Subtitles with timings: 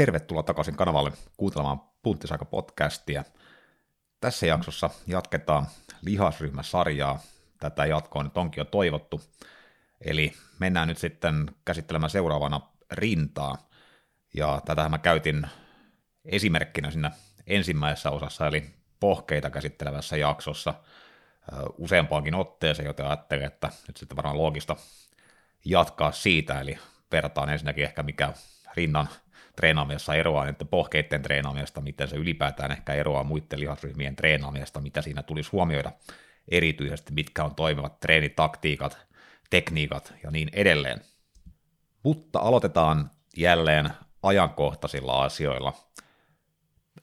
[0.00, 3.24] Tervetuloa takaisin kanavalle kuuntelemaan Punttisaika-podcastia.
[4.20, 5.66] Tässä jaksossa jatketaan
[6.02, 7.18] lihasryhmäsarjaa.
[7.58, 9.20] Tätä jatkoa nyt onkin jo toivottu.
[10.00, 12.60] Eli mennään nyt sitten käsittelemään seuraavana
[12.92, 13.68] rintaa.
[14.34, 15.46] Ja tätä mä käytin
[16.24, 17.10] esimerkkinä siinä
[17.46, 18.70] ensimmäisessä osassa, eli
[19.00, 20.74] pohkeita käsittelevässä jaksossa
[21.78, 24.76] useampaankin otteeseen, joten ajattelin, että nyt sitten varmaan loogista
[25.64, 26.78] jatkaa siitä, eli
[27.12, 28.32] vertaan ensinnäkin ehkä mikä
[28.76, 29.08] rinnan
[29.60, 35.22] treenaamisessa eroaa että pohkeiden treenaamisesta, miten se ylipäätään ehkä eroaa muiden lihasryhmien treenaamisesta, mitä siinä
[35.22, 35.92] tulisi huomioida
[36.48, 38.98] erityisesti, mitkä on toimivat treenitaktiikat,
[39.50, 41.00] tekniikat ja niin edelleen.
[42.02, 43.90] Mutta aloitetaan jälleen
[44.22, 45.72] ajankohtaisilla asioilla.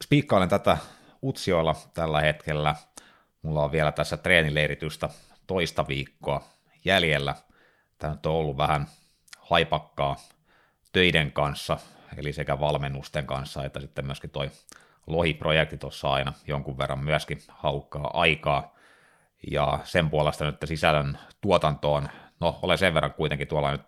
[0.03, 0.77] Spiikkailen tätä
[1.23, 2.76] Utsioilla tällä hetkellä.
[3.41, 5.09] Mulla on vielä tässä treenileiritystä
[5.48, 6.48] toista viikkoa
[6.85, 7.35] jäljellä.
[7.98, 8.87] Tämä on ollut vähän
[9.39, 10.15] haipakkaa
[10.91, 11.77] töiden kanssa,
[12.17, 14.52] eli sekä valmennusten kanssa, että sitten myöskin toi
[15.07, 18.76] lohiprojekti tuossa aina jonkun verran myöskin haukkaa aikaa.
[19.51, 22.09] Ja sen puolesta nyt sisällön tuotantoon,
[22.40, 23.82] no olen sen verran kuitenkin tuolla nyt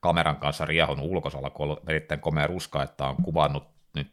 [0.00, 4.12] kameran kanssa riehunut ulkosalla, kun on erittäin komea ruska, että on kuvannut nyt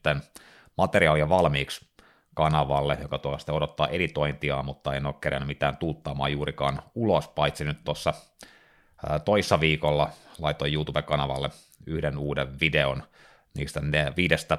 [0.78, 1.88] materiaalia valmiiksi
[2.34, 7.84] kanavalle, joka tuosta odottaa editointia, mutta en ole kerännyt mitään tuuttaamaan juurikaan ulos, paitsi nyt
[7.84, 8.14] tuossa
[9.26, 11.50] toissa viikolla laitoin YouTube-kanavalle
[11.86, 13.04] yhden uuden videon
[13.56, 13.82] niistä
[14.18, 14.58] viidestä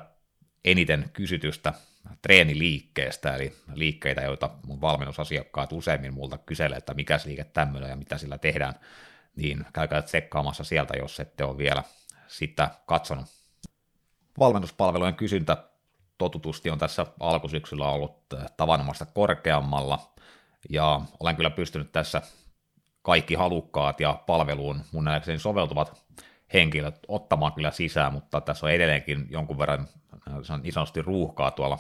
[0.65, 1.73] eniten kysytystä
[2.23, 8.19] treeniliikkeestä, eli liikkeitä, joita mun valmennusasiakkaat useimmin multa kyselee, että mikä liike tämmöinen ja mitä
[8.19, 8.75] sillä tehdään,
[9.37, 11.83] niin käykää tsekkaamassa sieltä, jos ette ole vielä
[12.27, 13.27] sitä katsonut.
[14.39, 15.57] Valmennuspalvelujen kysyntä
[16.19, 20.15] totutusti on tässä alkusyksyllä ollut tavanomaista korkeammalla,
[20.71, 22.23] ja olen kyllä pystynyt tässä
[23.03, 26.07] kaikki halukkaat ja palveluun mun nähdäkseni soveltuvat
[26.53, 29.89] henkilöt ottamaan kyllä sisään, mutta tässä on edelleenkin jonkun verran
[30.63, 31.79] niin sanotusti ruuhkaa tuolla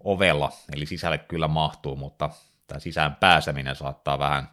[0.00, 2.30] ovella, eli sisälle kyllä mahtuu, mutta
[2.66, 4.48] tämä sisään pääseminen saattaa vähän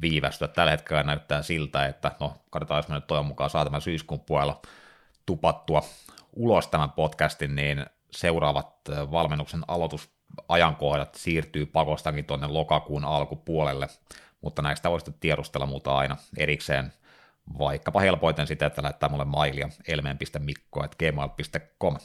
[0.00, 0.48] viivästyä.
[0.48, 4.20] Tällä hetkellä näyttää siltä, että no katsotaan, jos me nyt toivon mukaan saa tämän syyskuun
[4.20, 4.60] puolella
[5.26, 5.82] tupattua
[6.32, 8.74] ulos tämän podcastin, niin seuraavat
[9.10, 13.88] valmennuksen aloitusajankohdat siirtyy pakostakin tuonne lokakuun alkupuolelle,
[14.40, 16.92] mutta näistä voisi tiedustella muuta aina erikseen
[17.58, 21.96] vaikkapa helpoiten sitä, että lähettää mulle mailia elmeen.mikko.gmail.com.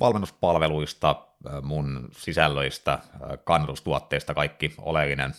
[0.00, 1.26] Valmennuspalveluista,
[1.62, 2.98] mun sisällöistä,
[3.44, 5.34] kannustuotteista kaikki oleellinen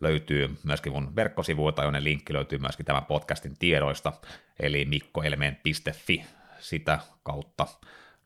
[0.00, 4.12] löytyy myöskin mun verkkosivuilta, jonne linkki löytyy myöskin tämän podcastin tiedoista,
[4.60, 6.24] eli mikkoelmeen.fi,
[6.60, 7.66] sitä kautta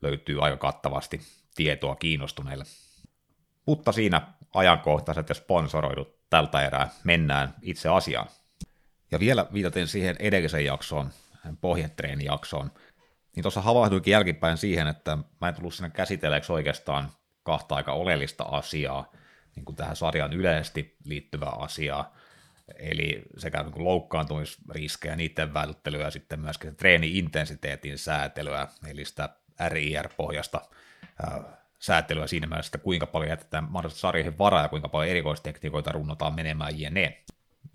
[0.02, 1.20] löytyy aika kattavasti
[1.54, 2.64] tietoa kiinnostuneille.
[3.66, 4.22] Mutta siinä
[4.54, 8.28] ajankohtaiset ja sponsoroidut tältä erää mennään itse asiaan.
[9.10, 11.10] Ja vielä viitaten siihen edellisen jaksoon,
[11.60, 12.70] pohjetreenijaksoon,
[13.36, 17.10] niin tuossa havahduikin jälkipäin siihen, että mä en tullut sinne käsitelleeksi oikeastaan
[17.42, 19.12] kahta aika oleellista asiaa,
[19.56, 22.16] niin kuin tähän sarjan yleisesti liittyvää asiaa,
[22.78, 29.28] eli sekä niin loukkaantumisriskejä, niiden välttelyä ja sitten myöskin treeni-intensiteetin säätelyä, eli sitä
[29.68, 30.60] RIR-pohjasta
[31.78, 36.34] säätelyä siinä mielessä, että kuinka paljon jätetään mahdollisesti sarjoihin varaa ja kuinka paljon erikoistekniikoita runnotaan
[36.34, 37.22] menemään jne.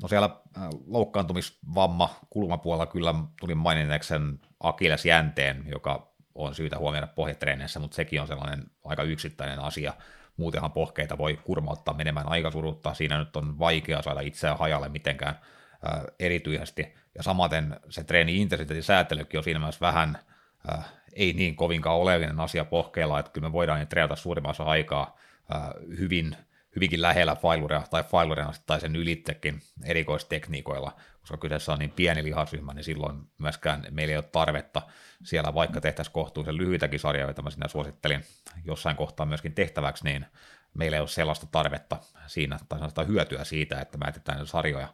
[0.02, 7.08] No siellä äh, loukkaantumisvamma kulmapuolella kyllä tuli maininneeksi sen Akiles jänteen, joka on syytä huomioida
[7.08, 9.94] pohjatreeneissä, mutta sekin on sellainen aika yksittäinen asia.
[10.38, 12.94] Muutenhan pohkeita voi kurmauttaa menemään aika surutta.
[12.94, 15.40] Siinä nyt on vaikea saada itseään hajalle mitenkään
[15.88, 16.94] äh, erityisesti.
[17.16, 20.18] Ja samaten se treeni-intensiteetin säätelykin on siinä myös vähän
[20.74, 25.18] äh, ei niin kovinkaan oleellinen asia pohkeilla, että kyllä me voidaan treenata suurimmassa aikaa
[25.56, 25.62] äh,
[25.98, 26.38] hyvin
[26.76, 32.74] hyvinkin lähellä failurea tai failurea tai sen ylittekin erikoistekniikoilla, koska kyseessä on niin pieni lihasryhmä,
[32.74, 34.82] niin silloin myöskään meillä ei ole tarvetta
[35.24, 38.24] siellä, vaikka tehtäisiin kohtuullisen lyhyitäkin sarjoja, joita mä sinä suosittelin
[38.66, 40.26] jossain kohtaa myöskin tehtäväksi, niin
[40.74, 41.98] meillä ei ole sellaista tarvetta
[42.28, 44.94] siinä, tai sellaista hyötyä siitä, että mä jätetään sarjoja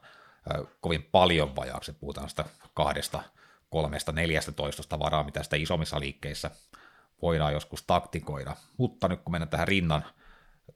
[0.81, 3.23] kovin paljon vajaaksi, puhutaan sitä kahdesta,
[3.69, 6.51] kolmesta, neljästä toistosta varaa, mitä sitä isommissa liikkeissä
[7.21, 8.55] voidaan joskus taktikoida.
[8.77, 10.05] Mutta nyt kun mennään tähän rinnan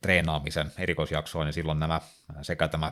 [0.06, 2.02] treenaamisen erikoisjaksoon, niin silloin nämä
[2.42, 2.92] sekä tämä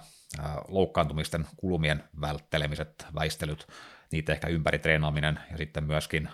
[0.68, 3.68] loukkaantumisten kulumien välttelemiset, väistelyt,
[4.12, 6.30] niitä ehkä ympäri treenaaminen ja sitten myöskin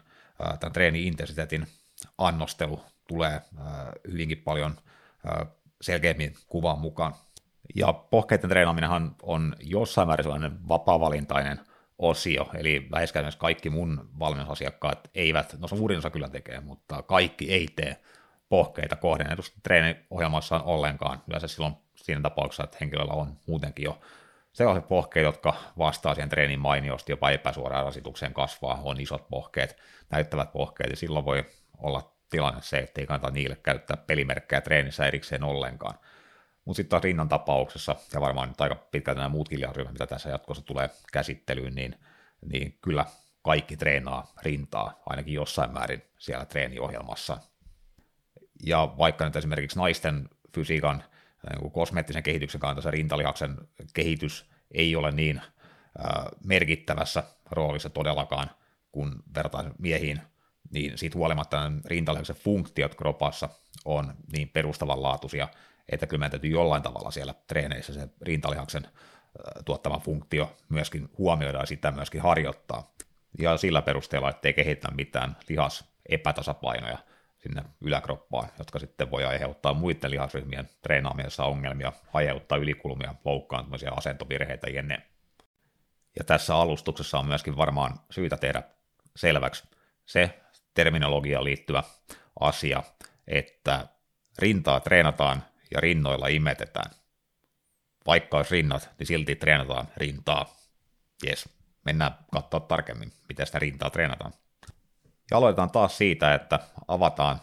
[0.59, 1.67] tämän treeni-intensiteetin
[2.17, 3.41] annostelu tulee
[4.11, 4.75] hyvinkin paljon
[5.81, 7.13] selkeämmin kuvaan mukaan.
[7.75, 11.59] Ja pohkeiden treenaaminenhan on jossain määrin sellainen vapaa-valintainen
[11.97, 17.67] osio, eli lähes kaikki mun valmennusasiakkaat eivät, no suurin osa kyllä tekee, mutta kaikki ei
[17.75, 17.97] tee
[18.49, 21.23] pohkeita kohdennetusti treeniohjelmassaan ollenkaan.
[21.27, 23.99] Yleensä silloin siinä tapauksessa, että henkilöllä on muutenkin jo
[24.53, 29.77] sellaiset pohkeet, jotka vastaa siihen treenin mainiosti jopa epäsuoraan rasitukseen kasvaa, on isot pohkeet,
[30.09, 31.45] näyttävät pohkeet, ja silloin voi
[31.77, 35.99] olla tilanne se, että ei kannata niille käyttää pelimerkkejä treenissä erikseen ollenkaan.
[36.65, 40.29] Mutta sitten taas rinnan tapauksessa, ja varmaan nyt aika pitkälti nämä muutkin lihasryhmät, mitä tässä
[40.29, 41.95] jatkossa tulee käsittelyyn, niin,
[42.45, 43.05] niin kyllä
[43.41, 47.37] kaikki treenaa rintaa, ainakin jossain määrin siellä treeniohjelmassa.
[48.65, 51.03] Ja vaikka nyt esimerkiksi naisten fysiikan
[51.49, 53.57] niin kosmeettisen kehityksen se rintalihaksen
[53.93, 55.41] kehitys ei ole niin
[56.43, 58.51] merkittävässä roolissa todellakaan,
[58.91, 60.21] kun vertaan miehiin,
[60.71, 63.49] niin siitä huolimatta rintalihaksen funktiot kropassa
[63.85, 65.47] on niin perustavanlaatuisia,
[65.89, 68.87] että kyllä meidän täytyy jollain tavalla siellä treeneissä se rintalihaksen
[69.65, 72.93] tuottama funktio myöskin huomioida ja sitä myöskin harjoittaa.
[73.39, 76.97] Ja sillä perusteella, ettei kehitä mitään lihas epätasapainoja
[77.39, 85.01] sinne yläkroppaan, jotka sitten voi aiheuttaa muiden lihasryhmien treenaamisessa ongelmia, aiheuttaa ylikulmia, loukkaantumisia, asentovirheitä jne.
[86.19, 88.63] Ja tässä alustuksessa on myöskin varmaan syytä tehdä
[89.15, 89.63] selväksi
[90.05, 90.39] se
[90.73, 91.83] terminologiaan liittyvä
[92.39, 92.83] asia,
[93.27, 93.87] että
[94.39, 96.91] rintaa treenataan ja rinnoilla imetetään.
[98.05, 100.55] Vaikka olisi rinnat, niin silti treenataan rintaa.
[101.25, 101.49] Jes,
[101.85, 104.33] mennään katsoa tarkemmin, miten sitä rintaa treenataan.
[105.31, 107.41] Ja aloitetaan taas siitä, että avataan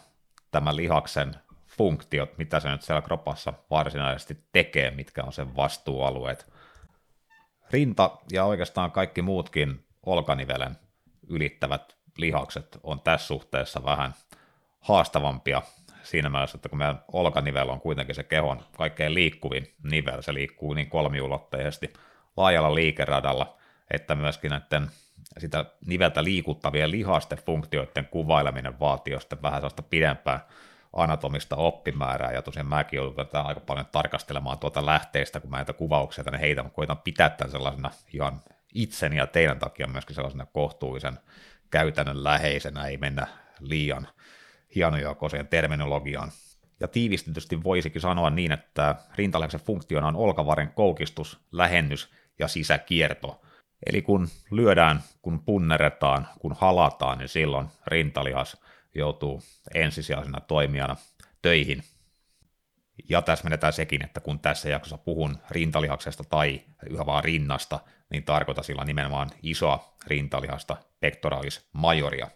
[0.51, 1.35] tämän lihaksen
[1.67, 6.53] funktiot, mitä se nyt siellä kropassa varsinaisesti tekee, mitkä on sen vastuualueet.
[7.71, 10.77] Rinta ja oikeastaan kaikki muutkin olkanivelen
[11.29, 14.13] ylittävät lihakset on tässä suhteessa vähän
[14.79, 15.61] haastavampia
[16.03, 20.73] siinä mielessä, että kun meidän olkanivel on kuitenkin se kehon kaikkein liikkuvin nivel, se liikkuu
[20.73, 21.93] niin kolmiulotteisesti
[22.37, 23.57] laajalla liikeradalla,
[23.91, 24.91] että myöskin näiden
[25.37, 30.47] sitä niveltä liikuttavien lihasten funktioiden kuvaileminen vaatii sitten vähän sellaista pidempää
[30.93, 35.73] anatomista oppimäärää, ja tosiaan mäkin joudun tätä aika paljon tarkastelemaan tuota lähteistä, kun mä näitä
[35.73, 38.41] kuvauksia tänne heitän, mä koitan pitää tämän sellaisena ihan
[38.73, 41.19] itseni ja teidän takia myöskin sellaisena kohtuullisen
[41.71, 43.27] käytännön läheisenä, ei mennä
[43.59, 44.07] liian
[44.75, 46.31] hienojakoiseen terminologiaan.
[46.79, 52.09] Ja tiivistetysti voisikin sanoa niin, että rintalihaksen funktiona on olkavaren koukistus, lähennys
[52.39, 53.41] ja sisäkierto.
[53.85, 58.57] Eli kun lyödään, kun punneretaan, kun halataan, niin silloin rintalihas
[58.95, 59.43] joutuu
[59.73, 60.95] ensisijaisena toimijana
[61.41, 61.83] töihin.
[63.09, 67.79] Ja täsmennetään sekin, että kun tässä jaksossa puhun rintalihaksesta tai yhä vaan rinnasta,
[68.09, 72.27] niin tarkoitan sillä nimenomaan isoa rintalihasta, pectoralis majoria.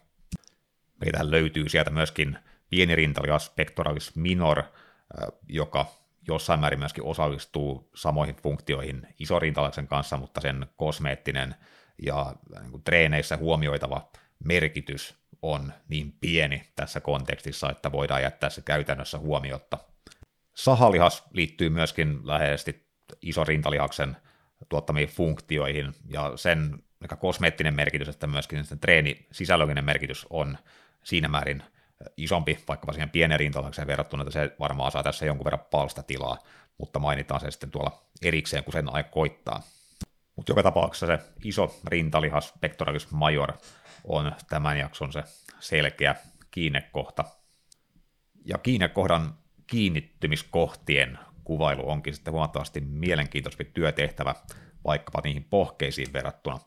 [1.00, 2.38] Meitä löytyy sieltä myöskin
[2.70, 4.62] pieni rintalihas, pectoralis minor,
[5.48, 5.86] joka
[6.28, 11.54] jossain määrin myöskin osallistuu samoihin funktioihin isorintalaksen kanssa, mutta sen kosmeettinen
[12.02, 14.10] ja niin kuin treeneissä huomioitava
[14.44, 19.78] merkitys on niin pieni tässä kontekstissa, että voidaan jättää se käytännössä huomiotta.
[20.54, 22.86] Sahalihas liittyy myöskin läheisesti
[23.22, 24.16] isorintalihaksen
[24.68, 26.82] tuottamiin funktioihin, ja sen
[27.18, 30.58] kosmeettinen merkitys, että myöskin sen treeni sisällöllinen merkitys on
[31.04, 31.62] siinä määrin
[32.16, 36.38] isompi vaikkapa siihen pienen rintalakseen verrattuna, että se varmaan saa tässä jonkun verran palstatilaa,
[36.78, 39.62] mutta mainitaan se sitten tuolla erikseen, kun sen aika koittaa.
[40.36, 43.52] Mutta joka tapauksessa se iso rintalihas, pectoralis major,
[44.04, 45.22] on tämän jakson se
[45.60, 46.14] selkeä
[46.50, 47.24] kiinnekohta.
[48.44, 49.34] Ja kiinnekohdan
[49.66, 54.34] kiinnittymiskohtien kuvailu onkin sitten huomattavasti mielenkiintoisempi työtehtävä
[54.84, 56.60] vaikkapa niihin pohkeisiin verrattuna.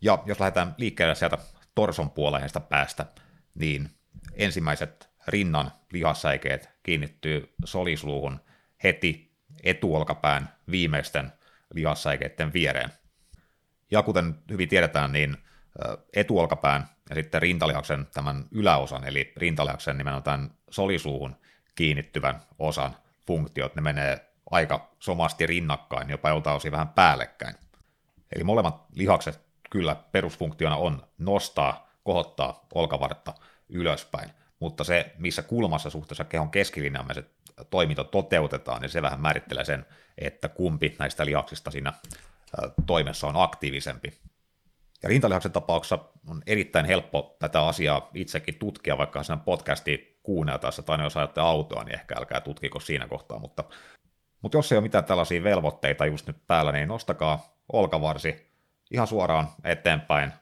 [0.00, 1.38] Ja jos lähdetään liikkeelle sieltä
[1.74, 3.06] torson puoleisesta päästä,
[3.54, 3.90] niin
[4.36, 8.40] ensimmäiset rinnan lihassäikeet kiinnittyy solisluuhun
[8.82, 11.32] heti etuolkapään viimeisten
[11.74, 12.90] lihassäikeiden viereen.
[13.90, 15.36] Ja kuten hyvin tiedetään, niin
[16.16, 21.36] etuolkapään ja sitten rintalihaksen tämän yläosan, eli rintalihaksen nimenomaan tämän solisuuhun
[21.74, 27.54] kiinnittyvän osan funktiot, ne menee aika somasti rinnakkain, jopa jolta osin vähän päällekkäin.
[28.36, 29.40] Eli molemmat lihakset
[29.70, 33.34] kyllä perusfunktiona on nostaa, kohottaa olkavartta
[33.68, 34.30] ylöspäin,
[34.60, 37.24] mutta se, missä kulmassa suhteessa kehon keskilinjamme se
[37.70, 39.86] toiminto toteutetaan, niin se vähän määrittelee sen,
[40.18, 41.92] että kumpi näistä lihaksista siinä
[42.86, 44.12] toimessa on aktiivisempi.
[45.02, 51.02] Ja rintalihaksen tapauksessa on erittäin helppo tätä asiaa itsekin tutkia, vaikka sen podcasti kuunneltaessa, tai
[51.02, 53.64] jos ajatte autoa, niin ehkä älkää tutkiko siinä kohtaa, mutta,
[54.42, 58.50] mutta jos ei ole mitään tällaisia velvoitteita just nyt päällä, niin nostakaa olkavarsi
[58.90, 60.32] ihan suoraan eteenpäin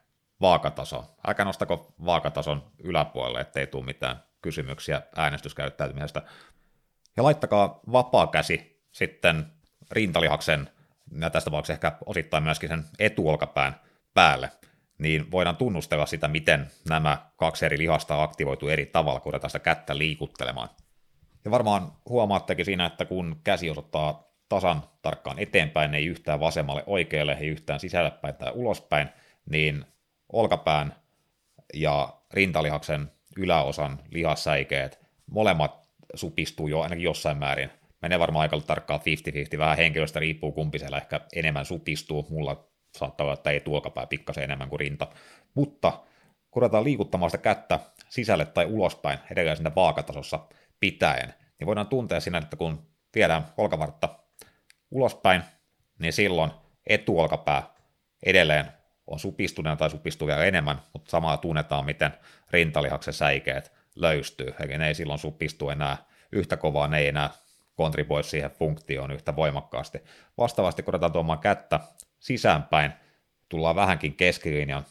[0.45, 1.05] vaakataso.
[1.27, 6.23] Älkää nostako vaakatason yläpuolelle, ettei tule mitään kysymyksiä äänestyskäyttäytymisestä.
[7.17, 9.47] Ja laittakaa vapaa käsi sitten
[9.91, 10.71] rintalihaksen,
[11.21, 13.81] ja tästä tapauksessa ehkä osittain myöskin sen etuolkapään
[14.15, 14.51] päälle,
[14.99, 19.99] niin voidaan tunnustella sitä, miten nämä kaksi eri lihasta aktivoituu eri tavalla, kun sitä kättä
[19.99, 20.69] liikuttelemaan.
[21.45, 27.37] Ja varmaan huomaattekin siinä, että kun käsi osoittaa tasan tarkkaan eteenpäin, ei yhtään vasemmalle oikealle,
[27.41, 29.09] ei yhtään sisällepäin tai ulospäin,
[29.51, 29.85] niin
[30.33, 30.95] olkapään
[31.75, 35.01] ja rintalihaksen yläosan lihassäikeet,
[35.31, 37.71] molemmat supistuu jo ainakin jossain määrin.
[38.03, 39.01] Menee varmaan aika tarkkaan
[39.55, 42.27] 50-50, vähän henkilöstä riippuu kumpi siellä ehkä enemmän supistuu.
[42.31, 45.09] Mulla saattaa olla, että ei tuolkapää pikkasen enemmän kuin rinta.
[45.55, 45.91] Mutta
[46.51, 50.41] kun ruvetaan liikuttamaan sitä kättä sisälle tai ulospäin edelleen sinne vaakatasossa
[50.81, 54.09] pitäen, niin voidaan tuntea siinä, että kun viedään olkavartta
[54.91, 55.43] ulospäin,
[55.99, 56.51] niin silloin
[56.87, 57.63] etuolkapää
[58.27, 58.73] edelleen
[59.07, 62.11] on supistuneena tai supistuu vielä enemmän, mutta samaa tunnetaan, miten
[62.51, 65.97] rintalihaksen säikeet löystyy, eli ne ei silloin supistu enää
[66.33, 67.31] yhtä kovaa, ne ei enää
[67.77, 69.99] kontriboi siihen funktioon yhtä voimakkaasti.
[70.39, 71.81] Vastaavasti, kun otetaan tuomaan kättä
[72.19, 72.93] sisäänpäin,
[73.49, 74.85] tullaan vähänkin keskilinjan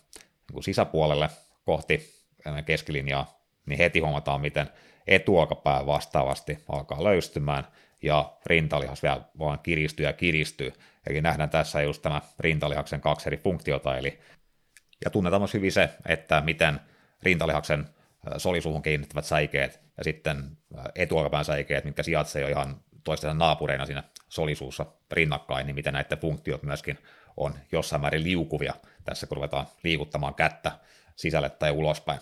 [0.53, 1.29] niin sisäpuolelle
[1.65, 2.23] kohti
[2.65, 4.69] keskilinjaa, niin heti huomataan, miten
[5.07, 7.67] etuolkapää vastaavasti alkaa löystymään,
[8.03, 10.73] ja rintalihas vielä vaan kiristyy ja kiristyy.
[11.07, 14.19] Eli nähdään tässä just tämä rintalihaksen kaksi eri funktiota, eli
[15.05, 16.79] ja tunnetaan myös hyvin se, että miten
[17.23, 17.89] rintalihaksen
[18.37, 20.57] solisuuhun kiinnittävät säikeet ja sitten
[20.95, 26.63] etuolkapään säikeet, mitkä sijaitsevat jo ihan toistensa naapureina siinä solisuussa rinnakkain, niin miten näiden funktiot
[26.63, 26.97] myöskin
[27.37, 30.71] on jossain määrin liukuvia tässä, kun ruvetaan liikuttamaan kättä
[31.15, 32.19] sisälle tai ulospäin.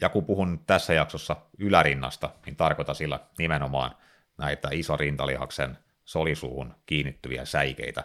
[0.00, 3.96] Ja kun puhun tässä jaksossa ylärinnasta, niin tarkoitan sillä nimenomaan
[4.38, 8.04] näitä isorintalihaksen solisuuhun kiinnittyviä säikeitä.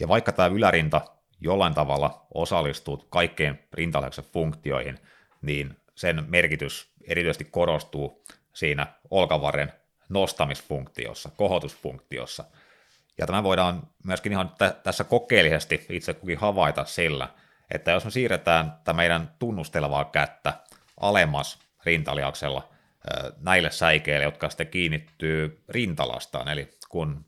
[0.00, 1.00] Ja vaikka tämä ylärinta
[1.40, 4.98] jollain tavalla osallistuu kaikkeen rintalihaksen funktioihin,
[5.42, 9.72] niin sen merkitys erityisesti korostuu siinä olkavarren
[10.08, 12.44] nostamisfunktiossa, kohotusfunktiossa.
[13.18, 17.28] Ja tämä voidaan myöskin ihan t- tässä kokeellisesti itse kukin havaita sillä,
[17.70, 20.54] että jos me siirretään tämä meidän tunnustelevaa kättä
[21.00, 22.71] alemmas rintalihaksella
[23.40, 27.24] näille säikeille, jotka sitten kiinnittyy rintalastaan, eli kun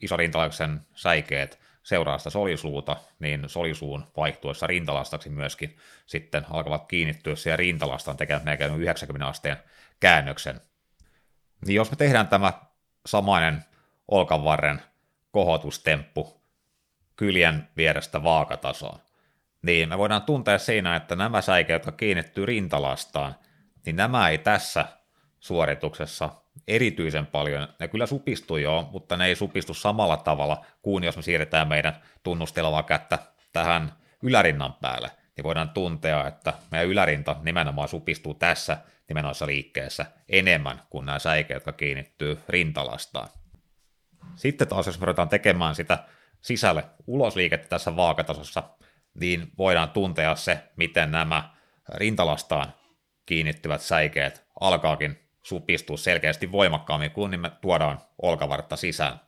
[0.00, 5.76] isorintalaksen säikeet seuraa sitä solisuuta, niin solisuun vaihtuessa rintalastaksi myöskin
[6.06, 9.56] sitten alkavat kiinnittyä siihen rintalastaan tekemään melkein 90 asteen
[10.00, 10.60] käännöksen.
[11.66, 12.52] Niin jos me tehdään tämä
[13.06, 13.64] samainen
[14.08, 14.82] olkavarren
[15.30, 16.40] kohotustemppu
[17.16, 19.00] kyljen vierestä vaakatasoon,
[19.62, 23.34] niin me voidaan tuntea siinä, että nämä säikeet, jotka kiinnittyy rintalastaan,
[23.88, 24.84] niin nämä ei tässä
[25.40, 26.30] suorituksessa
[26.66, 27.68] erityisen paljon.
[27.78, 32.02] Ne kyllä supistuu jo, mutta ne ei supistu samalla tavalla kuin jos me siirretään meidän
[32.22, 33.18] tunnustelevaa kättä
[33.52, 33.92] tähän
[34.22, 38.78] ylärinnan päälle, niin voidaan tuntea, että meidän ylärinta nimenomaan supistuu tässä
[39.08, 43.28] nimenomaisessa liikkeessä enemmän kuin nämä säikeet, jotka kiinnittyy rintalastaan.
[44.36, 45.98] Sitten taas, jos me ruvetaan tekemään sitä
[46.40, 48.62] sisälle ulosliikettä tässä vaakatasossa,
[49.20, 51.50] niin voidaan tuntea se, miten nämä
[51.94, 52.72] rintalastaan
[53.28, 59.20] kiinnittyvät säikeet alkaakin supistua selkeästi voimakkaammin, kun me tuodaan olkavartta sisään.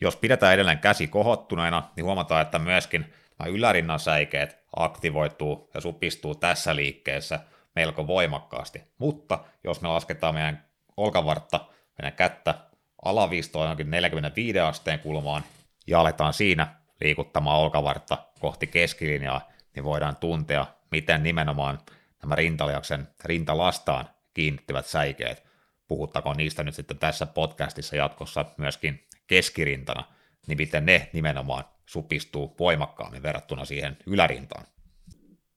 [0.00, 3.12] Jos pidetään edelleen käsi kohottuneena, niin huomataan, että myöskin
[3.48, 7.40] ylärinnan säikeet aktivoituu ja supistuu tässä liikkeessä
[7.74, 8.82] melko voimakkaasti.
[8.98, 10.64] Mutta jos me lasketaan meidän
[10.96, 11.60] olkavartta,
[11.98, 12.54] meidän kättä
[13.04, 15.42] alaviistoon jonkin 45 asteen kulmaan
[15.86, 16.66] ja aletaan siinä
[17.00, 21.78] liikuttamaan olkavartta kohti keskilinjaa, niin voidaan tuntea, miten nimenomaan
[22.22, 25.42] nämä rintaliaksen rintalastaan kiinnittyvät säikeet,
[25.88, 30.04] puhuttakoon niistä nyt sitten tässä podcastissa jatkossa myöskin keskirintana,
[30.46, 34.66] niin miten ne nimenomaan supistuu voimakkaammin verrattuna siihen ylärintaan.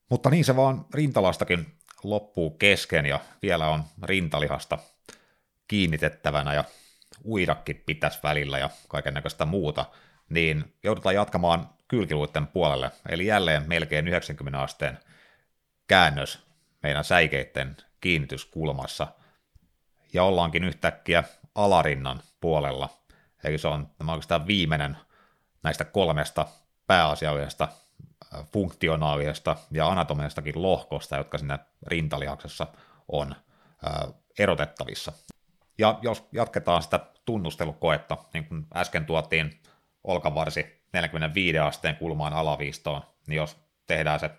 [0.10, 1.66] Mutta niin se vaan rintalastakin
[2.04, 4.78] loppuu kesken ja vielä on rintalihasta
[5.68, 6.64] kiinnitettävänä ja
[7.26, 9.86] uidakin pitäisi välillä ja kaiken näköistä muuta,
[10.30, 15.00] niin joudutaan jatkamaan kylkiluiden puolelle, eli jälleen melkein 90 asteen
[15.88, 16.45] käännös
[16.84, 19.08] meidän säikeiden kiinnityskulmassa,
[20.14, 21.24] ja ollaankin yhtäkkiä
[21.56, 22.90] alarinnan puolella,
[23.44, 24.98] eli se on tämä oikeastaan viimeinen
[25.64, 26.46] näistä kolmesta
[26.88, 27.68] pääasiallisesta
[28.36, 32.68] äh, funktionaalisesta ja anatomisestakin lohkosta, jotka sinne rintalihaksessa
[33.08, 35.12] on äh, erotettavissa.
[35.78, 39.62] Ja jos jatketaan sitä tunnustelukoetta, niin kuin äsken tuotiin
[40.04, 44.30] olkavarsi 45 asteen kulmaan alaviistoon, niin jos tehdään se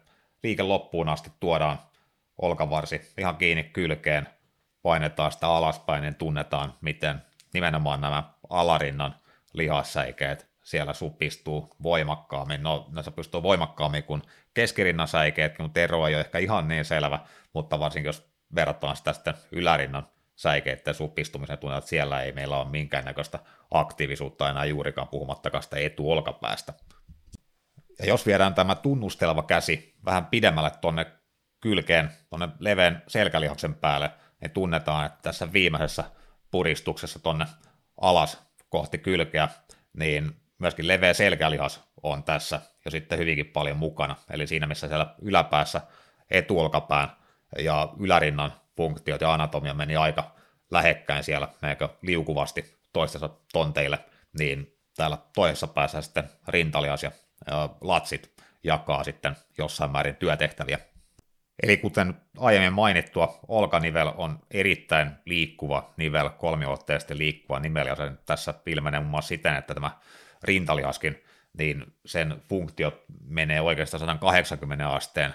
[0.42, 1.78] liike loppuun asti, tuodaan
[2.38, 4.28] olkavarsi ihan kiinni kylkeen,
[4.82, 7.22] painetaan sitä alaspäin, niin tunnetaan, miten
[7.54, 9.14] nimenomaan nämä alarinnan
[9.52, 12.62] lihassäikeet siellä supistuu voimakkaammin.
[12.62, 14.22] No, ne pystyy voimakkaammin kuin
[14.54, 17.18] keskirinnan säikeet, mutta ero ei ole ehkä ihan niin selvä,
[17.52, 22.68] mutta varsinkin jos verrataan sitä sitten ylärinnan säikeiden supistumisen tunnet, että siellä ei meillä ole
[22.68, 23.38] minkäännäköistä
[23.70, 26.72] aktiivisuutta enää juurikaan puhumattakaan sitä etuolkapäästä.
[27.98, 31.06] Ja jos viedään tämä tunnusteleva käsi vähän pidemmälle tuonne
[31.66, 36.04] kylkeen, tuonne leveän selkälihaksen päälle, niin tunnetaan, että tässä viimeisessä
[36.50, 37.46] puristuksessa tuonne
[38.00, 39.48] alas kohti kylkeä,
[39.92, 44.16] niin myöskin leveä selkälihas on tässä jo sitten hyvinkin paljon mukana.
[44.30, 45.80] Eli siinä, missä siellä yläpäässä
[46.30, 47.10] etuolkapään
[47.58, 50.34] ja ylärinnan funktiot ja anatomia meni aika
[50.70, 53.98] lähekkäin siellä, melko liukuvasti toistensa tonteille,
[54.38, 57.10] niin täällä toisessa päässä sitten rintalias ja
[57.80, 58.32] latsit
[58.62, 60.78] jakaa sitten jossain määrin työtehtäviä.
[61.62, 68.54] Eli kuten aiemmin mainittua, olkanivel on erittäin liikkuva nivel, kolmiotteisesti liikkuva nivel, ja se tässä
[68.66, 69.90] ilmenee muun muassa siten, että tämä
[70.42, 71.24] rintalihaskin,
[71.58, 75.34] niin sen funktiot menee oikeastaan 180 asteen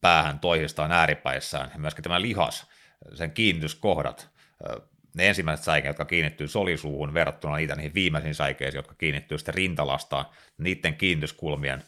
[0.00, 2.66] päähän toisistaan ääripäissään, ja myöskin tämä lihas,
[3.14, 4.28] sen kiinnityskohdat,
[5.14, 10.24] ne ensimmäiset säikeet, jotka kiinnittyy solisuuhun verrattuna niitä niihin viimeisiin säikeisiin, jotka kiinnittyy sitten rintalastaan,
[10.58, 11.84] niiden kiinnityskulmien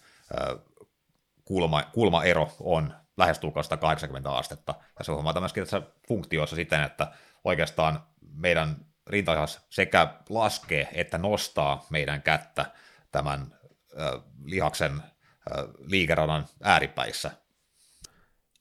[1.49, 4.75] kulma, kulmaero on lähestulkoon 180 astetta.
[4.99, 7.13] Ja se huomataan myöskin tässä funktioissa siten, että
[7.45, 8.03] oikeastaan
[8.35, 8.77] meidän
[9.07, 12.67] rintalihas sekä laskee että nostaa meidän kättä
[13.13, 13.41] tämän
[14.01, 17.31] äh, lihaksen äh, liikeradan ääripäissä.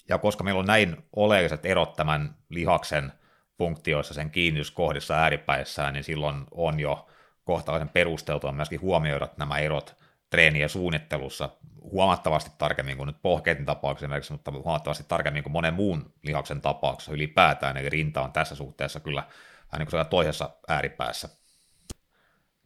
[0.10, 3.14] Ja koska meillä on näin oleelliset erot tämän lihaksen
[3.58, 7.08] funktioissa, sen kiinnityskohdissa ääripäissään, niin silloin on jo
[7.44, 9.96] kohtalaisen perusteltua myöskin huomioida nämä erot
[10.30, 11.50] treenien suunnittelussa
[11.82, 17.78] huomattavasti tarkemmin kuin nyt pohkeitin tapauksessa mutta huomattavasti tarkemmin kuin monen muun lihaksen tapauksessa ylipäätään,
[17.78, 19.24] eli rinta on tässä suhteessa kyllä
[19.72, 21.30] vähän niin kuin toisessa ääripäässä.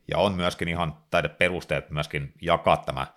[0.07, 3.07] Ja on myöskin ihan täydet perusteet myöskin jakaa tämä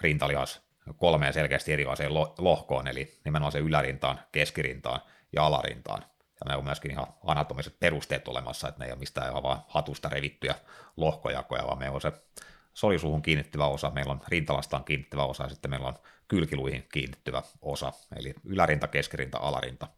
[0.00, 0.62] rintalihas
[0.96, 5.00] kolmeen selkeästi erilaiseen lohkoon, eli nimenomaan se ylärintaan, keskirintaan
[5.32, 6.04] ja alarintaan.
[6.20, 9.62] Ja ne on myöskin ihan anatomiset perusteet olemassa, että ne ei ole mistään ihan vaan
[9.68, 10.54] hatusta revittyjä
[10.96, 12.12] lohkojakoja, vaan meillä on se
[12.74, 15.98] solisuuhun kiinnittyvä osa, meillä on rintalastaan kiinnittyvä osa ja sitten meillä on
[16.28, 19.88] kylkiluihin kiinnittyvä osa, eli ylärinta, keskirinta, alarinta.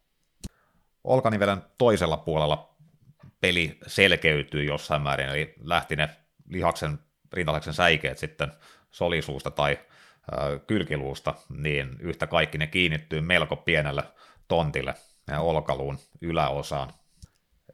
[1.03, 2.75] Olkanivelen toisella puolella
[3.41, 6.09] peli selkeytyy jossain määrin, eli lähti ne
[6.47, 6.99] lihaksen,
[7.33, 8.51] rintalaksen säikeet sitten
[8.91, 9.79] solisuusta tai
[10.67, 14.03] kylkiluusta, niin yhtä kaikki ne kiinnittyy melko pienelle
[14.47, 14.93] tontille
[15.27, 16.93] ja olkaluun yläosaan.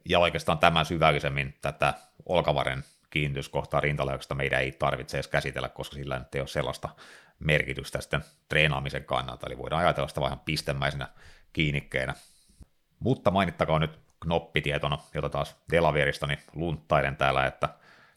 [0.08, 1.94] Ja oikeastaan tämän syvällisemmin tätä
[2.26, 6.88] olkavaren kiinnityskohtaa rintaleuksesta meidän ei tarvitse edes käsitellä, koska sillä nyt ei ole sellaista
[7.38, 11.08] merkitystä sitten treenaamisen kannalta, eli voidaan ajatella sitä vähän pistemäisenä
[11.52, 12.14] kiinnikkeenä.
[12.98, 17.68] Mutta mainittakaa nyt knoppitietona, jota taas Delaveristani lunttailen täällä, että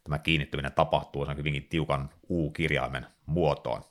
[0.03, 3.81] tämä kiinnittyminen tapahtuu sen hyvinkin tiukan U-kirjaimen muotoon.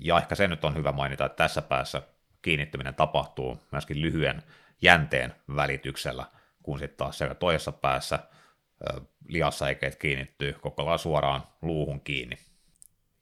[0.00, 2.02] Ja ehkä se nyt on hyvä mainita, että tässä päässä
[2.42, 4.42] kiinnittyminen tapahtuu myöskin lyhyen
[4.82, 6.24] jänteen välityksellä,
[6.62, 8.18] kun sitten taas siellä toisessa päässä
[9.28, 12.38] lihassäikeet kiinnittyy koko lailla suoraan luuhun kiinni.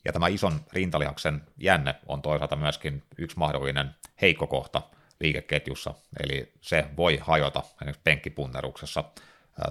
[0.04, 3.90] Ja tämä ison rintalihaksen jänne on toisaalta myöskin yksi mahdollinen
[4.20, 4.82] heikko kohta
[5.20, 9.04] liikeketjussa, eli se voi hajota esimerkiksi penkkipunneruksessa.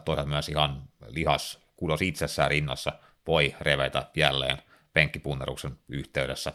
[0.06, 2.92] Toisaalta myös ihan lihas kudos itsessään rinnassa
[3.28, 4.58] voi revetä jälleen
[4.94, 6.54] penkkipunneruksen yhteydessä.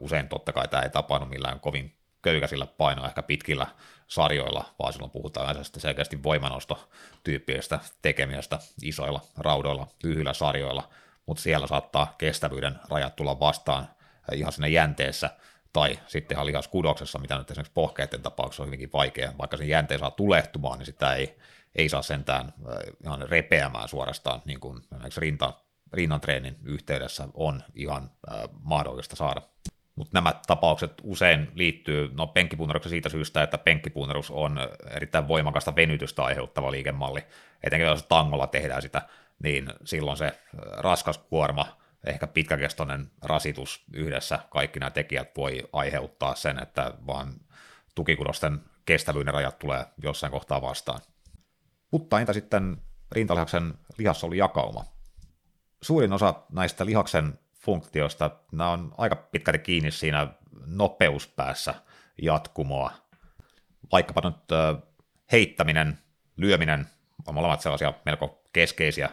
[0.00, 3.66] Usein totta kai tämä ei tapahdu millään kovin köykäisillä painoa ehkä pitkillä
[4.06, 10.88] sarjoilla, vaan silloin puhutaan yleensä selkeästi voimanostotyyppisestä tekemisestä isoilla raudoilla, lyhyillä sarjoilla,
[11.26, 13.88] mutta siellä saattaa kestävyyden rajat tulla vastaan
[14.32, 15.30] ihan sinne jänteessä,
[15.72, 20.00] tai sitten ihan lihaskudoksessa, mitä nyt esimerkiksi pohkeiden tapauksessa on hyvinkin vaikea, vaikka sen jänteen
[20.00, 21.38] saa tulehtumaan, niin sitä ei,
[21.74, 25.52] ei saa sentään äh, ihan repeämään suorastaan, niin kuin esimerkiksi rinta,
[25.92, 29.42] rinnan treenin yhteydessä on ihan äh, mahdollista saada.
[29.94, 34.58] Mutta nämä tapaukset usein liittyy no, penkkipuneruksen siitä syystä, että penkkipunerus on
[34.90, 37.24] erittäin voimakasta venytystä aiheuttava liikemalli.
[37.62, 39.02] Etenkin jos tangolla tehdään sitä,
[39.42, 40.40] niin silloin se
[40.76, 41.66] raskas kuorma,
[42.06, 47.34] ehkä pitkäkestoinen rasitus yhdessä, kaikki nämä tekijät voi aiheuttaa sen, että vaan
[47.94, 51.00] tukikudosten kestävyyden rajat tulee jossain kohtaa vastaan.
[51.90, 52.76] Mutta entä sitten
[53.12, 54.84] rintalihaksen lihassolu-jakauma?
[55.82, 58.30] Suurin osa näistä lihaksen funktiosta.
[58.52, 60.28] Nämä on aika pitkälti kiinni siinä
[60.66, 61.74] nopeuspäässä
[62.22, 62.92] jatkumoa.
[63.92, 64.36] Vaikkapa nyt
[65.32, 65.98] heittäminen,
[66.36, 66.86] lyöminen
[67.26, 69.10] on molemmat sellaisia melko keskeisiä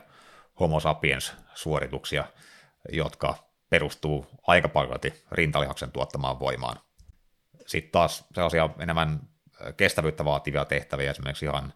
[0.60, 2.24] homo sapiens-suorituksia,
[2.92, 3.36] jotka
[3.70, 5.00] perustuu aika paljon
[5.32, 6.80] rintalihaksen tuottamaan voimaan.
[7.66, 9.20] Sitten taas sellaisia enemmän
[9.78, 11.74] kestävyyttä vaativia tehtäviä, esimerkiksi ihan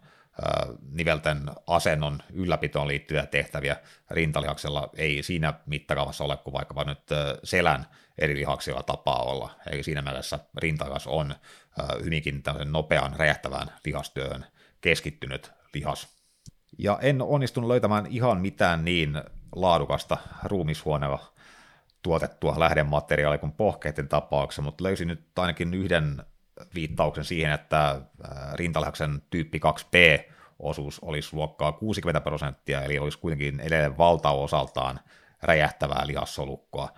[0.91, 3.77] nivelten asennon ylläpitoon liittyviä tehtäviä
[4.11, 6.99] rintalihaksella ei siinä mittakaavassa ole kuin vaikkapa nyt
[7.43, 7.85] selän
[8.17, 9.49] eri lihaksilla tapaa olla.
[9.71, 11.35] Eli siinä mielessä rintalihas on
[12.03, 14.45] hyvinkin nopean räjähtävään lihastyöhön
[14.81, 16.07] keskittynyt lihas.
[16.77, 19.21] Ja en onnistunut löytämään ihan mitään niin
[19.55, 21.33] laadukasta ruumishuoneella
[22.01, 26.23] tuotettua lähdemateriaalia kuin pohkeiden tapauksessa, mutta löysin nyt ainakin yhden
[26.75, 28.01] viittauksen siihen, että
[28.53, 30.23] rintalihaksen tyyppi 2B
[30.59, 34.99] osuus olisi luokkaa 60 prosenttia, eli olisi kuitenkin edelleen valtaosaltaan
[35.41, 36.89] räjähtävää lihassolukkoa.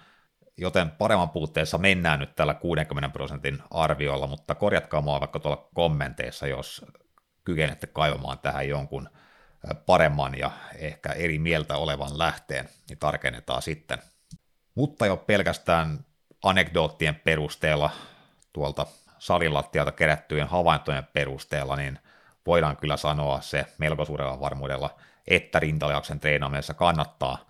[0.58, 6.48] joten paremman puutteessa mennään nyt tällä 60 prosentin arviolla, mutta korjatkaa mua vaikka tuolla kommenteissa,
[6.48, 6.86] jos
[7.43, 9.10] kykenette kaivamaan tähän jonkun
[9.86, 13.98] paremman ja ehkä eri mieltä olevan lähteen, niin tarkennetaan sitten.
[14.76, 16.06] Mutta jo pelkästään
[16.43, 17.89] anekdoottien perusteella,
[18.54, 18.86] tuolta
[19.19, 21.99] salilattialta kerättyjen havaintojen perusteella, niin
[22.45, 24.95] voidaan kyllä sanoa se melko suurella varmuudella,
[25.27, 27.49] että rintaliaksen treenaamisessa kannattaa,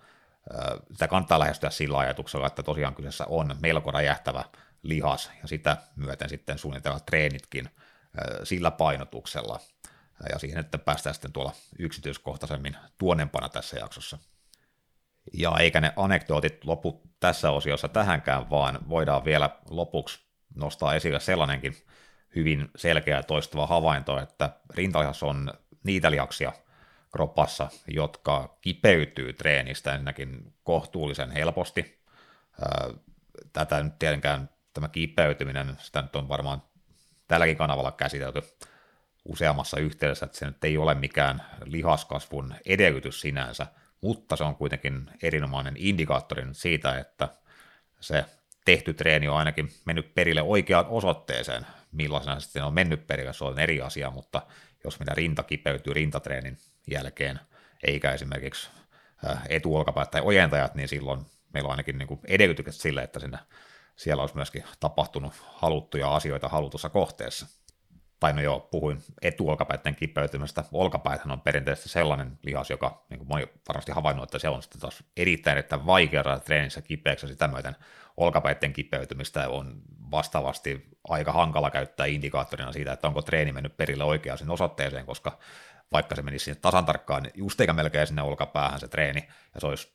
[0.92, 4.44] sitä kannattaa lähestyä sillä ajatuksella, että tosiaan kyseessä on melko räjähtävä
[4.82, 7.70] lihas, ja sitä myöten sitten suunnitella treenitkin
[8.44, 9.60] sillä painotuksella,
[10.32, 14.18] ja siihen, että päästään sitten tuolla yksityiskohtaisemmin tuonempana tässä jaksossa.
[15.32, 21.76] Ja eikä ne anekdootit lopu tässä osiossa tähänkään, vaan voidaan vielä lopuksi nostaa esille sellainenkin
[22.34, 25.52] hyvin selkeä toistuva havainto, että rintalihas on
[25.84, 26.52] niitä lihaksia
[27.12, 31.98] kropassa, jotka kipeytyy treenistä ennenkin kohtuullisen helposti.
[33.52, 36.62] Tätä nyt tietenkään tämä kipeytyminen, sitä nyt on varmaan
[37.28, 38.42] tälläkin kanavalla käsitelty
[39.24, 43.66] useammassa yhteydessä, että se nyt ei ole mikään lihaskasvun edellytys sinänsä,
[44.00, 47.28] mutta se on kuitenkin erinomainen indikaattori siitä, että
[48.00, 48.24] se
[48.68, 53.44] tehty treeni on ainakin mennyt perille oikeaan osoitteeseen, millaisena se sitten on mennyt perille, se
[53.44, 54.42] on eri asia, mutta
[54.84, 56.58] jos meidän rinta kipeytyy rintatreenin
[56.90, 57.40] jälkeen,
[57.86, 58.70] eikä esimerkiksi
[59.30, 61.20] äh, etuolkapäät tai ojentajat, niin silloin
[61.54, 63.38] meillä on ainakin niin kuin edellytykset sille, että sinne,
[63.96, 67.46] siellä olisi myöskin tapahtunut haluttuja asioita halutussa kohteessa
[68.20, 70.64] tai no joo, puhuin etuolkapäiden kipeytymästä.
[70.72, 74.80] Olkapäithän on perinteisesti sellainen lihas, joka niin kuin moni varmasti havainnut, että se on sitten
[74.80, 77.76] taas erittäin, että vaikea treenissä kipeäksi, sitä myöten
[78.18, 84.50] olkapäiden kipeytymistä on vastaavasti aika hankala käyttää indikaattorina siitä, että onko treeni mennyt perille oikeaan
[84.50, 85.38] osoitteeseen, koska
[85.92, 89.60] vaikka se menisi sinne tasan tarkkaan, niin just eikä melkein sinne olkapäähän se treeni, ja
[89.60, 89.92] se olisi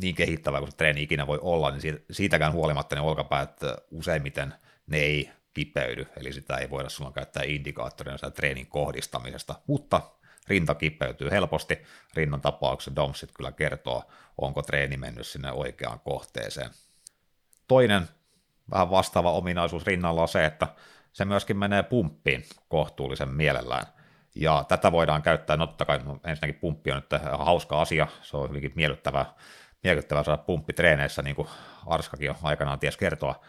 [0.00, 3.60] niin kehittävä kuin se treeni ikinä voi olla, niin siitäkään huolimatta ne olkapäät
[3.90, 4.54] useimmiten
[4.86, 10.00] ne ei kipeydy, eli sitä ei voida silloin käyttää indikaattorina sitä treenin kohdistamisesta, mutta
[10.48, 11.78] rinta kipeytyy helposti,
[12.14, 14.04] rinnan tapauksessa DOMSit kyllä kertoo,
[14.38, 16.70] onko treeni mennyt sinne oikeaan kohteeseen.
[17.68, 18.08] Toinen
[18.70, 20.68] vähän vastaava ominaisuus rinnalla on se, että
[21.12, 23.86] se myöskin menee pumppiin kohtuullisen mielellään.
[24.34, 28.36] Ja tätä voidaan käyttää, no totta kai no ensinnäkin pumppi on nyt hauska asia, se
[28.36, 29.34] on hyvinkin miellyttävää,
[29.82, 31.48] miellyttävää saada pumppi treeneissä, niin kuin
[31.86, 33.40] Arskakin jo aikanaan ties kertoa,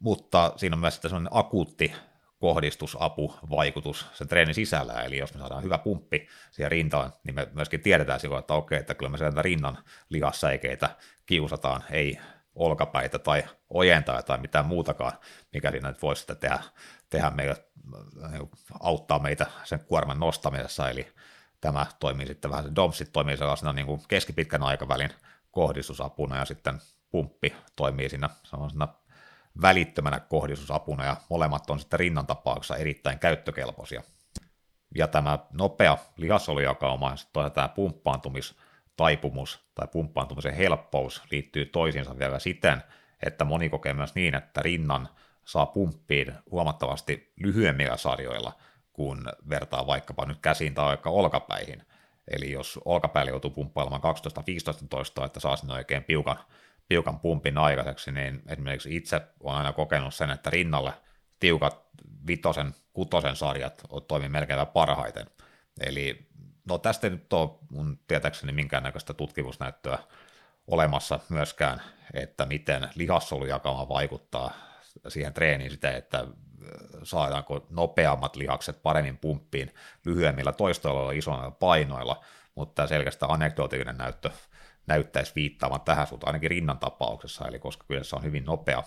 [0.00, 1.92] mutta siinä on myös sellainen akuutti
[2.38, 7.80] kohdistusapuvaikutus sen treenin sisällä, eli jos me saadaan hyvä pumppi siihen rintaan, niin me myöskin
[7.80, 10.90] tiedetään silloin, että okei, että kyllä me sieltä rinnan lihassäikeitä
[11.26, 12.18] kiusataan, ei
[12.58, 15.12] olkapäitä tai ojentaa tai mitään muutakaan,
[15.52, 16.58] mikä siinä nyt voisi sitten tehdä,
[17.10, 17.64] tehdä meille,
[18.80, 21.12] auttaa meitä sen kuorman nostamisessa, eli
[21.60, 25.10] tämä toimii sitten vähän, se DOMSit toimii sellaisena niin kuin keskipitkän aikavälin
[25.50, 28.88] kohdistusapuna ja sitten pumppi toimii siinä sellaisena
[29.62, 34.02] välittömänä kohdistusapuna ja molemmat on sitten rinnan tapauksessa erittäin käyttökelpoisia.
[34.94, 37.68] Ja tämä nopea lihasolujakauma, toisaalta tämä
[38.98, 42.82] pumppaantumistaipumus tai pumppaantumisen helppous liittyy toisiinsa vielä siten,
[43.22, 45.08] että moni kokee myös niin, että rinnan
[45.44, 48.52] saa pumppiin huomattavasti lyhyemmillä sarjoilla,
[48.92, 51.82] kun vertaa vaikkapa nyt käsiin tai vaikka olkapäihin.
[52.28, 54.02] Eli jos olkapäälle joutuu pumppailemaan
[54.84, 56.38] 12-15 toistoa, että saa sinne oikein piukan
[56.88, 60.92] piukan pumpin aikaiseksi, niin esimerkiksi itse olen aina kokenut sen, että rinnalle
[61.40, 61.84] tiukat
[62.26, 65.26] vitosen, kutosen sarjat toimii melkein parhaiten.
[65.80, 66.28] Eli
[66.68, 69.98] no tästä ei nyt ole mun tietääkseni minkäännäköistä tutkimusnäyttöä
[70.66, 71.82] olemassa myöskään,
[72.14, 74.50] että miten lihassolujakauma vaikuttaa
[75.08, 76.26] siihen treeniin sitä, että
[77.02, 84.30] saadaanko nopeammat lihakset paremmin pumppiin lyhyemmillä toistoilla isoilla painoilla, mutta selkeästi anekdootillinen näyttö
[84.86, 88.82] näyttäisi viittaavan tähän suuntaan, ainakin rinnan tapauksessa, eli koska se on hyvin nopea,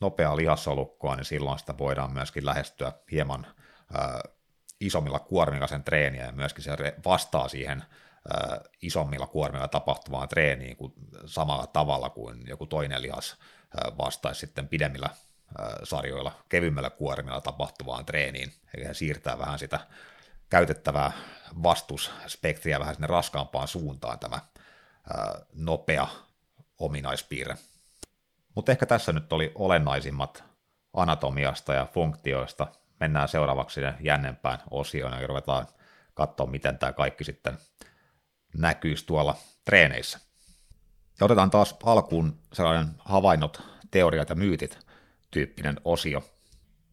[0.00, 3.46] nopea lihassolukkoa, niin silloin sitä voidaan myöskin lähestyä hieman
[3.96, 4.34] äh,
[4.80, 7.84] isommilla kuormilla sen treeniä, ja myöskin se vastaa siihen
[8.82, 10.92] isommilla kuormilla tapahtuvaan treeniin kuin
[11.26, 13.36] samalla tavalla kuin joku toinen lihas
[13.98, 15.10] vastaisi sitten pidemmillä
[15.82, 19.80] sarjoilla, kevyimmällä kuormilla tapahtuvaan treeniin, eli se siirtää vähän sitä
[20.50, 21.12] käytettävää
[21.62, 24.40] vastusspektriä vähän sinne raskaampaan suuntaan tämä
[25.54, 26.08] nopea
[26.78, 27.56] ominaispiirre.
[28.54, 30.44] Mutta ehkä tässä nyt oli olennaisimmat
[30.92, 32.66] anatomiasta ja funktioista.
[33.00, 35.66] Mennään seuraavaksi sinne jännempään osioon ja ruvetaan
[36.14, 37.58] katsoa, miten tämä kaikki sitten
[38.56, 40.18] näkyisi tuolla treeneissä.
[41.20, 44.78] Ja otetaan taas alkuun sellainen havainnot, teoriat ja myytit
[45.30, 46.22] tyyppinen osio.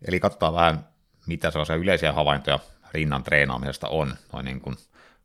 [0.08, 0.88] Eli katsotaan vähän,
[1.28, 2.60] mitä sellaisia yleisiä havaintoja
[2.94, 4.76] rinnan treenaamisesta on, noin niin kuin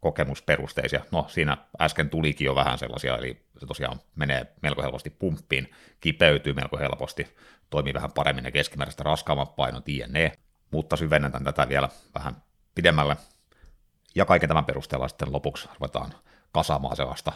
[0.01, 1.05] kokemusperusteisia.
[1.11, 6.53] No siinä äsken tulikin jo vähän sellaisia, eli se tosiaan menee melko helposti pumppiin, kipeytyy
[6.53, 7.37] melko helposti,
[7.71, 10.33] toimii vähän paremmin ja keskimääräistä raskaammat painot INE,
[10.77, 12.37] mutta syvennetään tätä vielä vähän
[12.75, 13.17] pidemmälle.
[14.15, 16.15] Ja kaiken tämän perusteella sitten lopuksi ruvetaan
[16.53, 17.33] kasaamaan sellaista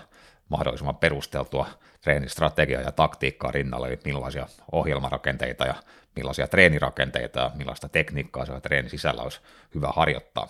[0.49, 1.67] mahdollisimman perusteltua
[2.01, 5.75] treenistrategiaa ja taktiikkaa rinnalle, eli millaisia ohjelmarakenteita ja
[6.17, 9.41] millaisia treenirakenteita ja millaista tekniikkaa siellä treenin sisällä olisi
[9.75, 10.49] hyvä harjoittaa.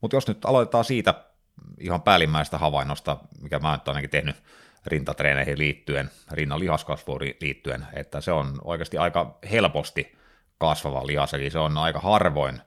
[0.00, 1.14] Mutta jos nyt aloitetaan siitä
[1.80, 4.36] ihan päällimmäistä havainnosta, mikä mä nyt ainakin tehnyt
[4.86, 10.23] rintatreeneihin liittyen, rinnan lihaskasvuun liittyen, että se on oikeasti aika helposti
[10.68, 12.60] kasvava lihas, eli se on aika harvoin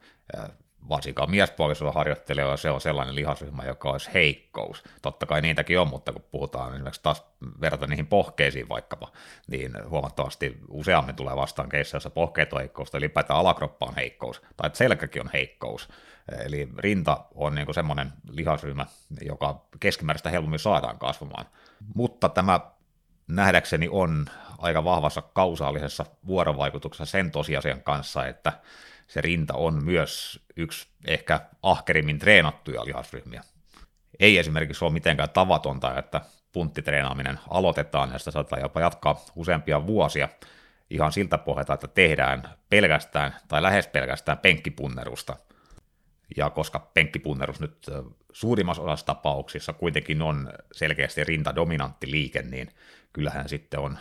[0.90, 4.84] varsinkaan miespuolisella harjoittelijalla se on sellainen lihasryhmä, joka olisi heikkous.
[5.02, 7.24] Totta kai niitäkin on, mutta kun puhutaan esimerkiksi taas
[7.62, 9.12] verrata niihin pohkeisiin vaikkapa,
[9.48, 14.42] niin huomattavasti useammin tulee vastaan keissä, jossa pohkeet on heikkous, tai ylipäätään alakroppa on heikkous,
[14.58, 15.90] tai että selkäkin on heikkous.
[16.46, 18.86] Eli rinta on niin semmoinen lihasryhmä,
[19.22, 21.46] joka keskimääräistä helpommin saadaan kasvamaan.
[21.96, 22.60] Mutta tämä
[23.28, 24.26] nähdäkseni on
[24.58, 28.54] aika vahvassa kausaalisessa vuorovaikutuksessa sen tosiasian kanssa, että
[29.08, 33.42] se rinta on myös yksi ehkä ahkerimmin treenattuja lihasryhmiä.
[34.20, 40.30] Ei esimerkiksi ole mitenkään tavatonta, että punttitreenaaminen aloitetaan ja sitä saattaa jopa jatkaa useampia vuosia
[40.90, 45.36] ihan siltä pohjalta, että tehdään pelkästään tai lähes pelkästään penkkipunnerusta.
[46.38, 47.86] Ja koska penkkipunnerus nyt
[48.32, 52.70] suurimmassa osassa tapauksissa kuitenkin on selkeästi rintadominantti liike, niin
[53.14, 53.98] kyllähän sitten on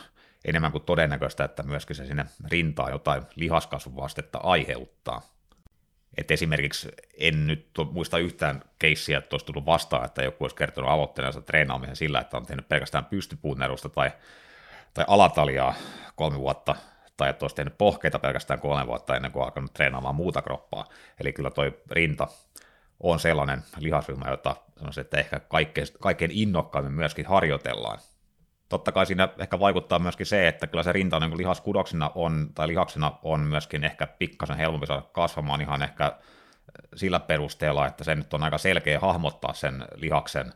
[0.47, 5.23] enemmän kuin todennäköistä, että myöskin se sinne rintaan jotain lihaskasvuvastetta aiheuttaa.
[6.17, 10.91] Et esimerkiksi en nyt muista yhtään keissiä, että olisi tullut vastaan, että joku olisi kertonut
[10.91, 14.11] aloittaneensa treenaamisen sillä, että on tehnyt pelkästään pystypuunnerusta tai,
[14.95, 15.75] tai alataljaa
[16.15, 16.75] kolme vuotta,
[17.17, 20.85] tai että olisi tehnyt pohkeita pelkästään kolme vuotta ennen kuin alkanut treenaamaan muuta kroppaa.
[21.21, 22.29] Eli kyllä toi rinta
[23.01, 27.99] on sellainen lihasryhmä, jota sanoisin, että ehkä kaikkein, kaikkein innokkaimmin myöskin harjoitellaan
[28.69, 32.69] totta kai siinä ehkä vaikuttaa myöskin se, että kyllä se rinta niin lihaskudoksena on, tai
[32.69, 36.13] lihaksena on myöskin ehkä pikkasen helpompi saada kasvamaan ihan ehkä
[36.95, 40.53] sillä perusteella, että se nyt on aika selkeä hahmottaa sen lihaksen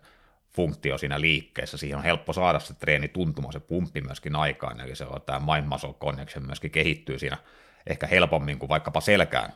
[0.53, 1.77] funktio siinä liikkeessä.
[1.77, 5.55] Siihen on helppo saada se treeni tuntuma, se pumppi myöskin aikaan, eli se on tämä
[5.55, 7.37] mind muscle connection myöskin kehittyy siinä
[7.87, 9.53] ehkä helpommin kuin vaikkapa selkään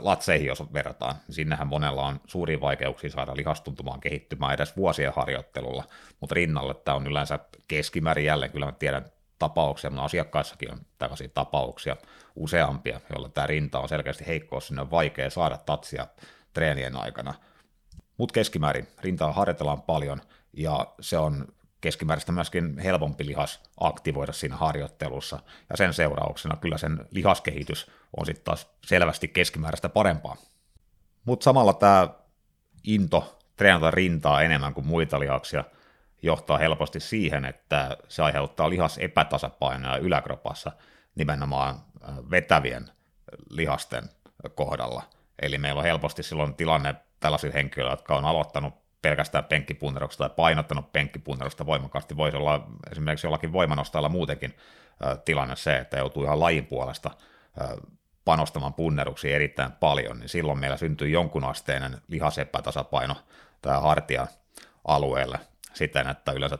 [0.00, 5.84] latseihin, jos verrataan, sinnehän monella on suuria vaikeuksia saada lihastuntumaan kehittymään edes vuosien harjoittelulla,
[6.20, 7.38] mutta rinnalle tämä on yleensä
[7.68, 9.04] keskimäärin jälleen, kyllä mä tiedän
[9.38, 11.96] tapauksia, mutta asiakkaissakin on tällaisia tapauksia
[12.36, 16.06] useampia, joilla tämä rinta on selkeästi heikkous, sinne on vaikea saada tatsia
[16.52, 17.34] treenien aikana.
[18.16, 20.20] Mutta keskimäärin rintaa harjoitellaan paljon,
[20.52, 21.46] ja se on
[21.80, 25.38] keskimääräistä myöskin helpompi lihas aktivoida siinä harjoittelussa,
[25.70, 30.36] ja sen seurauksena kyllä sen lihaskehitys on sitten taas selvästi keskimääräistä parempaa.
[31.24, 32.08] Mutta samalla tämä
[32.84, 35.64] into treenata rintaa enemmän kuin muita lihaksia
[36.22, 40.72] johtaa helposti siihen, että se aiheuttaa lihas epätasapainoa yläkropassa
[41.14, 41.80] nimenomaan
[42.30, 42.90] vetävien
[43.50, 44.04] lihasten
[44.54, 45.02] kohdalla.
[45.42, 50.92] Eli meillä on helposti silloin tilanne tällaisilla henkilöillä, jotka on aloittanut pelkästään penkkipunneruksesta tai painottanut
[50.92, 52.16] penkkipunnerusta voimakkaasti.
[52.16, 54.56] Voisi olla esimerkiksi jollakin voimanostajalla muutenkin
[55.24, 57.10] tilanne se, että joutuu ihan lajin puolesta
[58.28, 63.16] panostamaan punneruksiin erittäin paljon, niin silloin meillä syntyy jonkunasteinen lihasepätasapaino
[63.62, 64.26] tai hartia
[64.84, 65.38] alueelle
[65.74, 66.58] siten, että yleensä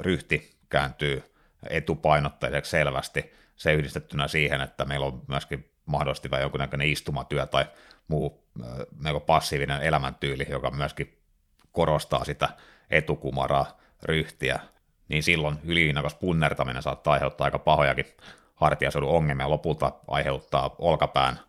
[0.00, 1.34] ryhti kääntyy
[1.68, 3.32] etupainotteiseksi selvästi.
[3.56, 7.64] Se yhdistettynä siihen, että meillä on myöskin mahdollisesti vai jonkunnäköinen istumatyö tai
[8.08, 8.44] muu
[8.96, 11.18] melko passiivinen elämäntyyli, joka myöskin
[11.72, 12.48] korostaa sitä
[12.90, 14.60] etukumaraa, ryhtiä,
[15.08, 18.06] niin silloin yliinnokas punnertaminen saattaa aiheuttaa aika pahojakin
[18.60, 21.40] hartiasodun ongelmia, lopulta aiheuttaa olkapään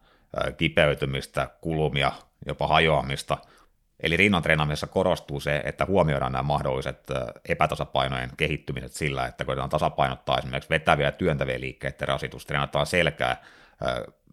[0.58, 2.12] kipeytymistä, kulumia,
[2.46, 3.38] jopa hajoamista.
[4.00, 7.08] Eli rinnan treenaamisessa korostuu se, että huomioidaan nämä mahdolliset
[7.50, 13.42] epätasapainojen kehittymiset sillä, että koitetaan tasapainottaa esimerkiksi vetäviä ja työntäviä liikkeiden rasitus, treenataan selkää,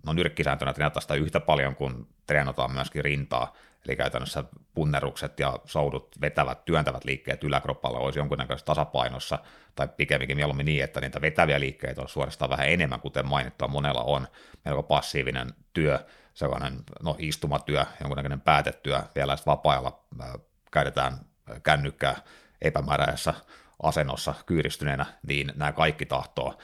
[0.07, 3.55] no nyrkkisääntönä treenataan sitä yhtä paljon kuin treenataan myöskin rintaa,
[3.89, 9.39] Eli käytännössä punnerukset ja soudut vetävät, työntävät liikkeet yläkroppalla olisi jonkunnäköisessä tasapainossa,
[9.75, 14.03] tai pikemminkin mieluummin niin, että niitä vetäviä liikkeitä on suorastaan vähän enemmän, kuten mainittua monella
[14.03, 14.29] on.
[14.65, 15.99] Melko passiivinen työ,
[16.35, 20.33] sellainen no, istumatyö, jonkunnäköinen päätetyö, vielä vapaa-ajalla äh,
[20.71, 21.19] käytetään
[21.63, 22.17] kännykkää
[22.63, 23.35] epämääräisessä
[23.83, 26.59] asennossa kyyristyneenä, niin nämä kaikki tahtoo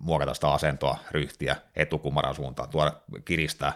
[0.00, 2.92] muokata sitä asentoa, ryhtiä etukumaran suuntaan, tuoda,
[3.24, 3.72] kiristää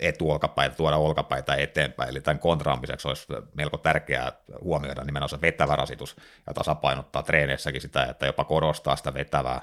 [0.00, 2.10] etuolkapäitä, tuoda olkapäitä eteenpäin.
[2.10, 8.26] Eli tämän kontraamiseksi olisi melko tärkeää huomioida nimenomaan vetävä rasitus ja tasapainottaa treeneissäkin sitä, että
[8.26, 9.60] jopa korostaa sitä vetävää,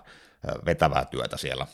[0.65, 1.67] vetävää työtä siellä.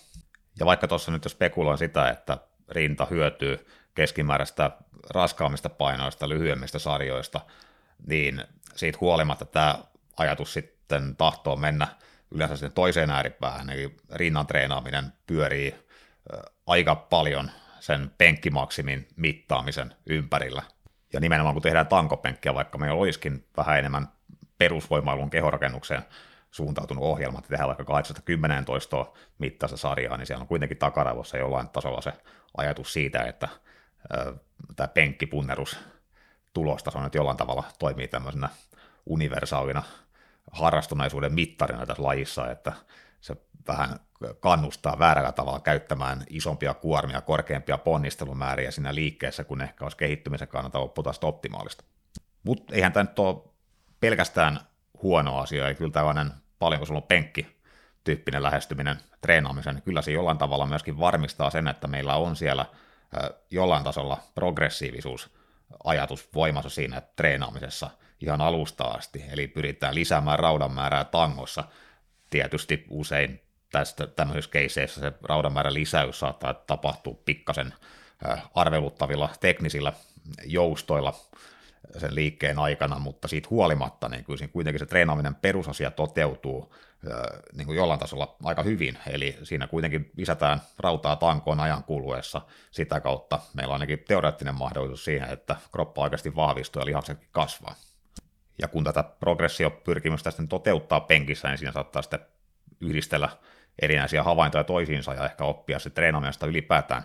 [0.60, 2.38] Ja vaikka tuossa nyt jo spekuloin sitä, että
[2.69, 4.71] rinta hyötyy keskimääräistä
[5.10, 7.41] raskaammista painoista, lyhyemmistä sarjoista,
[8.08, 8.43] niin
[8.75, 9.80] siitä huolimatta tämä
[10.17, 11.88] ajatus sitten tahtoo mennä
[12.32, 15.75] yleensä sitten toiseen ääripäähän, eli rinnan treenaaminen pyörii
[16.67, 17.51] aika paljon
[17.85, 20.63] sen penkkimaksimin mittaamisen ympärillä.
[21.13, 24.07] Ja nimenomaan kun tehdään tankopenkkiä, vaikka meillä olisikin vähän enemmän
[24.57, 26.01] perusvoimailun kehorakennukseen
[26.51, 28.15] suuntautunut ohjelma, että tehdään vaikka 8
[28.65, 32.13] toistoa mittaista sarjaa, niin siellä on kuitenkin takaraivossa jollain tasolla se
[32.57, 33.49] ajatus siitä, että
[34.75, 35.79] tämä penkkipunnerus
[36.53, 38.49] tulostaso nyt jollain tavalla toimii tämmöisenä
[39.05, 39.83] universaalina
[40.51, 42.73] harrastuneisuuden mittarina tässä lajissa, että
[43.25, 43.35] se
[43.67, 43.99] vähän
[44.39, 50.79] kannustaa väärällä tavalla käyttämään isompia kuormia, korkeampia ponnistelumääriä siinä liikkeessä, kun ehkä olisi kehittymisen kannalta
[50.79, 51.83] lopputulosta optimaalista.
[52.43, 53.38] Mutta eihän tämä nyt ole
[53.99, 54.59] pelkästään
[55.03, 57.61] huono asia, eli kyllä tällainen paljonko sulla on penkki
[58.03, 62.65] tyyppinen lähestyminen treenaamiseen, niin kyllä se jollain tavalla myöskin varmistaa sen, että meillä on siellä
[63.51, 65.29] jollain tasolla progressiivisuus
[65.83, 67.89] ajatus voimassa siinä treenaamisessa
[68.21, 71.63] ihan alusta asti, eli pyritään lisäämään raudan määrää tangossa.
[72.35, 77.73] Tietysti usein tästä tämmöisissä keiseissä se raudan määrän lisäys saattaa tapahtua pikkasen
[78.55, 79.93] arveluttavilla teknisillä
[80.45, 81.13] joustoilla
[81.97, 86.75] sen liikkeen aikana, mutta siitä huolimatta niin kyllä kuitenkin se treenaaminen perusasia toteutuu
[87.53, 92.99] niin kuin jollain tasolla aika hyvin, eli siinä kuitenkin lisätään rautaa tankoon ajan kuluessa, sitä
[92.99, 97.75] kautta meillä on ainakin teoreettinen mahdollisuus siihen, että kroppa oikeasti vahvistuu ja lihaksetkin kasvaa.
[98.57, 102.19] Ja kun tätä progressiopyrkimystä sitten toteuttaa penkissä, niin siinä saattaa sitten
[102.81, 103.29] yhdistellä
[103.81, 107.03] erinäisiä havaintoja toisiinsa ja ehkä oppia se treenaamista ylipäätään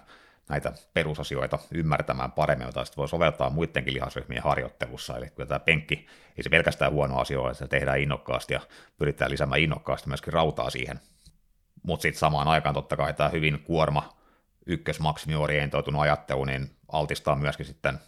[0.48, 5.16] näitä perusasioita ymmärtämään paremmin, joita sitten voi soveltaa muidenkin lihasryhmien harjoittelussa.
[5.16, 8.60] Eli kyllä tämä penkki, ei se pelkästään huono asia ole, että se tehdään innokkaasti ja
[8.98, 11.00] pyritään lisäämään innokkaasti myöskin rautaa siihen.
[11.82, 14.16] Mutta sitten samaan aikaan totta kai tämä hyvin kuorma,
[14.66, 17.98] ykkösmaksimiorientoitunut ajattelu, niin altistaa myöskin sitten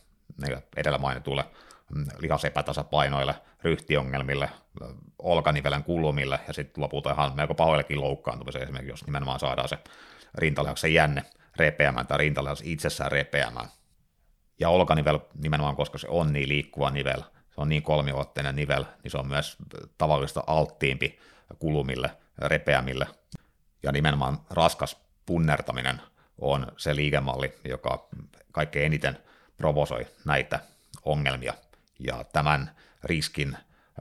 [0.77, 1.45] edellä mainitulle
[2.19, 4.51] lihasepätasapainoille, ryhtiongelmille,
[5.19, 9.79] olkanivelen kulumille ja sitten lopulta ihan melko pahoillekin loukkaantumiseen esimerkiksi, jos nimenomaan saadaan se
[10.35, 11.25] rintalihaksen jänne
[11.57, 13.69] repeämään tai rintalihas itsessään repeämään.
[14.61, 19.11] Ja olkanivel nimenomaan, koska se on niin liikkuva nivel, se on niin kolmiulotteinen nivel, niin
[19.11, 19.57] se on myös
[19.99, 21.19] tavallista alttiimpi
[21.59, 23.07] kulumille, repeämille.
[23.83, 26.01] Ja nimenomaan raskas punnertaminen
[26.39, 28.09] on se liikemalli, joka
[28.53, 29.19] kaikkein eniten
[29.57, 30.61] provosoi näitä
[31.05, 31.55] ongelmia.
[32.07, 32.71] Ja tämän
[33.05, 33.57] riskin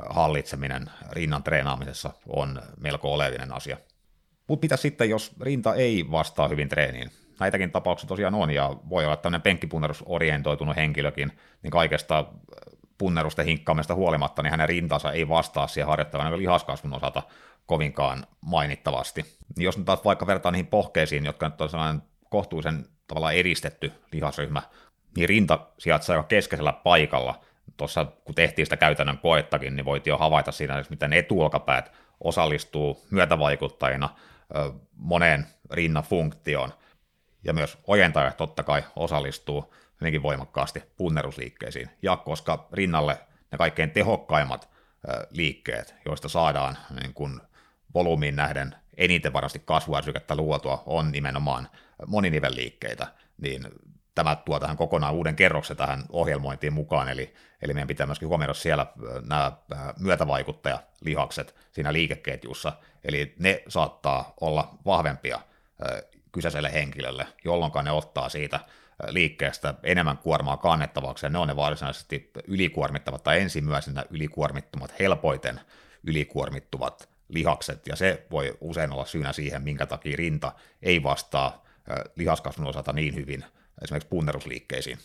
[0.09, 3.77] hallitseminen rinnan treenaamisessa on melko oleellinen asia.
[4.47, 7.11] Mutta mitä sitten, jos rinta ei vastaa hyvin treeniin?
[7.41, 11.31] näitäkin tapauksia tosiaan on, ja voi olla tämmöinen penkkipunnerusorientoitunut henkilökin,
[11.63, 12.25] niin kaikesta
[12.97, 17.23] punnerusten hinkkaamista huolimatta, niin hänen rintansa ei vastaa siihen harjoittavan lihaskasvun osalta
[17.65, 19.21] kovinkaan mainittavasti.
[19.57, 23.91] Niin jos nyt taas vaikka vertaa niihin pohkeisiin, jotka nyt on sellainen kohtuullisen tavalla eristetty
[24.11, 24.61] lihasryhmä,
[25.17, 27.41] niin rinta sijaitsee aika keskeisellä paikalla.
[27.81, 34.09] Tuossa kun tehtiin sitä käytännön koettakin, niin voit jo havaita siinä, miten etuolkapäät osallistuu myötävaikuttajina
[34.93, 36.73] moneen rinnan funktioon
[37.43, 41.89] ja myös ojentajat totta kai osallistuu hyvinkin voimakkaasti punnerusliikkeisiin.
[42.01, 43.17] Ja koska rinnalle
[43.51, 44.69] ne kaikkein tehokkaimmat
[45.29, 47.41] liikkeet, joista saadaan niin kuin
[47.93, 51.69] volyymiin nähden eniten varmasti kasvuärsykettä luotua, on nimenomaan
[52.07, 53.63] moninivelliikkeitä, niin
[54.15, 58.53] tämä tuo tähän kokonaan uuden kerroksen tähän ohjelmointiin mukaan, eli, eli meidän pitää myöskin huomioida
[58.53, 58.85] siellä
[59.27, 59.51] nämä
[59.99, 65.39] myötävaikuttajalihakset siinä liikeketjussa, eli ne saattaa olla vahvempia
[66.31, 68.59] kyseiselle henkilölle, jolloin ne ottaa siitä
[69.09, 75.59] liikkeestä enemmän kuormaa kannettavaksi, ja ne on ne varsinaisesti ylikuormittavat tai ensimmäisenä ylikuormittumat, helpoiten
[76.03, 81.65] ylikuormittuvat lihakset, ja se voi usein olla syynä siihen, minkä takia rinta ei vastaa
[82.15, 83.45] lihaskasvun osalta niin hyvin
[83.81, 84.97] esimerkiksi punnerusliikkeisiin.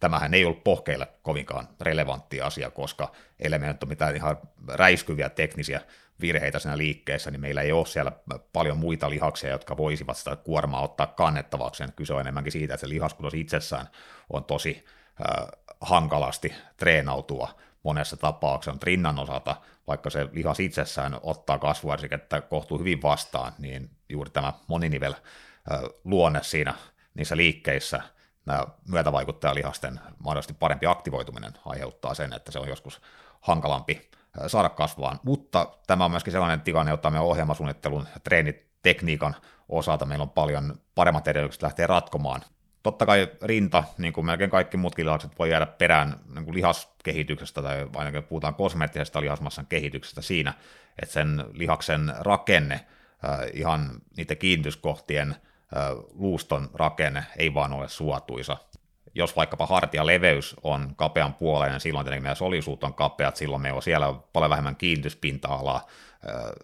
[0.00, 4.36] Tämähän ei ollut pohkeille kovinkaan relevantti asia, koska elementit on mitään ihan
[4.68, 5.80] räiskyviä teknisiä
[6.20, 8.12] virheitä siinä liikkeessä, niin meillä ei ole siellä
[8.52, 11.84] paljon muita lihaksia, jotka voisivat sitä kuormaa ottaa kannettavaksi.
[11.96, 13.86] Kyse on enemmänkin siitä, että se lihaskuntos itsessään
[14.32, 14.84] on tosi
[15.30, 15.46] äh,
[15.80, 17.48] hankalasti treenautua
[17.82, 18.78] monessa tapauksessa.
[18.82, 25.14] Rinnan osalta, vaikka se lihas itsessään ottaa kasvuärsikettä kohtuu hyvin vastaan, niin juuri tämä moninivel
[26.04, 26.74] luonne siinä
[27.14, 28.00] niissä liikkeissä,
[28.46, 33.00] nämä myötävaiuttajalihasten mahdollisesti parempi aktivoituminen aiheuttaa sen, että se on joskus
[33.40, 34.10] hankalampi
[34.46, 35.20] saada kasvaan.
[35.22, 39.36] Mutta tämä on myöskin sellainen tilanne, jota me ohjelmasuunnittelun ja treenitekniikan
[39.68, 42.42] osalta meillä on paljon paremmat edellytykset lähteä ratkomaan.
[42.82, 47.62] Totta kai rinta, niin kuin melkein kaikki muutkin lihakset, voi jäädä perään niin kuin lihaskehityksestä,
[47.62, 50.54] tai ainakin puhutaan kosmeettisesta lihasmassan kehityksestä siinä,
[51.02, 52.86] että sen lihaksen rakenne,
[53.52, 55.36] ihan niiden kiinnityskohtien
[56.12, 58.56] luuston rakenne ei vaan ole suotuisa.
[59.14, 63.82] jos vaikkapa hartialeveys on kapean puoleinen, silloin tietenkin meidän solisuut on kapeat, silloin meillä on
[63.82, 65.86] siellä paljon vähemmän kiinnityspinta-alaa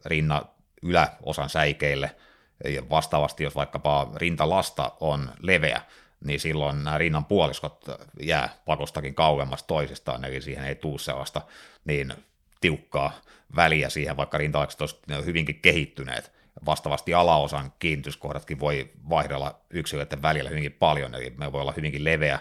[0.05, 0.43] rinnan
[0.83, 2.17] yläosan säikeille,
[2.65, 5.83] ja vastaavasti jos vaikkapa rintalasta on leveä,
[6.25, 7.85] niin silloin nämä rinnan puoliskot
[8.21, 11.41] jää pakostakin kauemmas toisistaan, eli siihen ei tule sellaista
[11.85, 12.15] niin
[12.61, 13.13] tiukkaa
[13.57, 16.40] väliä siihen, vaikka rintalakset olisivat hyvinkin kehittyneet.
[16.67, 22.39] Vastaavasti alaosan kiinnityskohdatkin voi vaihdella yksilöiden välillä hyvinkin paljon, eli me voi olla hyvinkin leveä,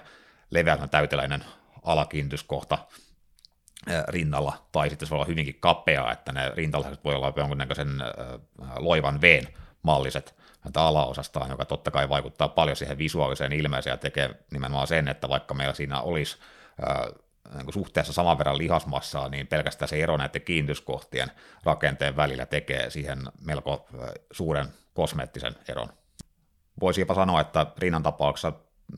[0.52, 1.46] leveä täyteläinen
[1.84, 2.78] alakiinnityskohta
[4.08, 7.90] rinnalla, tai sitten se voi olla hyvinkin kapea, että ne rintalaiset voi olla jonkunnäköisen
[8.78, 9.48] loivan veen
[9.82, 10.36] malliset
[10.76, 15.54] alaosastaan, joka totta kai vaikuttaa paljon siihen visuaaliseen ilmeeseen ja tekee nimenomaan sen, että vaikka
[15.54, 16.38] meillä siinä olisi
[17.54, 21.32] niin suhteessa saman verran lihasmassaa, niin pelkästään se ero näiden kiinnityskohtien
[21.64, 23.88] rakenteen välillä tekee siihen melko
[24.32, 25.90] suuren kosmeettisen eron.
[26.80, 28.54] Voisi jopa sanoa, että rinnan tapauksessa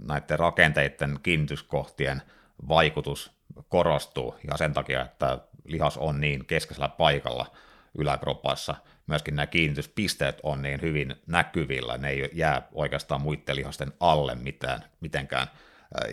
[0.07, 2.21] näiden rakenteiden kiinnityskohtien
[2.67, 3.31] vaikutus
[3.69, 7.51] korostuu, ja sen takia, että lihas on niin keskeisellä paikalla
[7.97, 8.75] yläkropassa,
[9.07, 14.83] myöskin nämä kiinnityspisteet on niin hyvin näkyvillä, ne ei jää oikeastaan muiden lihasten alle mitään,
[14.99, 15.47] mitenkään,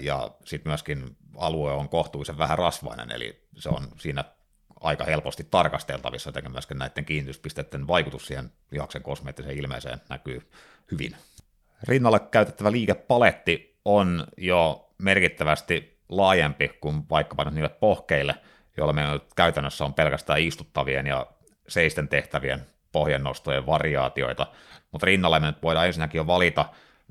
[0.03, 4.25] ja sitten myöskin alue on kohtuullisen vähän rasvainen, eli se on siinä
[4.81, 10.51] aika helposti tarkasteltavissa, joten myöskin näiden kiinnityspisteiden vaikutus siihen lihaksen kosmeettiseen ilmeeseen näkyy
[10.93, 11.17] hyvin.
[11.83, 18.35] Rinnalle käytettävä liikepaletti on jo merkittävästi laajempi kuin vaikkapa nyt niille pohkeille,
[18.77, 21.27] joilla meillä käytännössä on pelkästään istuttavien ja
[21.69, 24.47] seisten tehtävien pohjannostojen variaatioita,
[24.93, 26.65] mutta rinnalle me nyt voidaan ensinnäkin jo valita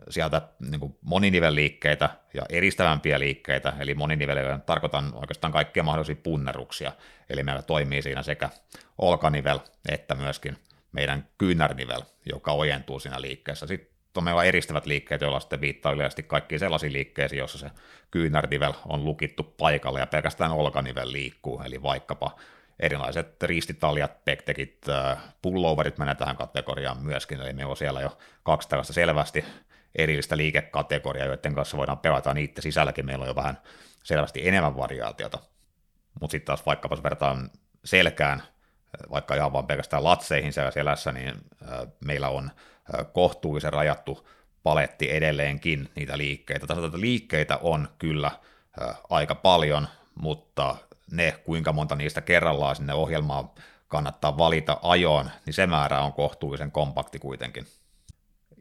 [0.09, 0.41] sieltä
[0.71, 6.91] niin moninivelliikkeitä ja eristävämpiä liikkeitä, eli moninivelillä tarkoitan oikeastaan kaikkia mahdollisia punneruksia,
[7.29, 8.49] eli meillä toimii siinä sekä
[8.97, 10.57] olkanivel että myöskin
[10.91, 13.67] meidän kyynärnivel, joka ojentuu siinä liikkeessä.
[13.67, 17.71] Sitten on meillä eristävät liikkeet, joilla sitten viittaa yleisesti kaikkiin sellaisiin liikkeisiin, joissa se
[18.11, 22.35] kyynärnivel on lukittu paikalle ja pelkästään olkanivel liikkuu, eli vaikkapa
[22.79, 28.69] erilaiset ristitaljat, pektekit, äh, pulloverit menee tähän kategoriaan myöskin, eli meillä on siellä jo kaksi
[28.69, 29.45] tällaista selvästi
[29.95, 33.61] erillistä liikekategoriaa, joiden kanssa voidaan pelata niiden sisälläkin, meillä on jo vähän
[34.03, 35.39] selvästi enemmän variaatiota.
[36.21, 37.49] Mutta sitten taas vaikkapa jos vertaan
[37.85, 38.43] selkään,
[39.11, 41.35] vaikka ihan vaan pelkästään latseihin siellä selässä, niin
[42.05, 42.51] meillä on
[43.13, 44.27] kohtuullisen rajattu
[44.63, 46.67] paletti edelleenkin niitä liikkeitä.
[46.67, 48.31] Tässä liikkeitä on kyllä
[49.09, 50.75] aika paljon, mutta
[51.11, 53.49] ne, kuinka monta niistä kerrallaan sinne ohjelmaan
[53.87, 57.67] kannattaa valita ajoon, niin se määrä on kohtuullisen kompakti kuitenkin.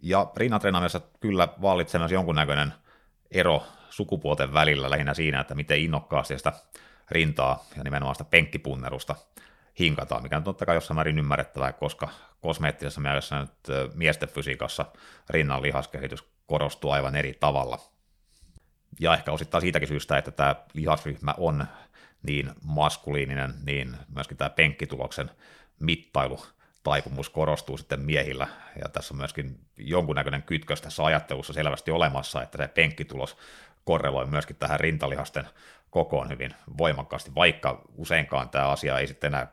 [0.02, 2.72] Ja rinnatreenaamisessa kyllä vallitsee myös jonkunnäköinen
[3.30, 6.52] ero sukupuolten välillä lähinnä siinä, että miten innokkaasti sitä
[7.10, 9.14] rintaa ja nimenomaan sitä penkkipunnerusta
[9.78, 12.08] hinkataan, mikä on totta kai jossain määrin ymmärrettävää, koska
[12.40, 13.50] kosmeettisessa mielessä nyt
[13.94, 14.86] miesten fysiikassa
[15.30, 17.78] rinnan lihaskehitys korostuu aivan eri tavalla.
[19.00, 21.66] Ja ehkä osittain siitäkin syystä, että tämä lihasryhmä on
[22.22, 25.30] niin maskuliininen, niin myöskin tämä penkkituloksen
[25.80, 26.46] mittailu
[26.86, 28.46] taipumus korostuu sitten miehillä,
[28.82, 33.36] ja tässä on myöskin jonkunnäköinen kytkös tässä ajattelussa selvästi olemassa, että se penkkitulos
[33.84, 35.48] korreloi myöskin tähän rintalihasten
[35.90, 39.52] kokoon hyvin voimakkaasti, vaikka useinkaan tämä asia ei sitten enää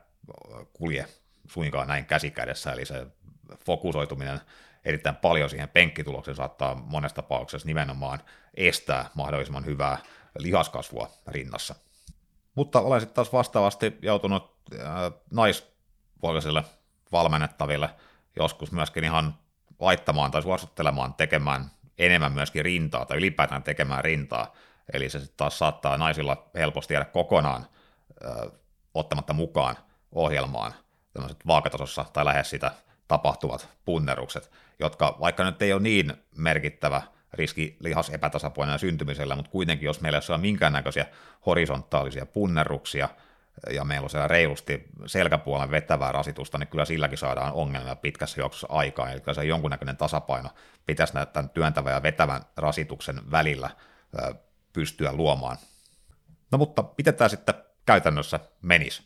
[0.72, 1.06] kulje
[1.48, 3.06] suinkaan näin käsikädessä, eli se
[3.66, 4.40] fokusoituminen
[4.84, 8.20] erittäin paljon siihen penkkitulokseen saattaa monessa tapauksessa nimenomaan
[8.54, 9.98] estää mahdollisimman hyvää
[10.38, 11.74] lihaskasvua rinnassa.
[12.54, 16.64] Mutta olen sitten taas vastaavasti joutunut äh, naispuoliselle
[17.14, 17.90] valmennettaville
[18.36, 19.34] joskus myöskin ihan
[19.80, 24.54] laittamaan tai suosittelemaan tekemään enemmän myöskin rintaa tai ylipäätään tekemään rintaa.
[24.92, 27.66] Eli se sitten taas saattaa naisilla helposti jäädä kokonaan
[28.24, 28.50] ö,
[28.94, 29.76] ottamatta mukaan
[30.12, 30.74] ohjelmaan
[31.12, 32.70] tämmöiset vaakatasossa tai lähes sitä
[33.08, 37.02] tapahtuvat punnerukset, jotka vaikka nyt ei ole niin merkittävä
[37.32, 41.06] riski lihasepätasapainojen syntymisellä, mutta kuitenkin jos meillä ei ole minkäännäköisiä
[41.46, 43.08] horisontaalisia punneruksia–
[43.70, 48.66] ja meillä on siellä reilusti selkäpuolen vetävää rasitusta, niin kyllä silläkin saadaan ongelmia pitkässä juoksussa
[48.70, 50.48] aikaan, eli kyllä se jonkunnäköinen tasapaino
[50.86, 53.70] pitäisi tämän työntävän ja vetävän rasituksen välillä
[54.72, 55.56] pystyä luomaan.
[56.50, 57.54] No mutta miten tämä sitten
[57.86, 59.02] käytännössä menisi?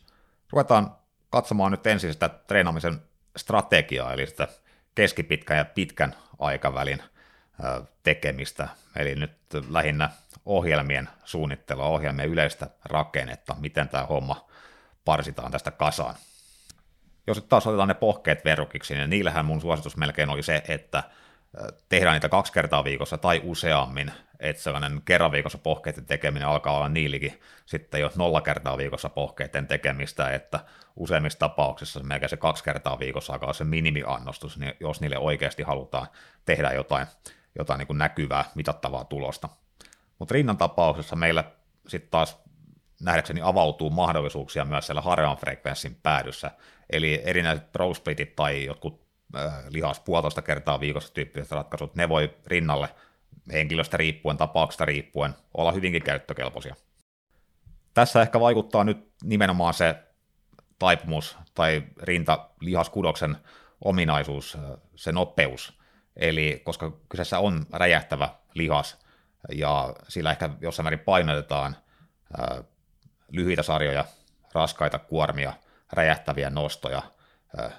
[0.51, 0.95] Ruvetaan
[1.29, 3.01] katsomaan nyt ensin sitä treenaamisen
[3.37, 4.47] strategiaa, eli sitä
[4.95, 7.03] keskipitkän ja pitkän aikavälin
[8.03, 9.31] tekemistä, eli nyt
[9.69, 10.09] lähinnä
[10.49, 14.47] ohjelmien suunnittelua, ohjelmien yleistä rakennetta, miten tämä homma
[15.05, 16.15] parsitaan tästä kasaan.
[17.27, 21.03] Jos nyt taas otetaan ne pohkeet verrokiksi, niin niillähän mun suositus melkein oli se, että
[21.89, 26.89] tehdään niitä kaksi kertaa viikossa tai useammin, että sellainen kerran viikossa pohkeiden tekeminen alkaa olla
[26.89, 30.59] niilläkin sitten jo nolla kertaa viikossa pohkeiden tekemistä, että
[30.95, 36.07] useimmissa tapauksissa melkein se kaksi kertaa viikossa alkaa se minimiannostus, niin jos niille oikeasti halutaan
[36.45, 37.07] tehdä jotain,
[37.57, 39.49] jotain niin kuin näkyvää, mitattavaa tulosta.
[40.19, 41.43] Mutta rinnan tapauksessa meillä
[41.87, 42.37] sitten taas
[43.01, 46.51] nähdäkseni avautuu mahdollisuuksia myös siellä harvan frekvenssin päädyssä,
[46.89, 49.01] eli erinäiset splitit tai jotkut
[49.37, 52.89] äh, lihas puolitoista kertaa viikossa tyyppiset ratkaisut, ne voi rinnalle
[53.51, 56.75] henkilöstä riippuen, tapauksesta riippuen, olla hyvinkin käyttökelpoisia.
[57.93, 59.95] Tässä ehkä vaikuttaa nyt nimenomaan se
[60.79, 63.37] taipumus tai rinta-lihaskudoksen
[63.85, 64.57] ominaisuus,
[64.95, 65.79] se nopeus.
[66.15, 68.99] Eli koska kyseessä on räjähtävä lihas
[69.51, 71.75] ja sillä ehkä jossain määrin painotetaan
[72.37, 72.63] ää,
[73.31, 74.05] lyhyitä sarjoja,
[74.53, 75.53] raskaita kuormia,
[75.93, 77.01] räjähtäviä nostoja,
[77.57, 77.71] ää,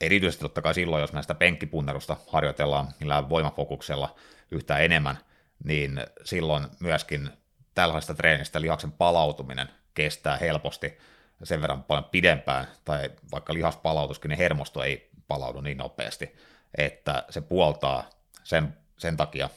[0.00, 4.14] erityisesti totta kai silloin, jos näistä penkkipunnerusta harjoitellaan millään voimafokuksella
[4.50, 5.18] yhtään enemmän,
[5.64, 7.30] niin silloin myöskin
[7.74, 10.98] tällaisesta treenistä lihaksen palautuminen kestää helposti
[11.42, 16.36] sen verran paljon pidempään, tai vaikka lihas palautuskin, niin hermosto ei palaudu niin nopeasti,
[16.78, 18.10] että se puoltaa
[18.44, 19.48] sen, sen takia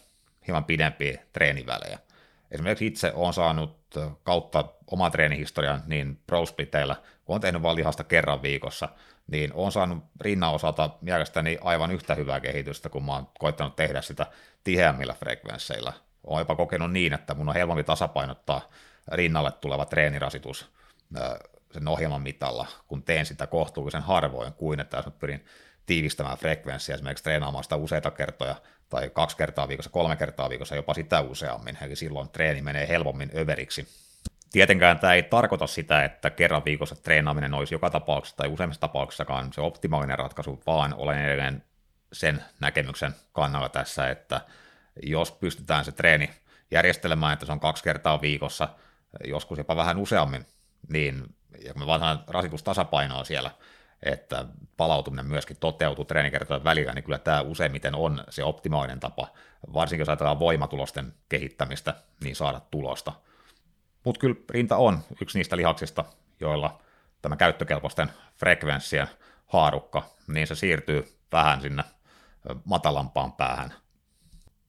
[0.48, 2.00] hieman pidempiä treenivälejä.
[2.52, 3.78] Esimerkiksi itse olen saanut
[4.24, 6.96] kautta oman treenihistorian niin prospliteillä,
[7.26, 7.78] kun olen tehnyt vain
[8.08, 8.90] kerran viikossa,
[9.28, 14.26] niin olen saanut rinnan osalta mielestäni aivan yhtä hyvää kehitystä, kun oon koittanut tehdä sitä
[14.64, 15.94] tiheämmillä frekvensseillä.
[16.24, 18.62] Olen jopa kokenut niin, että mun on helpompi tasapainottaa
[19.12, 20.72] rinnalle tuleva treenirasitus
[21.72, 25.46] sen ohjelman mitalla, kun teen sitä kohtuullisen harvoin, kuin että jos mä pyrin
[25.86, 28.56] tiivistämään frekvenssiä, esimerkiksi treenaamaan sitä useita kertoja,
[28.90, 33.32] tai kaksi kertaa viikossa, kolme kertaa viikossa, jopa sitä useammin, eli silloin treeni menee helpommin
[33.38, 33.88] överiksi.
[34.52, 39.54] Tietenkään tämä ei tarkoita sitä, että kerran viikossa treenaaminen olisi joka tapauksessa tai useimmissa tapauksissakaan
[39.54, 41.64] se optimaalinen ratkaisu, vaan olen edelleen
[42.14, 44.42] sen näkemyksen kannalla tässä, että
[45.04, 46.30] jos pystytään se treeni
[46.72, 48.68] järjestelemään, että se on kaksi kertaa viikossa,
[49.26, 50.46] joskus jopa vähän useammin,
[50.90, 51.36] niin
[51.66, 53.52] ja kun me vaan rasitustasapainoa siellä,
[54.04, 54.46] että
[54.78, 59.28] palautuminen myöskin toteutuu treenikertojen välillä, niin kyllä tämä useimmiten on se optimaalinen tapa,
[59.74, 61.94] varsinkin jos ajatellaan voimatulosten kehittämistä,
[62.24, 63.14] niin saada tulosta.
[64.04, 66.06] Mutta kyllä rinta on yksi niistä lihaksista,
[66.40, 66.82] joilla
[67.22, 69.08] tämä käyttökelpoisten frekvenssien
[69.48, 71.84] haarukka, niin se siirtyy vähän sinne
[72.66, 73.74] matalampaan päähän.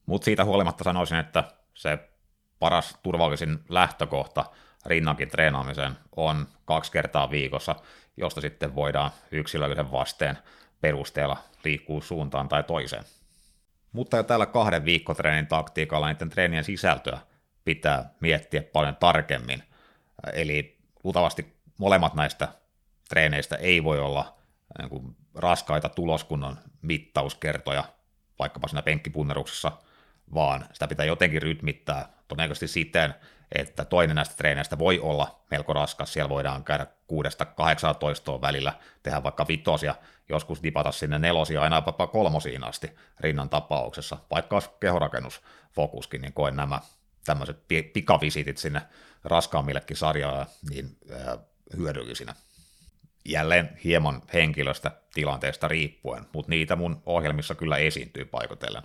[0.06, 1.98] Mutta siitä huolimatta sanoisin, että se
[2.58, 4.44] paras turvallisin lähtökohta
[4.86, 7.74] rinnankin treenaamiseen on kaksi kertaa viikossa,
[8.16, 10.38] josta sitten voidaan yksilöllisen vasteen
[10.80, 13.04] perusteella liikkuu suuntaan tai toiseen.
[13.92, 17.18] Mutta jo tällä kahden viikkotreenin taktiikalla niiden treenien sisältöä
[17.64, 19.62] pitää miettiä paljon tarkemmin.
[20.32, 22.48] Eli luultavasti molemmat näistä
[23.08, 24.38] treeneistä ei voi olla
[24.78, 27.84] niin kuin raskaita tuloskunnon mittauskertoja,
[28.38, 29.72] vaikkapa siinä penkkipunneruksessa,
[30.34, 33.14] vaan sitä pitää jotenkin rytmittää todennäköisesti siten,
[33.52, 38.72] että toinen näistä treeneistä voi olla melko raskas, siellä voidaan käydä 6-18 välillä,
[39.02, 39.94] tehdä vaikka vitosia,
[40.28, 46.56] joskus dipata sinne nelosia, aina jopa kolmosiin asti rinnan tapauksessa, vaikka olisi kehorakennusfokuskin, niin koen
[46.56, 46.80] nämä
[47.24, 48.82] tämmöiset pikavisitit sinne
[49.24, 50.96] raskaammillekin sarjoille niin
[51.76, 52.34] hyödyllisinä.
[53.24, 58.82] Jälleen hieman henkilöstä tilanteesta riippuen, mutta niitä mun ohjelmissa kyllä esiintyy paikotellen.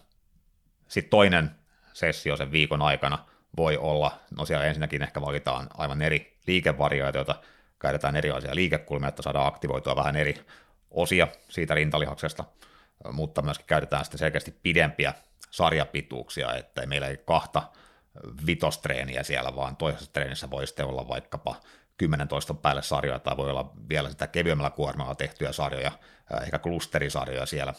[0.87, 1.51] Sitten toinen
[1.93, 3.25] sessio sen viikon aikana
[3.57, 7.35] voi olla, no siellä ensinnäkin ehkä valitaan aivan eri liikevarioita, joita
[7.79, 10.45] käytetään erilaisia liikekulmia, että saadaan aktivoitua vähän eri
[10.91, 12.43] osia siitä rintalihaksesta,
[13.11, 15.13] mutta myöskin käytetään sitten selkeästi pidempiä
[15.51, 17.63] sarjapituuksia, että meillä ei kahta
[18.45, 21.55] vitostreeniä siellä, vaan toisessa treenissä voi sitten olla vaikkapa
[21.97, 25.91] 10 toiston päälle sarjoja, tai voi olla vielä sitä kevyemmällä kuormalla tehtyjä sarjoja,
[26.41, 27.73] ehkä klusterisarjoja siellä,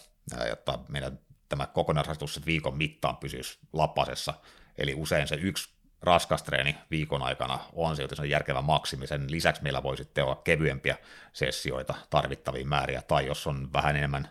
[0.48, 1.18] jotta meidän
[1.48, 4.34] tämä kokonaisrasitus viikon mittaan pysyisi lapasessa,
[4.78, 9.06] eli usein se yksi raskas treeni viikon aikana on silti se järkevä maksimi.
[9.06, 10.96] Sen lisäksi meillä voi sitten olla kevyempiä
[11.32, 14.28] sessioita tarvittaviin määriä, tai jos on vähän enemmän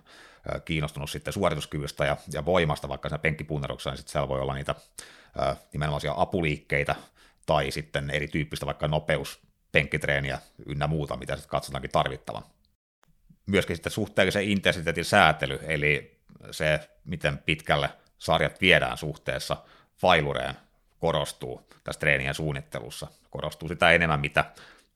[0.65, 4.75] kiinnostunut sitten suorituskyvystä ja, ja voimasta, vaikka siinä penkkipunneruksessa, niin sitten siellä voi olla niitä
[5.73, 6.95] nimenomaisia apuliikkeitä,
[7.45, 9.39] tai sitten erityyppistä vaikka nopeus,
[9.71, 12.43] penkkitreeniä ynnä muuta, mitä sitten katsotaankin tarvittavan.
[13.45, 16.21] Myöskin sitten suhteellisen intensiteetin säätely, eli
[16.51, 19.57] se, miten pitkälle sarjat viedään suhteessa
[19.97, 20.55] failureen,
[20.99, 23.07] korostuu tässä treenien suunnittelussa.
[23.29, 24.45] Korostuu sitä enemmän, mitä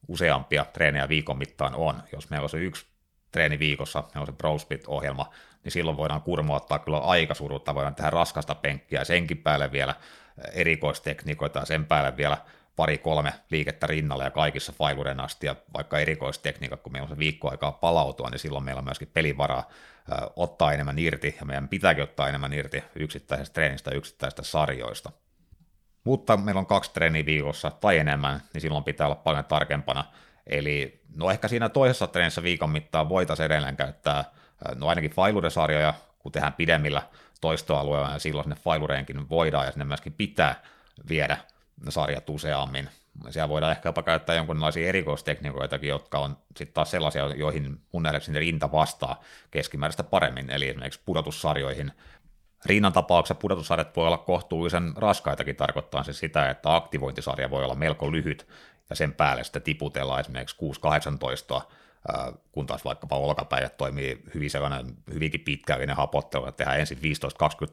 [0.08, 2.02] useampia treenejä viikon mittaan on.
[2.12, 2.86] Jos meillä on se yksi
[3.32, 5.32] treeni viikossa, meillä on se ProSplit-ohjelma,
[5.64, 9.94] niin silloin voidaan kurmoittaa kyllä aika surutta, voidaan tehdä raskasta penkkiä, senkin päälle vielä
[10.52, 12.36] erikoistekniikoita ja sen päälle vielä
[12.78, 17.50] pari-kolme liikettä rinnalle ja kaikissa failuren asti, ja vaikka erikoistekniikat, kun meillä on se viikko
[17.50, 19.68] aikaa palautua, niin silloin meillä on myöskin pelivaraa
[20.36, 25.12] ottaa enemmän irti, ja meidän pitääkin ottaa enemmän irti yksittäisestä treenistä yksittäisistä sarjoista.
[26.04, 30.04] Mutta meillä on kaksi treeniä viikossa tai enemmän, niin silloin pitää olla paljon tarkempana.
[30.46, 34.24] Eli no ehkä siinä toisessa treenissä viikon mittaan voitaisiin edelleen käyttää
[34.74, 37.02] no ainakin failure-sarjoja, kun tehdään pidemmillä
[37.40, 40.62] toistoalueilla, ja silloin sinne failureenkin voidaan ja sinne myöskin pitää
[41.08, 41.38] viedä
[41.88, 42.88] sarjat useammin.
[43.30, 48.38] Siellä voidaan ehkä jopa käyttää jonkinlaisia erikoistekniikoitakin, jotka on sitten taas sellaisia, joihin mun nähdäkseni
[48.38, 49.20] rinta vastaa
[49.50, 51.92] keskimääräistä paremmin, eli esimerkiksi pudotussarjoihin.
[52.66, 58.12] Rinnan tapauksessa pudotussarjat voi olla kohtuullisen raskaitakin, tarkoittaa se sitä, että aktivointisarja voi olla melko
[58.12, 58.48] lyhyt,
[58.90, 60.56] ja sen päälle sitten tiputellaan esimerkiksi
[61.58, 61.62] 6-18
[62.52, 67.00] kun taas vaikkapa olkapäivät toimii hyvin sellainen hyvinkin pitkällinen hapottelu, että tehdään ensin 15-20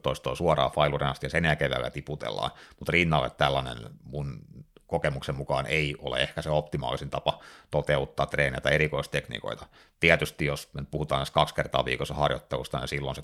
[0.02, 4.38] toistoa suoraan failuren asti ja sen jälkeen vielä tiputellaan, mutta rinnalle tällainen mun
[4.86, 9.66] kokemuksen mukaan ei ole ehkä se optimaalisin tapa toteuttaa treenejä tai erikoistekniikoita.
[10.00, 13.22] Tietysti jos me puhutaan edes kaksi kertaa viikossa harjoittelusta, niin silloin se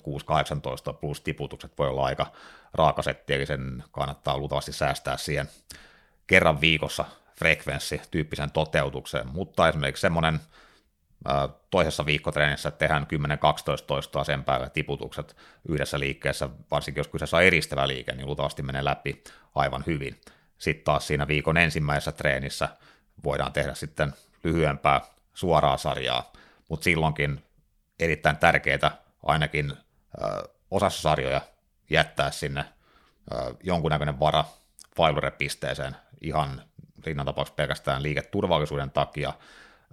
[0.91, 2.25] 6-18 plus tiputukset voi olla aika
[2.73, 5.49] raakasetti, eli sen kannattaa luultavasti säästää siihen
[6.27, 7.05] kerran viikossa
[7.35, 10.39] frekvenssi tyyppisen toteutukseen, mutta esimerkiksi semmoinen
[11.69, 13.07] toisessa viikkotreenissä tehdään
[13.81, 15.35] 10-12 toistoa sen päälle tiputukset
[15.67, 19.23] yhdessä liikkeessä, varsinkin jos kyseessä on eristävä liike, niin luultavasti menee läpi
[19.55, 20.21] aivan hyvin.
[20.57, 22.69] Sitten taas siinä viikon ensimmäisessä treenissä
[23.23, 24.13] voidaan tehdä sitten
[24.43, 25.01] lyhyempää
[25.33, 26.31] suoraa sarjaa,
[26.69, 27.43] mutta silloinkin
[27.99, 29.73] erittäin tärkeää ainakin
[30.71, 31.41] osassa sarjoja
[31.89, 32.65] jättää sinne
[33.63, 34.45] jonkunnäköinen vara
[34.97, 36.61] failure-pisteeseen ihan
[37.05, 39.33] rinnan tapauksessa pelkästään liiketurvallisuuden takia,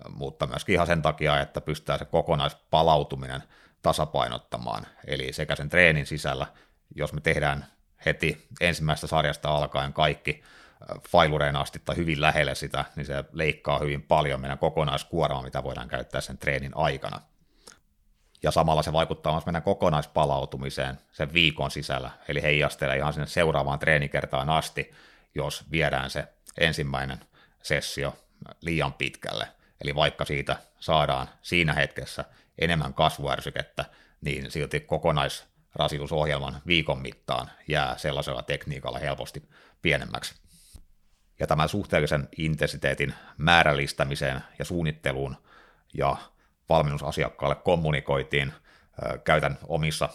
[0.08, 3.42] mutta myöskin ihan sen takia, että pystytään se kokonaispalautuminen
[3.82, 4.86] tasapainottamaan.
[5.06, 6.46] Eli sekä sen treenin sisällä,
[6.94, 7.66] jos me tehdään
[8.06, 10.42] heti ensimmäisestä sarjasta alkaen kaikki
[11.08, 15.88] failureen asti tai hyvin lähelle sitä, niin se leikkaa hyvin paljon meidän kokonaiskuormaa, mitä voidaan
[15.88, 17.20] käyttää sen treenin aikana.
[18.42, 23.78] Ja samalla se vaikuttaa myös meidän kokonaispalautumiseen sen viikon sisällä, eli heijastelee ihan sinne seuraavaan
[23.78, 24.92] treenikertaan asti,
[25.34, 26.28] jos viedään se
[26.58, 27.20] ensimmäinen
[27.62, 28.16] sessio
[28.60, 29.48] liian pitkälle.
[29.80, 32.24] Eli vaikka siitä saadaan siinä hetkessä
[32.58, 33.84] enemmän kasvuärsykettä,
[34.20, 39.48] niin silti kokonaisrasitusohjelman viikon mittaan jää sellaisella tekniikalla helposti
[39.82, 40.34] pienemmäksi.
[41.38, 45.36] Ja tämän suhteellisen intensiteetin määrällistämiseen ja suunnitteluun
[45.94, 46.16] ja
[46.68, 48.52] valmennusasiakkaalle kommunikoitiin,
[49.24, 50.08] käytän omissa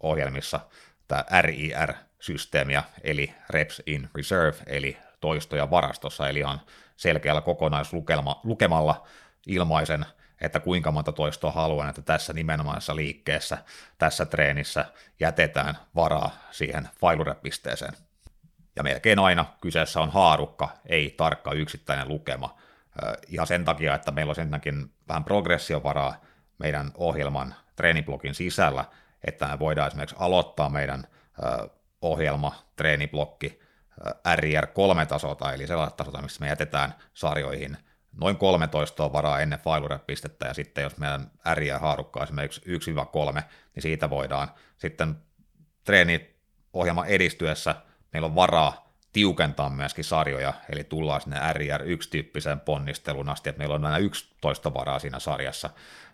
[0.00, 0.60] ohjelmissa
[1.08, 6.60] tämä RIR-systeemiä, eli Reps in Reserve, eli toistoja varastossa, eli ihan
[7.02, 9.06] selkeällä kokonaislukemalla
[9.46, 10.06] ilmaisen,
[10.40, 13.58] että kuinka monta toistoa haluan, että tässä nimenomaisessa liikkeessä,
[13.98, 14.84] tässä treenissä
[15.20, 17.92] jätetään varaa siihen failure-pisteeseen.
[18.76, 22.58] Ja melkein aina kyseessä on haarukka, ei tarkka yksittäinen lukema.
[23.28, 26.14] Ihan sen takia, että meillä on senkin vähän progressiovaraa
[26.58, 28.84] meidän ohjelman treeniblogin sisällä,
[29.24, 31.06] että me voidaan esimerkiksi aloittaa meidän
[32.02, 33.61] ohjelma, treeniblokki
[34.34, 37.76] RIR3-tasolta, eli sellaista tasolta, missä me jätetään sarjoihin
[38.20, 42.60] noin 13 varaa ennen failure-pistettä, ja sitten jos meidän RIR-haarukka on esimerkiksi
[43.40, 43.42] 1-3,
[43.74, 45.16] niin siitä voidaan sitten
[45.84, 47.74] treeniohjelman edistyessä,
[48.12, 53.84] meillä on varaa tiukentaa myöskin sarjoja, eli tullaan sinne RIR1-tyyppiseen ponnistelun asti, että meillä on
[53.84, 55.70] aina 11 varaa siinä sarjassa,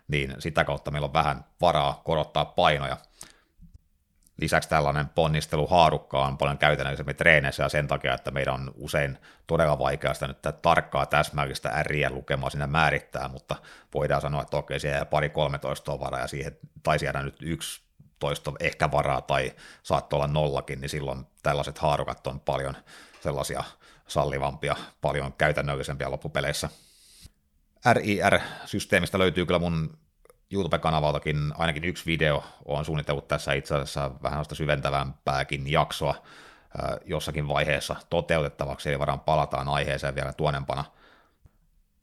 [0.07, 2.97] niin sitä kautta meillä on vähän varaa korottaa painoja,
[4.41, 9.17] Lisäksi tällainen ponnisteluhaarukka on paljon käytännöllisemmin treeneissä ja sen takia, että meidän on usein
[9.47, 13.55] todella vaikea sitä nyt tarkkaa täsmällistä riä lukemaa sinne määrittää, mutta
[13.93, 17.81] voidaan sanoa, että okei, siellä pari 13 varaa ja siihen taisi jäädä nyt yksi
[18.19, 19.51] toisto ehkä varaa tai
[19.83, 22.75] saattoi olla nollakin, niin silloin tällaiset haarukat on paljon
[23.21, 23.63] sellaisia
[24.07, 26.69] sallivampia, paljon käytännöllisempiä loppupeleissä.
[27.93, 29.97] RIR-systeemistä löytyy kyllä mun
[30.51, 36.15] YouTube-kanavaltakin ainakin yksi video on suunnitellut tässä itse asiassa vähän syventävämpääkin jaksoa
[37.05, 40.85] jossakin vaiheessa toteutettavaksi, eli varmaan palataan aiheeseen vielä tuonempana.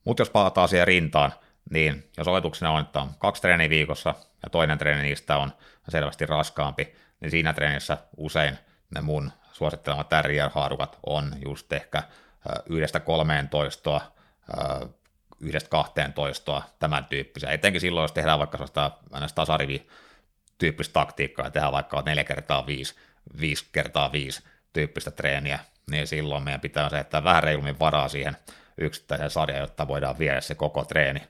[0.05, 1.33] Mutta jos palataan siihen rintaan,
[1.71, 5.53] niin jos oletuksena on, että on kaksi treeniä viikossa ja toinen treeni niistä on
[5.89, 8.59] selvästi raskaampi, niin siinä treenissä usein
[8.95, 12.03] ne mun suosittelemat RR-haarukat on just ehkä
[12.67, 14.01] yhdestä kolmeen toistoa
[15.41, 17.51] yhdestä kahteen toistoa, tämän tyyppisiä.
[17.51, 19.87] Etenkin silloin, jos tehdään vaikka sellaista tasarivi
[20.59, 22.95] tyyppistä taktiikkaa tehdään vaikka 4 kertaa 5,
[23.41, 25.59] 5 kertaa 5 tyyppistä treeniä,
[25.91, 28.37] niin silloin meidän pitää asettaa vähän reilummin varaa siihen
[28.79, 31.23] yksittäiseen sarjaan, jotta voidaan viedä se koko treeni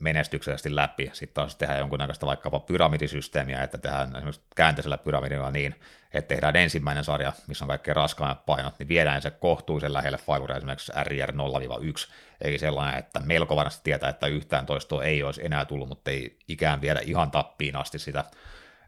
[0.00, 1.10] menestyksellisesti läpi.
[1.12, 5.74] Sitten taas tehdään jonkunnäköistä vaikkapa pyramidisysteemiä, että tehdään esimerkiksi käänteisellä pyramidilla niin,
[6.14, 10.52] että tehdään ensimmäinen sarja, missä on kaikkein raskaimmat painot, niin viedään se kohtuullisen lähelle Fiverr
[10.52, 15.64] esimerkiksi RR 0-1, eli sellainen, että melko varmasti tietää, että yhtään toistoa ei olisi enää
[15.64, 18.24] tullut, mutta ei ikään viedä ihan tappiin asti sitä,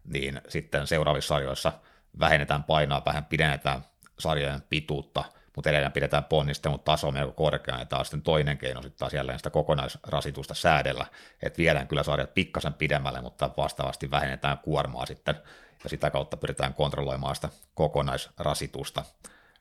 [0.04, 1.72] niin sitten seuraavissa sarjoissa
[2.20, 3.84] vähennetään painoa, vähän pidennetään
[4.18, 5.24] sarjojen pituutta,
[5.56, 9.38] mutta edelleen pidetään ponnistelun taso melko korkeana, ja taas sitten toinen keino sitten taas jälleen
[9.38, 11.06] sitä kokonaisrasitusta säädellä,
[11.42, 15.34] että viedään kyllä sarjat pikkasen pidemmälle, mutta vastaavasti vähennetään kuormaa sitten,
[15.84, 19.04] ja sitä kautta pyritään kontrolloimaan sitä kokonaisrasitusta.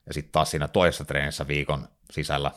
[0.07, 2.51] ja sitten taas siinä toisessa treenissä viikon sisällä,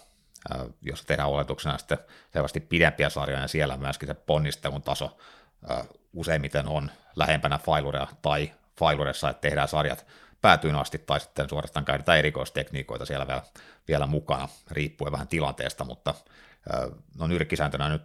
[0.83, 1.99] jos tehdään oletuksena sitten
[2.33, 5.17] selvästi pidempiä sarjoja, ja siellä myöskin se ponnistelun taso
[6.13, 10.07] useimmiten on lähempänä failurea tai failuressa, että tehdään sarjat
[10.45, 13.43] päätyyn asti, tai sitten suorastaan käytetään erikoistekniikoita siellä vielä,
[13.89, 16.15] vielä mukana, riippuen vähän tilanteesta, mutta
[17.19, 18.03] no nyrkkisääntönä nyt,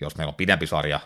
[0.00, 1.00] jos meillä on pidempi sarja,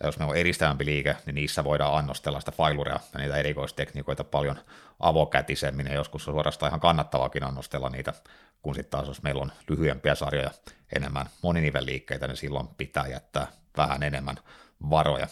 [0.00, 4.24] ja jos meillä on eristävämpi liike, niin niissä voidaan annostella sitä failurea ja niitä erikoistekniikoita
[4.24, 4.58] paljon
[5.00, 8.12] avokätisemmin, ja joskus on suorastaan ihan kannattavaakin annostella niitä,
[8.62, 10.50] kun sitten taas jos meillä on lyhyempiä sarjoja,
[10.96, 14.36] enemmän moninivelliikkeitä, niin silloin pitää jättää vähän enemmän
[14.90, 15.26] varoja.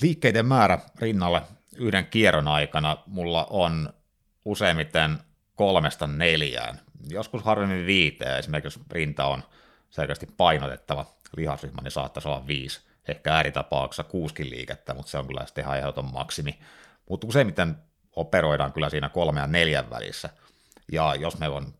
[0.00, 1.42] Liikkeiden määrä rinnalle
[1.78, 3.92] yhden kierron aikana mulla on
[4.44, 5.18] useimmiten
[5.54, 9.42] kolmesta neljään, joskus harvemmin viiteen, esimerkiksi rinta on
[9.90, 11.06] selkeästi painotettava
[11.36, 15.78] lihasryhmä, niin saattaisi olla viisi, ehkä ääritapauksessa kuuskin liikettä, mutta se on kyllä sitten ihan
[15.78, 16.58] ehdoton maksimi.
[17.08, 17.76] Mutta useimmiten
[18.16, 20.30] operoidaan kyllä siinä kolme ja neljän välissä.
[20.92, 21.74] Ja jos meillä on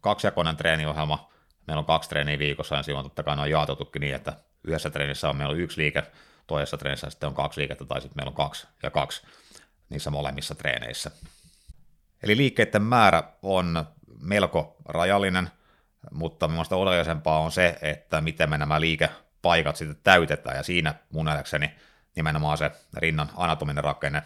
[0.00, 1.30] kaksijakoinen treeniohjelma,
[1.66, 4.32] meillä on kaksi treeniä viikossa, ja silloin totta kai ne on jaotettukin niin, että
[4.64, 6.02] yhdessä treenissä on meillä on yksi liike,
[6.50, 9.22] toisessa treenissä sitten on kaksi liikettä, tai sitten meillä on kaksi ja kaksi
[9.88, 11.10] niissä molemmissa treeneissä.
[12.22, 13.84] Eli liikkeiden määrä on
[14.20, 15.50] melko rajallinen,
[16.10, 21.24] mutta minusta oleellisempaa on se, että miten me nämä liikepaikat sitten täytetään, ja siinä mun
[21.24, 21.70] nähdäkseni
[22.16, 24.22] nimenomaan se rinnan anatominen rakenne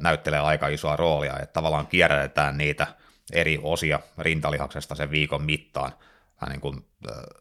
[0.00, 2.86] näyttelee aika isoa roolia, että tavallaan kierrätetään niitä
[3.32, 5.92] eri osia rintalihaksesta sen viikon mittaan
[6.48, 6.86] niin kuin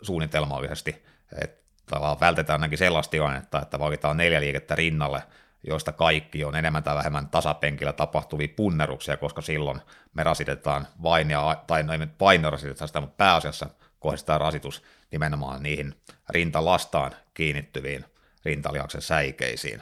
[0.02, 1.06] suunnitelmallisesti,
[1.42, 5.24] että tavallaan vältetään ainakin sellaista tilannetta, että valitaan neljä liikettä rinnalle,
[5.68, 9.82] joista kaikki on enemmän tai vähemmän tasapenkillä tapahtuvia punneruksia, koska silloin
[10.14, 13.70] me rasitetaan vain, ja, tai no ei me vain rasitetaan sitä, mutta pääasiassa
[14.00, 15.96] kohdistetaan rasitus nimenomaan niihin
[16.30, 18.06] rintalastaan kiinnittyviin
[18.46, 19.82] rintalihaksen säikeisiin.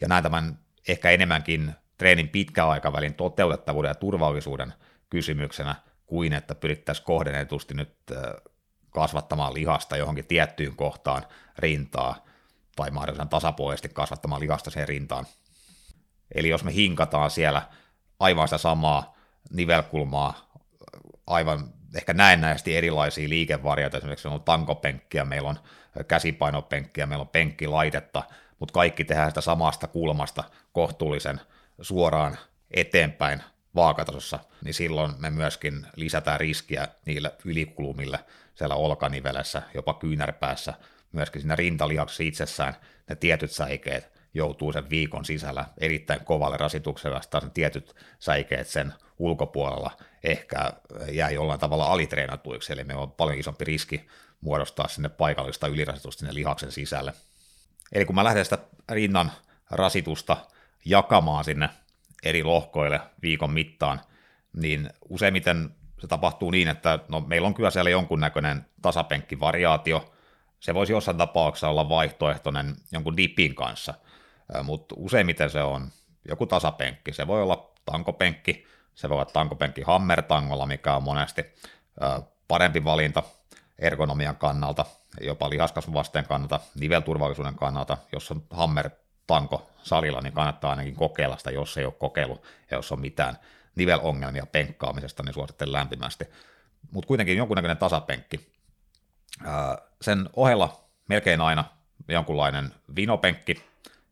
[0.00, 0.58] Ja näin tämän
[0.88, 4.74] ehkä enemmänkin treenin pitkäaikavälin toteutettavuuden ja turvallisuuden
[5.10, 5.74] kysymyksenä
[6.06, 7.96] kuin että pyrittäisiin kohdennetusti nyt
[8.96, 11.24] kasvattamaan lihasta johonkin tiettyyn kohtaan
[11.58, 12.24] rintaa
[12.76, 15.26] tai mahdollisimman tasapuolisesti kasvattamaan lihasta siihen rintaan.
[16.34, 17.62] Eli jos me hinkataan siellä
[18.20, 19.16] aivan sitä samaa
[19.50, 20.50] nivelkulmaa,
[21.26, 25.58] aivan ehkä näennäisesti erilaisia liikevarjoita, esimerkiksi on tankopenkkiä, meillä on
[26.08, 28.22] käsipainopenkkiä, meillä on penkkilaitetta,
[28.58, 31.40] mutta kaikki tehdään sitä samasta kulmasta kohtuullisen
[31.80, 32.38] suoraan
[32.70, 33.42] eteenpäin
[33.74, 38.18] vaakatasossa, niin silloin me myöskin lisätään riskiä niille ylikulumille
[38.56, 40.74] siellä olkanivelessä, jopa kyynärpäässä,
[41.12, 42.76] myöskin siinä rintalihaksessa itsessään
[43.08, 48.94] ne tietyt säikeet joutuu sen viikon sisällä erittäin kovalle rasitukselle, taas ne tietyt säikeet sen
[49.18, 49.90] ulkopuolella
[50.22, 50.72] ehkä
[51.10, 54.06] jää jollain tavalla alitreenatuiksi, eli meillä on paljon isompi riski
[54.40, 57.12] muodostaa sinne paikallista ylirasitusta sinne lihaksen sisälle.
[57.92, 58.58] Eli kun mä lähden sitä
[58.90, 59.32] rinnan
[59.70, 60.36] rasitusta
[60.84, 61.68] jakamaan sinne
[62.22, 64.00] eri lohkoille viikon mittaan,
[64.56, 65.70] niin useimmiten
[66.00, 70.12] se tapahtuu niin, että no, meillä on kyllä siellä jonkunnäköinen tasapenkkivariaatio,
[70.60, 73.94] se voisi jossain tapauksessa olla vaihtoehtoinen jonkun dipin kanssa,
[74.62, 75.88] mutta useimmiten se on
[76.28, 77.12] joku tasapenkki.
[77.12, 81.54] Se voi olla tankopenkki, se voi olla tankopenkki hammertangolla, mikä on monesti
[82.48, 83.22] parempi valinta
[83.78, 84.84] ergonomian kannalta,
[85.20, 87.98] jopa lihaskasvuvasteen kannalta, nivelturvallisuuden kannalta.
[88.12, 88.90] Jos on hammer
[89.26, 93.38] tanko salilla, niin kannattaa ainakin kokeilla sitä, jos ei ole kokeilu ja jos on mitään
[93.76, 96.24] nivelongelmia penkkaamisesta, niin suosittelen lämpimästi.
[96.90, 98.52] Mutta kuitenkin jonkunnäköinen tasapenkki.
[100.02, 101.64] Sen ohella melkein aina
[102.08, 103.62] jonkunlainen vinopenkki,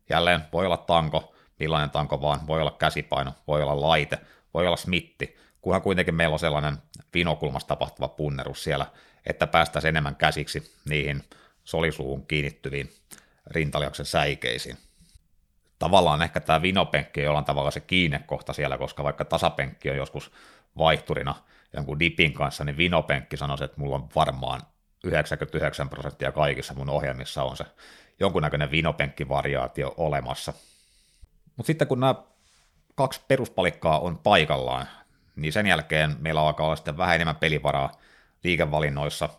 [0.09, 4.19] jälleen voi olla tanko, millainen tanko vaan, voi olla käsipaino, voi olla laite,
[4.53, 6.77] voi olla smitti, kunhan kuitenkin meillä on sellainen
[7.13, 8.85] vinokulmassa tapahtuva punnerus siellä,
[9.25, 11.23] että päästäisiin enemmän käsiksi niihin
[11.63, 12.93] solisuuhun kiinnittyviin
[13.47, 14.77] rintalihaksen säikeisiin
[15.79, 20.31] tavallaan ehkä tämä vinopenkki on jollain tavalla se kiinnekohta siellä, koska vaikka tasapenkki on joskus
[20.77, 21.35] vaihturina
[21.73, 24.61] jonkun dipin kanssa, niin vinopenkki sanoisi, että mulla on varmaan
[25.03, 27.65] 99 prosenttia kaikissa mun ohjelmissa on se
[28.19, 30.53] jonkunnäköinen vinopenkkivariaatio olemassa.
[31.55, 32.15] Mutta sitten kun nämä
[32.95, 34.87] kaksi peruspalikkaa on paikallaan,
[35.35, 37.91] niin sen jälkeen meillä alkaa olla sitten vähän enemmän pelivaraa
[38.43, 39.29] liikevalinnoissa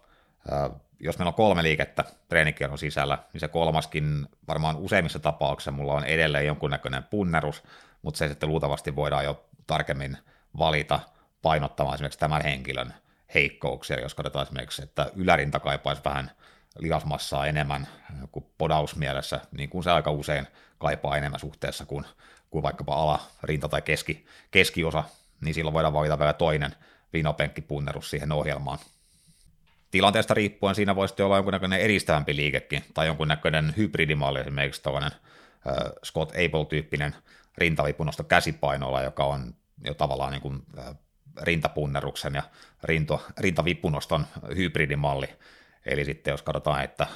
[1.00, 6.04] jos meillä on kolme liikettä treenikierron sisällä, niin se kolmaskin varmaan useimmissa tapauksissa mulla on
[6.04, 7.62] edelleen jonkunnäköinen punnerus,
[8.02, 10.18] mutta se sitten luultavasti voidaan jo tarkemmin
[10.58, 11.00] valita
[11.42, 12.94] painottamaan esimerkiksi tämän henkilön
[13.34, 16.30] heikkouksia, jos katsotaan esimerkiksi, että ylärinta kaipaisi vähän
[16.78, 17.88] lihasmassaa enemmän
[18.32, 20.46] kuin podausmielessä, niin kuin se aika usein
[20.78, 22.04] kaipaa enemmän suhteessa kuin,
[22.50, 25.04] kuin vaikkapa alarinta tai keski, keskiosa,
[25.40, 26.74] niin silloin voidaan valita vielä toinen
[27.12, 28.78] vinopenkkipunnerus siihen ohjelmaan
[29.90, 35.10] tilanteesta riippuen siinä voisi olla jonkunnäköinen edistävämpi liikekin, tai jonkunnäköinen hybridimalli, esimerkiksi tällainen
[36.04, 37.14] Scott Able-tyyppinen
[37.58, 40.62] rintalipunosto käsipainoilla, joka on jo tavallaan niin kuin,
[41.42, 42.42] rintapunneruksen ja
[42.84, 44.26] rinto, rintavipunoston
[44.56, 45.28] hybridimalli.
[45.86, 47.06] Eli sitten jos katsotaan, että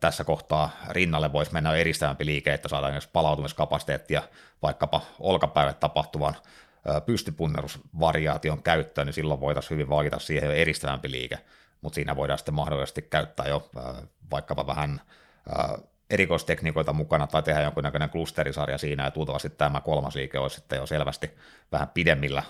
[0.00, 4.22] tässä kohtaa rinnalle voisi mennä eristävämpi liike, että saadaan myös palautumiskapasiteettia
[4.62, 6.36] vaikkapa olkapäivät tapahtuvan
[7.06, 11.38] pystypunnerusvariaation käyttöön, niin silloin voitaisiin hyvin valita siihen jo eristävämpi liike,
[11.82, 13.70] mutta siinä voidaan sitten mahdollisesti käyttää jo
[14.30, 15.00] vaikkapa vähän
[16.10, 20.86] erikoistekniikoita mukana tai tehdä jonkunnäköinen klusterisarja siinä, ja tuultavasti tämä kolmas liike olisi sitten jo
[20.86, 21.30] selvästi
[21.72, 22.42] vähän pidemmillä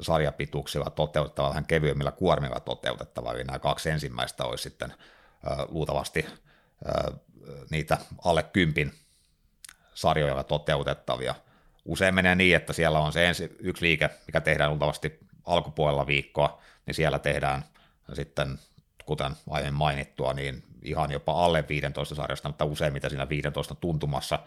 [0.00, 4.94] sarjapituuksilla toteutettava, vähän kevyemmillä kuormilla toteutettava, eli nämä kaksi ensimmäistä olisi sitten
[5.68, 6.26] luultavasti
[7.70, 8.92] niitä alle kympin
[9.94, 11.34] sarjoilla toteutettavia.
[11.84, 16.62] Usein menee niin, että siellä on se ensi, yksi liike, mikä tehdään luultavasti alkupuolella viikkoa,
[16.86, 17.64] niin siellä tehdään
[18.12, 18.58] sitten,
[19.06, 24.38] kuten aiemmin mainittua, niin ihan jopa alle 15 sarjasta, mutta useimmiten siinä 15 tuntumassa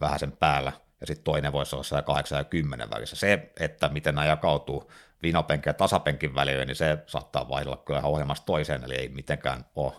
[0.00, 3.16] vähän sen päällä, ja sitten toinen voisi olla siellä 8 ja 10 välissä.
[3.16, 4.92] Se, että miten nämä jakautuu
[5.22, 9.92] vinopenkin ja tasapenkin välillä, niin se saattaa vaihdella kyllä ohjelmasta toiseen, eli ei mitenkään ole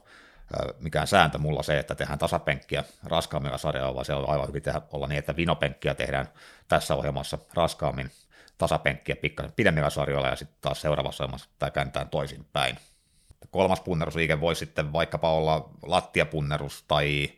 [0.80, 4.82] mikään sääntö mulla se, että tehdään tasapenkkiä raskaammilla sarjoilla, vaan se on aivan hyvin tehdä,
[4.92, 6.30] olla niin, että vinopenkkiä tehdään
[6.68, 8.12] tässä ohjelmassa raskaammin,
[8.58, 12.78] tasapenkkiä pikkasen pidemmillä sarjoilla ja sitten taas seuraavassa ohjelmassa tämä kääntää toisinpäin.
[13.52, 17.30] Kolmas punnerusliike voisi sitten vaikkapa olla lattiapunnerus tai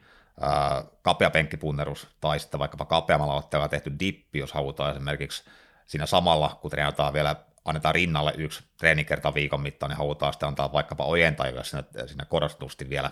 [1.02, 5.44] kapea penkkipunnerus tai sitten vaikkapa kapeammalla lattialla tehty dippi, jos halutaan esimerkiksi
[5.86, 7.36] siinä samalla, kun treenataan vielä
[7.66, 12.90] annetaan rinnalle yksi treenikerta viikon mittaan, niin halutaan sitten antaa vaikkapa ojentajille sinne, sinne korostetusti
[12.90, 13.12] vielä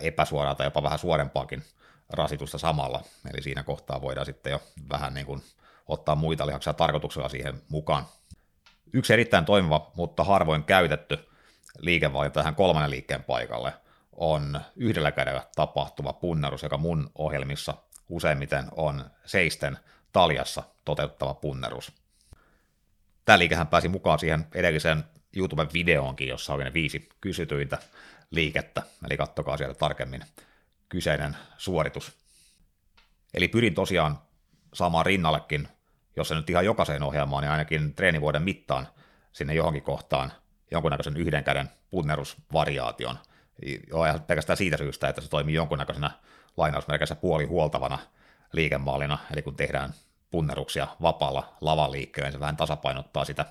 [0.00, 1.62] epäsuoraa tai jopa vähän suorempaakin
[2.10, 3.02] rasitusta samalla.
[3.32, 5.42] Eli siinä kohtaa voidaan sitten jo vähän niin kuin
[5.86, 8.06] ottaa muita lihaksia tarkoituksella siihen mukaan.
[8.92, 11.28] Yksi erittäin toimiva, mutta harvoin käytetty
[11.78, 13.72] liikevalinta tähän kolmannen liikkeen paikalle
[14.12, 17.74] on yhdellä kädellä tapahtuva punnerus, joka mun ohjelmissa
[18.08, 19.78] useimmiten on seisten
[20.12, 21.92] taljassa toteuttava punnerus.
[23.24, 25.04] Tämä liikehän pääsi mukaan siihen edelliseen
[25.36, 27.78] YouTuben videoonkin, jossa oli ne viisi kysytyintä
[28.30, 30.24] liikettä, eli kattokaa sieltä tarkemmin
[30.88, 32.12] kyseinen suoritus.
[33.34, 34.18] Eli pyrin tosiaan
[34.74, 35.68] saamaan rinnallekin,
[36.16, 38.88] jos se nyt ihan jokaiseen ohjelmaan, niin ainakin treenivuoden mittaan
[39.32, 40.32] sinne johonkin kohtaan
[40.70, 43.18] jonkunnäköisen yhden käden punnerusvariaation.
[43.88, 46.10] Jo pelkästään siitä syystä, että se toimii jonkunnäköisenä
[46.56, 47.98] lainausmerkeissä puolihuoltavana
[48.52, 49.94] liikemaalina, eli kun tehdään
[50.30, 53.44] punneruksia vapaalla lavaliikkeellä, niin se vähän tasapainottaa sitä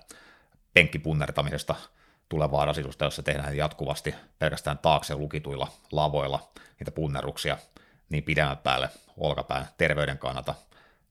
[0.73, 1.75] penkkipunnertamisesta
[2.29, 6.49] tulevaa rasitusta, jossa tehdään jatkuvasti pelkästään taakse lukituilla lavoilla
[6.79, 7.57] niitä punneruksia
[8.09, 10.55] niin pidemmän päälle olkapään terveyden kannalta.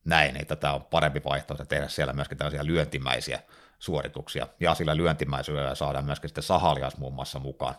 [0.05, 3.40] Näin, että tämä on parempi vaihtoehto tehdä siellä myöskin tällaisia lyöntimäisiä
[3.85, 4.47] suorituksia.
[4.61, 7.74] Ja sillä lyöntimäisyydellä saadaan myöskin sitten sahalias muun muassa mukaan.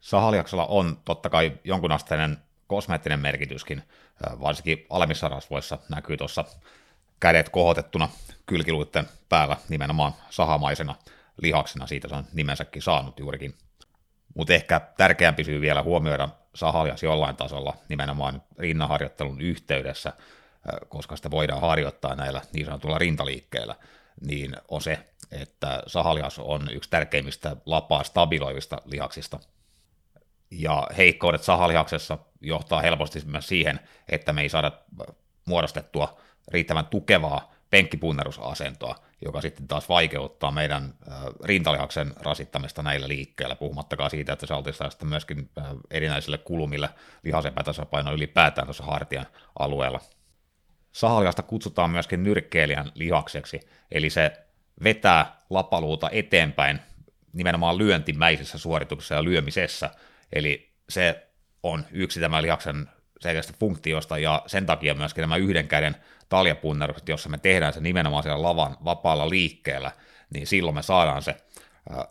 [0.00, 3.82] Sahaliaksella on totta kai jonkunasteinen kosmeettinen merkityskin,
[4.40, 6.44] varsinkin alemmissa rasvoissa näkyy tuossa
[7.20, 8.08] kädet kohotettuna
[8.46, 10.94] kylkiluitten päällä nimenomaan sahamaisena
[11.42, 13.54] lihaksena, siitä se on nimensäkin saanut juurikin.
[14.34, 20.12] Mutta ehkä tärkeämpi syy vielä huomioida sahalias jollain tasolla nimenomaan rinnaharjoittelun yhteydessä,
[20.88, 23.74] koska sitä voidaan harjoittaa näillä niin sanotuilla rintaliikkeillä,
[24.20, 24.98] niin on se,
[25.42, 29.40] että sahalias on yksi tärkeimmistä lapaa stabiloivista lihaksista.
[30.50, 34.72] Ja heikkoudet sahalihaksessa johtaa helposti myös siihen, että me ei saada
[35.44, 40.94] muodostettua riittävän tukevaa penkkipunnerusasentoa, joka sitten taas vaikeuttaa meidän
[41.44, 45.50] rintalihaksen rasittamista näillä liikkeillä, puhumattakaan siitä, että se altistaa sitten myöskin
[45.90, 46.88] erinäisille kulumille
[47.22, 49.26] lihasepätasapaino ylipäätään tuossa hartian
[49.58, 50.00] alueella.
[50.92, 53.60] Sahalihasta kutsutaan myöskin nyrkkeilijän lihakseksi,
[53.90, 54.43] eli se
[54.84, 56.80] vetää lapaluuta eteenpäin
[57.32, 59.90] nimenomaan lyöntimäisessä suorituksessa ja lyömisessä,
[60.32, 61.28] eli se
[61.62, 62.88] on yksi tämän lihaksen
[63.20, 65.96] selkeästi funktiosta, ja sen takia myöskin nämä yhden käden
[66.28, 69.92] taljapunnerukset, jossa me tehdään se nimenomaan siellä lavan vapaalla liikkeellä,
[70.34, 71.36] niin silloin me saadaan se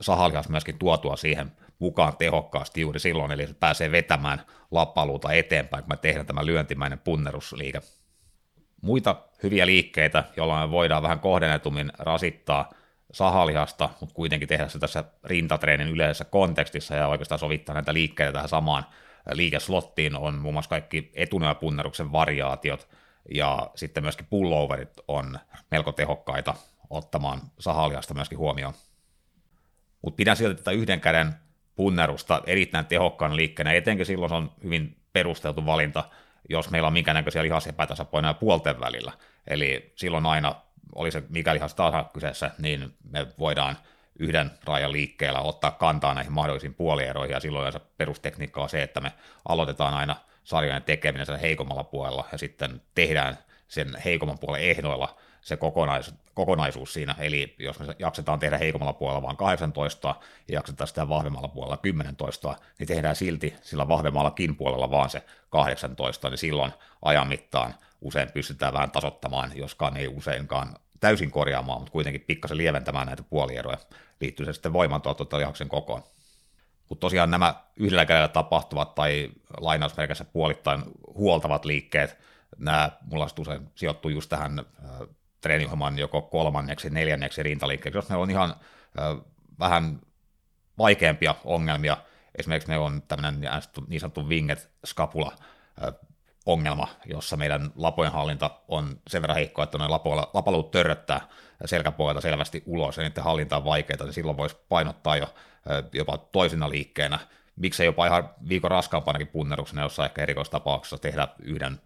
[0.02, 4.42] sahalihas myöskin tuotua siihen mukaan tehokkaasti juuri silloin, eli se pääsee vetämään
[4.72, 7.82] lappaluuta eteenpäin, kun me tehdään tämä lyöntimäinen punnerusliike.
[8.84, 12.70] Muita hyviä liikkeitä, joilla me voidaan vähän kohdennetummin rasittaa
[13.12, 18.50] sahalihasta, mutta kuitenkin tehdä se tässä rintatreenin yleisessä kontekstissa ja oikeastaan sovittaa näitä liikkeitä tähän
[18.50, 18.86] samaan
[19.32, 22.88] liikeslottiin, on muun muassa kaikki etunojäpunneruksen variaatiot,
[23.34, 25.40] ja sitten myöskin pulloverit on
[25.72, 26.54] melko tehokkaita
[26.90, 28.74] ottamaan sahaliasta myöskin huomioon.
[30.02, 31.34] Mutta pidän silti tätä yhden käden
[31.76, 36.04] punnerusta erittäin tehokkaan liikkeenä, etenkin silloin se on hyvin perusteltu valinta,
[36.50, 39.12] jos meillä on minkä näköisiä lihasepätasapainoja puolten välillä.
[39.48, 40.56] Eli silloin aina,
[40.96, 43.78] oli se mikä lihas tahansa kyseessä, niin me voidaan
[44.20, 49.02] yhden rajan liikkeellä ottaa kantaa näihin mahdollisiin puolieroihin, ja silloin se perustekniikka on se, että
[49.02, 49.12] me
[49.46, 53.38] aloitetaan aina– sarjojen tekeminen sen heikommalla puolella ja sitten tehdään
[53.68, 59.22] sen heikomman puolen ehdoilla se kokonais, kokonaisuus siinä, eli jos me jaksetaan tehdä heikommalla puolella
[59.22, 60.16] vain 18
[60.48, 65.24] ja jaksetaan sitä vahvemmalla puolella 10 toistoa, niin tehdään silti sillä vahvemmallakin puolella vaan se
[65.50, 71.92] 18, niin silloin ajan mittaan usein pystytään vähän tasottamaan, joskaan ei useinkaan täysin korjaamaan, mutta
[71.92, 73.78] kuitenkin pikkasen lieventämään näitä puolieroja,
[74.22, 76.04] liittyy se sitten voimantuotto lihaksen kokoon.
[76.90, 79.30] Mutta tosiaan nämä yhdellä kädellä tapahtuvat tai
[79.60, 80.84] lainausmerkissä puolittain
[81.16, 82.18] huoltavat liikkeet,
[82.58, 85.08] nämä mulla usein sijoittuu just tähän äh,
[85.44, 88.56] treeniohjelman joko kolmanneksi, neljänneksi rintaliikkeeksi, jos ne on ihan
[89.00, 89.18] äh,
[89.60, 90.00] vähän
[90.78, 91.98] vaikeampia ongelmia,
[92.36, 93.50] esimerkiksi ne on tämmöinen
[93.88, 95.32] niin sanottu winget scapula
[95.84, 95.94] äh,
[96.46, 99.88] ongelma, jossa meidän lapojen hallinta on sen verran heikkoa, että ne
[100.34, 101.28] lapaluut törröttää
[101.66, 105.34] selkäpuolelta selvästi ulos, ja niiden hallinta on vaikeaa, niin silloin voisi painottaa jo
[105.94, 107.20] jopa toisena liikkeenä,
[107.56, 111.82] miksei jopa ihan viikon raskaampanakin punneruksena, jossa ehkä erikoistapauksessa tehdä yhden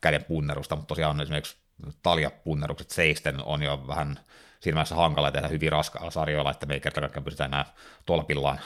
[0.00, 1.56] käden punnerusta, mutta tosiaan esimerkiksi
[2.02, 4.20] taljapunnerukset seisten on jo vähän
[4.60, 7.64] siinä mielessä hankala tehdä hyvin raskailla sarjoilla, että me ei kerta kaikkiaan pystytä enää
[8.06, 8.60] tolpillaan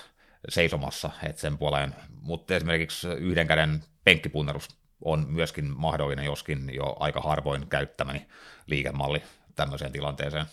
[0.49, 4.69] seisomassa, että sen puoleen, mutta esimerkiksi yhden käden penkkipunnerus
[5.05, 8.27] on myöskin mahdollinen, joskin jo aika harvoin käyttämäni
[8.67, 9.23] liikemalli
[9.55, 10.47] tämmöiseen tilanteeseen.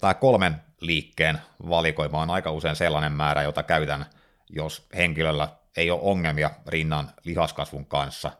[0.00, 4.06] Tämä kolmen liikkeen valikoima on aika usein sellainen määrä, jota käytän,
[4.50, 8.30] jos henkilöllä ei ole ongelmia rinnan lihaskasvun kanssa,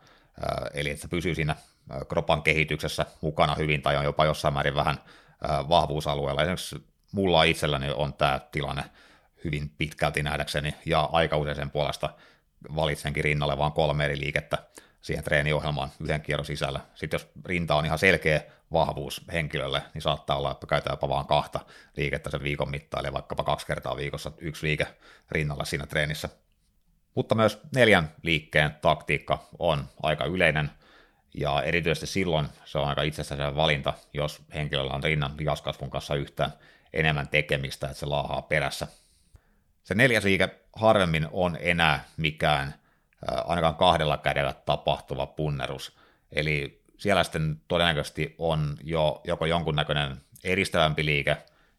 [0.74, 1.56] eli että se pysyy siinä
[2.08, 5.00] kropan kehityksessä mukana hyvin tai on jopa jossain määrin vähän
[5.68, 6.42] vahvuusalueella.
[6.42, 8.84] Esimerkiksi mulla itselläni on tämä tilanne
[9.44, 12.10] hyvin pitkälti nähdäkseni, ja aika usein sen puolesta
[12.76, 14.58] valitsenkin rinnalle vain kolme eri liikettä
[15.00, 16.80] siihen treeniohjelmaan yhden kierron sisällä.
[16.94, 18.40] Sitten jos rinta on ihan selkeä
[18.72, 21.60] vahvuus henkilölle, niin saattaa olla, että käytetään jopa vain kahta
[21.96, 24.86] liikettä sen viikon mittaan, eli vaikkapa kaksi kertaa viikossa yksi liike
[25.30, 26.28] rinnalla siinä treenissä.
[27.14, 30.70] Mutta myös neljän liikkeen taktiikka on aika yleinen,
[31.40, 36.52] ja erityisesti silloin se on aika itsestään valinta, jos henkilöllä on rinnan lihaskasvun kanssa yhtään
[36.92, 38.86] enemmän tekemistä, että se laahaa perässä.
[39.82, 42.74] Se neljäs liike harvemmin on enää mikään
[43.44, 45.98] ainakaan kahdella kädellä tapahtuva punnerus.
[46.32, 51.36] Eli siellä sitten todennäköisesti on jo joko jonkunnäköinen edistävämpi liike,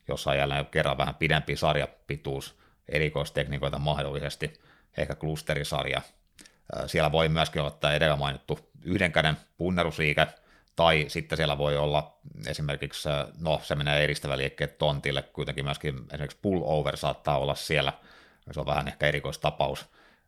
[0.07, 4.59] jossa on jälleen kerran vähän pidempi sarjapituus, erikoistekniikoita mahdollisesti,
[4.97, 6.01] ehkä klusterisarja.
[6.85, 10.27] Siellä voi myöskin olla tämä edellä mainittu yhden käden punnerusliike,
[10.75, 12.17] tai sitten siellä voi olla
[12.47, 13.09] esimerkiksi,
[13.39, 17.93] no se menee edistävä liikkeet tontille, kuitenkin myöskin esimerkiksi pullover saattaa olla siellä,
[18.51, 19.85] se on vähän ehkä erikoistapaus,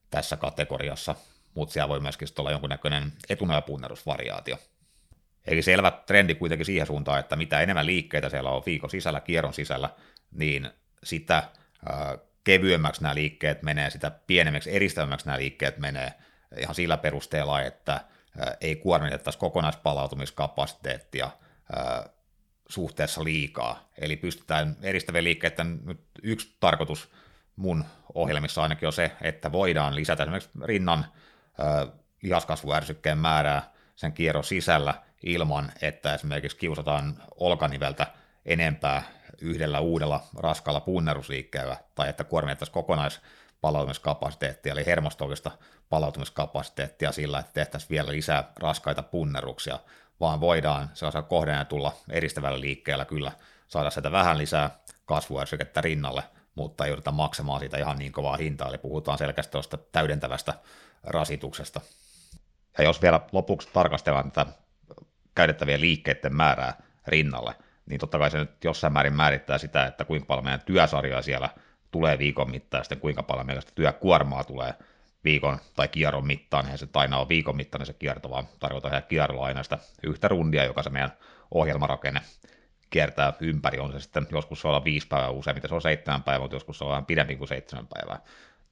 [0.10, 1.16] tässä kategoriassa,
[1.54, 4.58] mutta siellä voi myöskin olla jonkunnäköinen etunojapunnerusvariaatio.
[5.45, 9.54] Eli selvä trendi kuitenkin siihen suuntaan, että mitä enemmän liikkeitä siellä on viikon sisällä, kierron
[9.54, 9.89] sisällä,
[10.32, 10.70] niin
[11.04, 16.14] sitä äh, kevyemmäksi nämä liikkeet menee, sitä pienemmiksi, eristävämmäksi nämä liikkeet menee
[16.58, 18.02] ihan sillä perusteella, että äh,
[18.62, 21.32] ei kuormitettaisi kokonaispalautumiskapasiteettia
[22.70, 23.90] suhteessa liikaa.
[23.98, 27.12] Eli pystytään eristävien liikkeiden nyt yksi tarkoitus
[27.56, 31.06] mun ohjelmissa ainakin on se, että voidaan lisätä esimerkiksi rinnan
[32.22, 38.08] lihaskasvuärsykkeen määrää sen kierron sisällä ilman, että esimerkiksi kiusataan olkaniveltä
[38.46, 39.04] enempää
[39.42, 42.74] yhdellä uudella raskalla punnerusliikkeellä, tai että kuormitettaisiin
[43.62, 45.51] kokonaispalautumiskapasiteettia, eli hermostollista
[45.89, 49.80] palautumiskapasiteettia sillä, että tehtäisiin vielä lisää raskaita punneruksia,
[50.20, 53.32] vaan voidaan sellaisella kohdennetulla edistävällä liikkeellä kyllä
[53.68, 54.70] saada sitä vähän lisää
[55.05, 56.24] kasvuärsykettä rinnalle,
[56.55, 60.53] mutta ei jouduta maksamaan siitä ihan niin kovaa hintaa, eli puhutaan selkeästi tuosta täydentävästä
[61.03, 61.82] rasituksesta.
[62.78, 64.51] Ja jos vielä lopuksi tarkastellaan tätä
[65.36, 67.55] käytettävien liikkeiden määrää rinnalle,
[67.86, 71.49] niin totta kai se nyt jossain määrin määrittää sitä, että kuinka paljon meidän työsarjoja siellä
[71.92, 74.74] tulee viikon mittaan, sitten kuinka paljon meidän työkuormaa tulee
[75.24, 79.04] viikon tai kierron mittaan, eihän se aina ole viikon mittainen se kierto, vaan tarkoittaa ihan
[79.10, 81.12] kierrolla aina sitä yhtä rundia, joka se meidän
[81.52, 82.22] ohjelmarakenne
[82.89, 86.39] kiertää ympäri, on se sitten joskus se olla viisi päivää, useimmiten se on seitsemän päivää,
[86.42, 88.20] mutta joskus se on vähän pidempi kuin seitsemän päivää.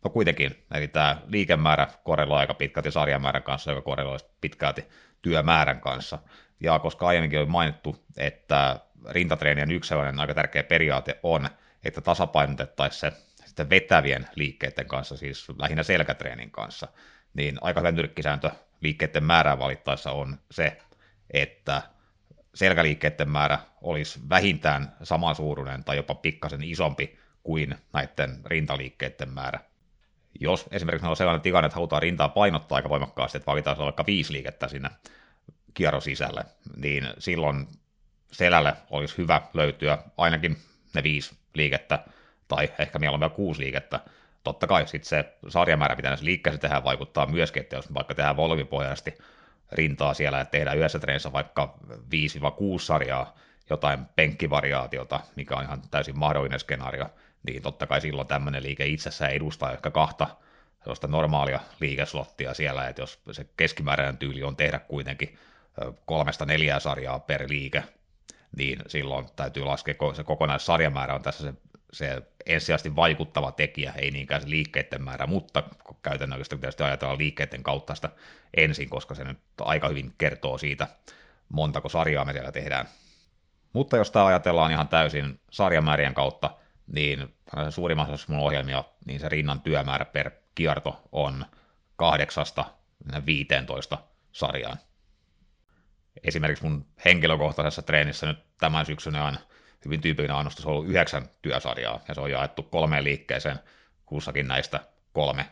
[0.04, 4.86] No kuitenkin, eli tämä liikemäärä korreloi aika pitkälti sarjamäärän kanssa, joka korreloi pitkälti
[5.22, 6.20] työmäärän kanssa.
[6.60, 11.50] Ja koska aiemminkin oli mainittu, että rintatreenien yksi aika tärkeä periaate on,
[11.84, 13.14] että tasapainotettaisiin se
[13.46, 16.88] sitten vetävien liikkeiden kanssa, siis lähinnä selkätreenin kanssa,
[17.34, 18.52] niin aika hyvä nyrkkisääntö
[18.82, 20.78] liikkeiden määrää valittaessa on se,
[21.34, 21.82] että
[22.56, 29.60] selkäliikkeiden määrä olisi vähintään samansuuruinen tai jopa pikkasen isompi kuin näiden rintaliikkeiden määrä.
[30.40, 34.34] Jos esimerkiksi on sellainen tilanne, että halutaan rintaa painottaa aika voimakkaasti, että valitaan vaikka viisi
[34.34, 34.90] liikettä sinne
[35.74, 37.68] kierron sisälle, niin silloin
[38.32, 40.58] selälle olisi hyvä löytyä ainakin
[40.94, 42.00] ne viisi liikettä,
[42.48, 44.00] tai ehkä mieluummin kuusi liikettä.
[44.44, 48.38] Totta kai sitten se sarjamäärä, mitä näissä liikkeessä tehdään, vaikuttaa myöskin, että jos vaikka tehdään
[48.38, 49.18] volyymipohjaisesti
[49.72, 51.96] rintaa siellä, että tehdään yhdessä treenissä vaikka 5-6
[52.80, 53.36] sarjaa,
[53.70, 57.06] jotain penkkivariaatiota, mikä on ihan täysin mahdollinen skenaario,
[57.44, 60.28] niin totta kai silloin tämmöinen liike itsessään edustaa ehkä kahta
[60.80, 65.38] sellaista normaalia liikeslottia siellä, että jos se keskimääräinen tyyli on tehdä kuitenkin
[66.06, 67.84] kolmesta neljää sarjaa per liike,
[68.58, 71.54] niin silloin täytyy laskea, se kokonaissarjamäärä on tässä se,
[71.94, 75.64] se ensisijaisesti vaikuttava tekijä, ei niinkään se liikkeiden määrä, mutta
[76.02, 78.10] käytännössä pitäisi ajatella liikkeiden kautta sitä
[78.58, 80.88] ensin, koska se nyt aika hyvin kertoo siitä,
[81.50, 82.86] montako sarjaa me siellä tehdään.
[83.74, 86.50] Mutta jos tämä ajatellaan ihan täysin sarjamäärien kautta,
[86.94, 87.36] niin
[87.70, 91.46] suurimmassa osassa mun ohjelmia, niin se rinnan työmäärä per kierto on
[91.96, 92.66] kahdeksasta
[93.26, 93.98] 15
[94.32, 94.78] sarjaan.
[96.24, 99.38] Esimerkiksi mun henkilökohtaisessa treenissä nyt tämän syksyn on
[99.86, 103.60] hyvin tyypillinen annostus on ollut yhdeksän työsarjaa, ja se on jaettu kolmeen liikkeeseen,
[104.06, 104.80] kussakin näistä
[105.14, 105.46] kolme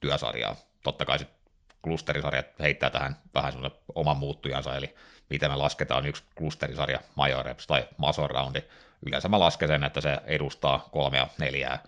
[0.00, 0.56] työsarjaa.
[0.82, 1.38] Totta kai sitten
[1.82, 4.94] klusterisarjat heittää tähän vähän semmoinen oman muuttujansa, eli
[5.30, 8.62] miten me lasketaan yksi klusterisarja, major reps tai muscle roundi.
[9.06, 11.82] Yleensä mä lasken sen, että se edustaa kolmea neljää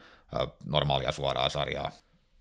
[0.64, 1.91] normaalia suoraa sarjaa.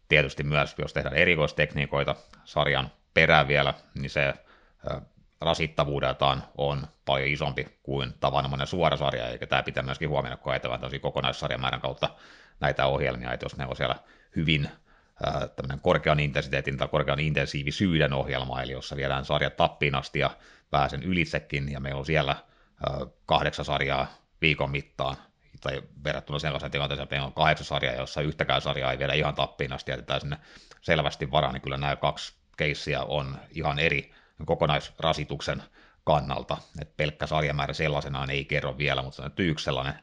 [0.07, 2.15] Tietysti myös, jos tehdään erikoistekniikoita
[2.45, 4.33] sarjan perään vielä, niin se
[5.41, 10.81] rasittavuudeltaan on paljon isompi kuin tavanomainen suora sarja, eikä tämä pitää myöskin huomioida, kun ajatellaan
[10.81, 12.09] tosi kokonaissarjamäärän kautta
[12.59, 13.95] näitä ohjelmia, että jos ne on siellä
[14.35, 14.69] hyvin
[15.55, 20.31] tämmöinen korkean intensiteetin tai korkean intensiivisyyden ohjelma, eli jossa viedään sarjat tappiin asti ja
[20.71, 22.35] pääsen ylitsekin, ja meillä on siellä
[23.25, 24.07] kahdeksan sarjaa
[24.41, 25.15] viikon mittaan,
[25.61, 29.35] tai verrattuna sellaiseen tilanteeseen, että meillä on kahdeksan sarjaa, jossa yhtäkään sarjaa ei viedä ihan
[29.35, 30.37] tappiin asti, jätetään sinne
[30.81, 34.11] selvästi varaan, niin kyllä nämä kaksi keissiä on ihan eri
[34.45, 35.63] kokonaisrasituksen
[36.03, 39.93] kannalta, että pelkkä sarjamäärä sellaisenaan ei kerro vielä, mutta se on yksi sellainen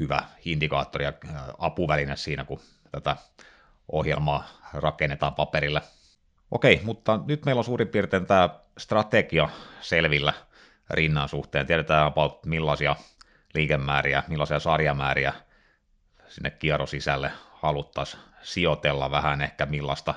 [0.00, 1.12] hyvä indikaattori ja
[1.58, 2.60] apuväline siinä, kun
[2.92, 3.16] tätä
[3.92, 5.82] ohjelmaa rakennetaan paperille.
[6.50, 9.48] Okei, mutta nyt meillä on suurin piirtein tämä strategia
[9.80, 10.32] selvillä
[10.90, 11.66] rinnan suhteen.
[11.66, 12.96] Tiedetään about millaisia
[13.54, 15.32] liikemääriä, millaisia sarjamääriä
[16.28, 20.14] sinne kierrosisälle haluttaisiin sijoitella vähän ehkä millaista,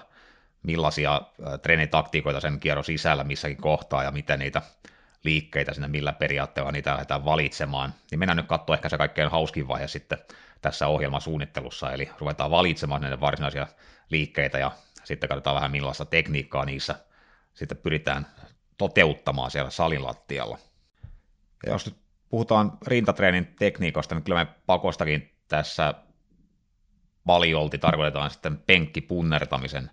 [0.63, 1.21] millaisia
[1.61, 4.61] treenitaktiikoita sen kierron sisällä missäkin kohtaa ja miten niitä
[5.23, 7.93] liikkeitä sinne, millä periaatteella niitä lähdetään valitsemaan.
[8.11, 10.17] Niin mennään nyt katsoa ehkä se kaikkein hauskin vaihe sitten
[10.61, 13.67] tässä ohjelmasuunnittelussa, eli ruvetaan valitsemaan näitä varsinaisia
[14.09, 14.71] liikkeitä ja
[15.03, 16.95] sitten katsotaan vähän millaista tekniikkaa niissä
[17.53, 18.27] sitten pyritään
[18.77, 20.57] toteuttamaan siellä salilattialla.
[21.65, 21.95] Ja jos nyt
[22.29, 25.93] puhutaan rintatreenin tekniikosta, niin kyllä me pakostakin tässä
[27.25, 29.91] paljolti tarkoitetaan sitten penkkipunnertamisen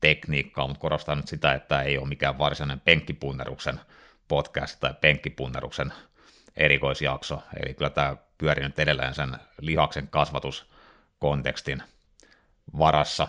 [0.00, 3.80] tekniikkaa, mutta korostan nyt sitä, että ei ole mikään varsinainen penkkipunneruksen
[4.28, 5.92] podcast tai penkkipunneruksen
[6.56, 11.82] erikoisjakso, eli kyllä tämä pyörii nyt edelleen sen lihaksen kasvatuskontekstin
[12.78, 13.28] varassa,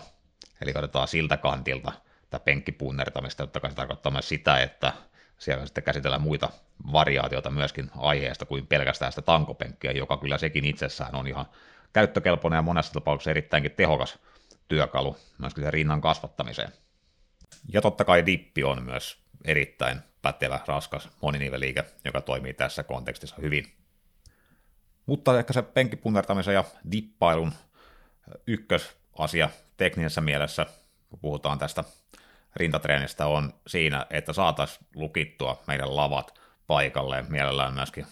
[0.60, 1.92] eli katsotaan siltä kantilta
[2.30, 4.92] tätä penkkipunnertamista, jotta se tarkoittaa myös sitä, että
[5.38, 6.50] siellä sitten käsitellään muita
[6.92, 11.46] variaatioita myöskin aiheesta kuin pelkästään sitä tankopenkkiä, joka kyllä sekin itsessään on ihan
[11.92, 14.18] käyttökelpoinen ja monessa tapauksessa erittäinkin tehokas
[14.68, 16.72] työkalu myöskin sen rinnan kasvattamiseen.
[17.72, 23.72] Ja totta kai dippi on myös erittäin pätevä, raskas moniniveliike, joka toimii tässä kontekstissa hyvin.
[25.06, 27.52] Mutta ehkä se penkkipunnertamisen ja dippailun
[28.46, 30.66] ykkösasia teknisessä mielessä,
[31.10, 31.84] kun puhutaan tästä
[32.56, 38.06] rintatreenistä, on siinä, että saataisiin lukittua meidän lavat paikalleen, mielellään myöskin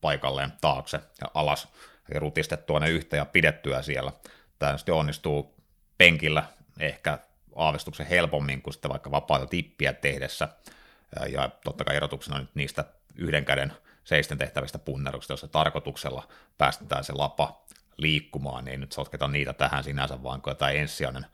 [0.00, 1.68] paikalleen taakse ja alas,
[2.14, 4.12] ja rutistettua ne yhteen ja pidettyä siellä.
[4.58, 5.61] Tämä sitten onnistuu
[6.02, 6.44] penkillä
[6.80, 7.18] ehkä
[7.56, 10.48] aavistuksen helpommin kuin sitten vaikka vapaata tippiä tehdessä,
[11.28, 12.84] ja totta kai erotuksena nyt niistä
[13.16, 13.72] yhden käden
[14.04, 17.64] seisten tehtävistä punneruksista, jossa tarkoituksella päästetään se lapa
[17.96, 21.26] liikkumaan, niin nyt sotketa niitä tähän sinänsä, vaan kun tämä ensisijainen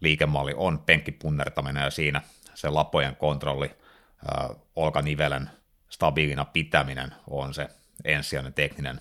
[0.00, 2.22] liikemalli on penkkipunnertaminen ja siinä
[2.54, 5.50] se lapojen kontrolli, äh, olkanivelen
[5.88, 7.68] stabiilina pitäminen on se
[8.04, 9.00] ensisijainen tekninen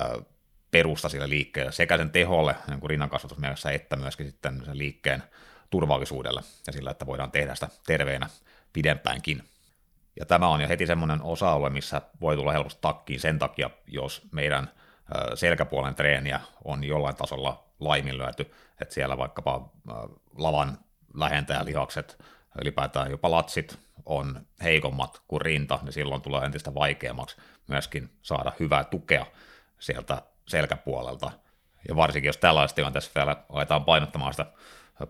[0.00, 0.26] äh,
[0.70, 5.22] perusta sille liikkeelle, sekä sen teholle niin kuin rinnankasvatusmielessä, että myöskin sitten sen liikkeen
[5.70, 8.26] turvallisuudelle ja sillä, että voidaan tehdä sitä terveenä
[8.72, 9.48] pidempäänkin.
[10.18, 14.22] Ja tämä on jo heti semmoinen osa-alue, missä voi tulla helposti takkiin sen takia, jos
[14.32, 14.70] meidän
[15.34, 19.72] selkäpuolen treeniä on jollain tasolla laiminlyöty, että siellä vaikkapa
[20.36, 20.78] lavan
[21.14, 22.24] lähentäjälihakset,
[22.60, 27.36] ylipäätään jopa latsit on heikommat kuin rinta, niin silloin tulee entistä vaikeammaksi
[27.66, 29.26] myöskin saada hyvää tukea
[29.78, 31.30] sieltä selkäpuolelta.
[31.88, 34.46] Ja varsinkin jos tällaisessa tilanteessa vielä aletaan painottamaan sitä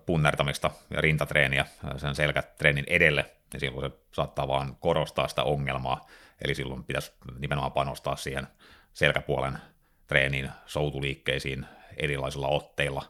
[0.06, 6.06] punnertamista ja rintatreeniä sen selkätreenin edelle, niin silloin se saattaa vaan korostaa sitä ongelmaa,
[6.44, 8.46] eli silloin pitäisi nimenomaan panostaa siihen
[8.92, 9.58] selkäpuolen
[10.06, 13.02] treeniin, soutuliikkeisiin erilaisilla otteilla,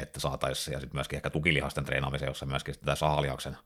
[0.00, 3.56] että saataisiin, ja sitten myöskin ehkä tukilihasten treenaamiseen, jossa myöskin tämä sahalihaksen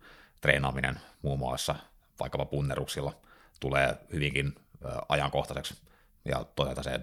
[0.40, 1.74] treenaaminen muun muassa
[2.20, 3.12] vaikkapa punneruksilla
[3.60, 4.54] tulee hyvinkin
[5.08, 5.74] ajankohtaiseksi
[6.26, 7.00] ja toisaalta se,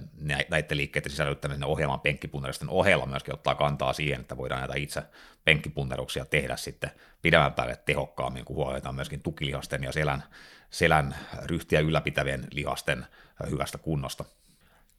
[0.50, 5.04] näiden liikkeiden sisällyttäminen ohjelman penkkipunnerusten ohella myöskin ottaa kantaa siihen, että voidaan näitä itse
[5.46, 6.92] penkkipunneruksia tehdä sitten
[7.22, 10.24] pidemmän päälle tehokkaammin, kun huolehditaan myöskin tukilihasten ja selän,
[10.70, 13.06] selän ryhtiä ylläpitävien lihasten
[13.50, 14.26] hyvästä kunnosta.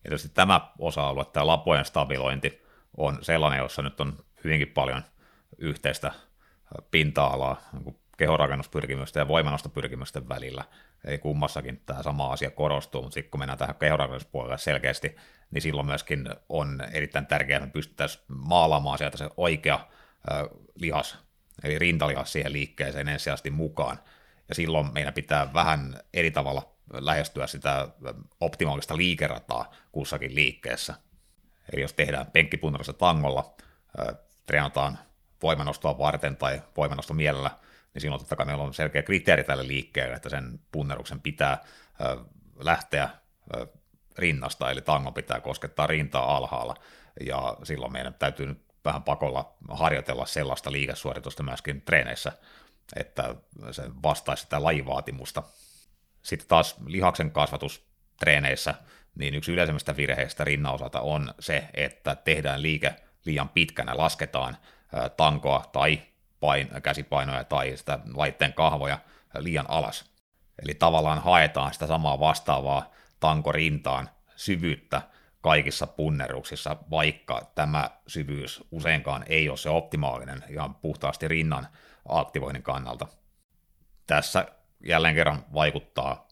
[0.04, 2.64] Ja tietysti tämä osa-alue, tämä lapojen stabilointi,
[2.96, 5.02] on sellainen, jossa nyt on hyvinkin paljon
[5.58, 6.12] yhteistä
[6.90, 10.64] pinta-alaa niin kehorakennuspyrkimysten ja voimannostopyrkimysten välillä.
[11.04, 15.16] Eli kummassakin tämä sama asia korostuu, mutta sitten kun mennään tähän kehorakennuspuolelle selkeästi,
[15.50, 19.80] niin silloin myöskin on erittäin tärkeää, että pystyttäisiin maalaamaan sieltä se oikea
[20.74, 21.18] lihas,
[21.62, 23.98] eli rintalihas siihen liikkeeseen ensisijaisesti mukaan.
[24.48, 27.88] Ja silloin meidän pitää vähän eri tavalla lähestyä sitä
[28.40, 30.94] optimaalista liikerataa kussakin liikkeessä.
[31.72, 33.54] Eli jos tehdään penkkipunnerassa tangolla,
[34.46, 34.98] treenataan
[35.42, 37.50] voimanostoa varten tai voimanosto mielellä,
[37.94, 41.64] niin silloin totta kai meillä on selkeä kriteeri tälle liikkeelle, että sen punneruksen pitää
[42.58, 43.08] lähteä
[44.18, 46.74] rinnasta, eli tango pitää koskettaa rintaa alhaalla,
[47.26, 52.32] ja silloin meidän täytyy nyt vähän pakolla harjoitella sellaista liikesuoritusta myöskin treeneissä,
[52.96, 53.34] että
[53.70, 55.42] se vastaisi sitä lajivaatimusta.
[56.22, 57.86] Sitten taas lihaksen kasvatus
[58.18, 58.74] treeneissä,
[59.14, 62.94] niin yksi yleisemmistä virheistä rinnan osalta on se, että tehdään liike
[63.24, 64.56] liian pitkänä, lasketaan
[65.16, 66.02] tankoa tai
[66.44, 68.98] pain, käsipainoja tai sitä laitteen kahvoja
[69.38, 70.04] liian alas.
[70.62, 72.90] Eli tavallaan haetaan sitä samaa vastaavaa
[73.20, 75.02] tankorintaan syvyyttä
[75.40, 81.66] kaikissa punneruksissa, vaikka tämä syvyys useinkaan ei ole se optimaalinen ihan puhtaasti rinnan
[82.08, 83.06] aktivoinnin kannalta.
[84.06, 84.46] Tässä
[84.86, 86.28] jälleen kerran vaikuttaa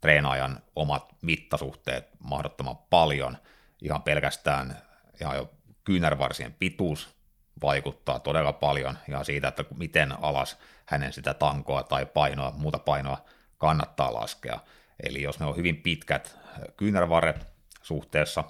[0.00, 3.36] treenaajan omat mittasuhteet mahdottoman paljon,
[3.82, 4.78] ihan pelkästään
[5.20, 5.50] ihan jo
[5.84, 7.15] kyynärvarsien pituus
[7.62, 13.24] vaikuttaa todella paljon ja siitä, että miten alas hänen sitä tankoa tai painoa, muuta painoa
[13.58, 14.60] kannattaa laskea.
[15.02, 16.38] Eli jos ne on hyvin pitkät
[16.76, 17.46] kyynärvarret
[17.82, 18.44] suhteessa,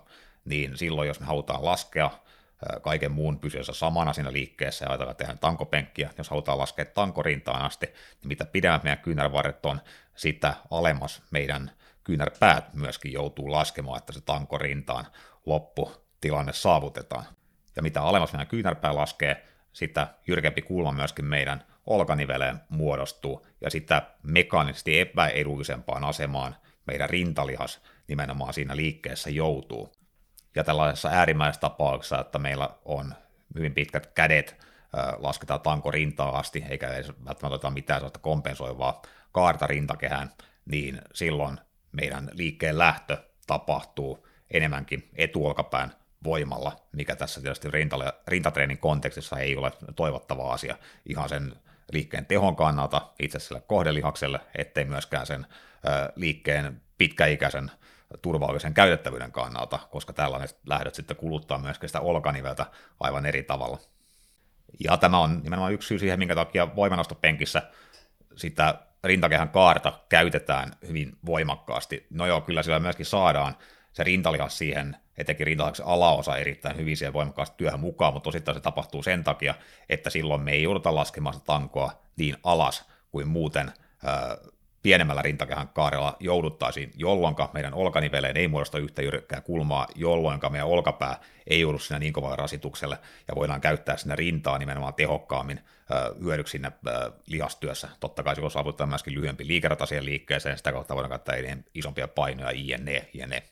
[0.44, 2.10] niin silloin jos me halutaan laskea
[2.82, 7.86] kaiken muun pysyessä samana siinä liikkeessä ja ajatellaan tehdä tankopenkkiä, jos halutaan laskea tankorintaan asti,
[7.86, 9.80] niin mitä pidemmät meidän kyynärvarret on,
[10.14, 11.70] sitä alemmas meidän
[12.04, 15.06] kyynärpäät myöskin joutuu laskemaan, että se tankorintaan
[15.46, 17.24] lopputilanne saavutetaan
[17.76, 24.02] ja mitä alemmas meidän kyynärpää laskee, sitä jyrkempi kulma myöskin meidän olkaniveleen muodostuu, ja sitä
[24.22, 29.92] mekaanisesti epäedullisempaan asemaan meidän rintalihas nimenomaan siinä liikkeessä joutuu.
[30.54, 33.14] Ja tällaisessa äärimmäisessä tapauksessa, että meillä on
[33.54, 34.66] hyvin pitkät kädet,
[35.18, 40.30] lasketaan tanko rintaa asti, eikä edes välttämättä mitään sellaista kompensoivaa kaarta rintakehään,
[40.70, 41.58] niin silloin
[41.92, 45.92] meidän liikkeen lähtö tapahtuu enemmänkin etuolkapään
[46.24, 50.76] voimalla, mikä tässä tietysti rintalle, rintatreenin kontekstissa ei ole toivottava asia
[51.06, 51.54] ihan sen
[51.92, 55.46] liikkeen tehon kannalta itse sille kohdelihakselle, ettei myöskään sen
[55.86, 57.70] ö, liikkeen pitkäikäisen
[58.22, 62.66] turvallisen käytettävyyden kannalta, koska tällainen lähdöt sitten kuluttaa myöskin sitä olkaniveltä
[63.00, 63.78] aivan eri tavalla.
[64.84, 67.62] Ja tämä on nimenomaan yksi syy siihen, minkä takia voimanostopenkissä
[68.36, 68.74] sitä
[69.04, 72.06] rintakehän kaarta käytetään hyvin voimakkaasti.
[72.10, 73.56] No joo, kyllä sillä myöskin saadaan
[73.92, 78.60] se rintalihas siihen etenkin rintalihaksen alaosa erittäin hyvin siihen voimakkaasti työhön mukaan, mutta osittain se
[78.60, 79.54] tapahtuu sen takia,
[79.88, 83.72] että silloin me ei jouduta laskemaan sitä tankoa niin alas kuin muuten
[84.04, 84.36] ää,
[84.82, 91.20] pienemmällä rintakehän kaarella jouduttaisiin, jolloin meidän olkaniveleen ei muodosta yhtä jyrkkää kulmaa, jolloin meidän olkapää
[91.46, 92.98] ei joudu siinä niin kovalle rasitukselle,
[93.28, 95.60] ja voidaan käyttää sinne rintaa nimenomaan tehokkaammin
[96.22, 96.72] hyödyksi sinne
[97.26, 97.88] lihastyössä.
[98.00, 101.36] Totta kai silloin saavutetaan myöskin lyhyempi liikerata siihen liikkeeseen, sitä kautta voidaan käyttää
[101.74, 103.42] isompia painoja, jne, jne.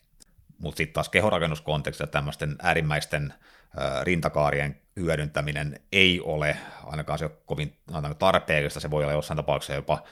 [0.59, 3.35] Mutta sitten taas kehorakennuskontekstissa tämmöisten äärimmäisten
[4.03, 7.77] rintakaarien hyödyntäminen ei ole ainakaan se kovin
[8.19, 10.03] tarpeellista, se voi olla jossain tapauksessa jopa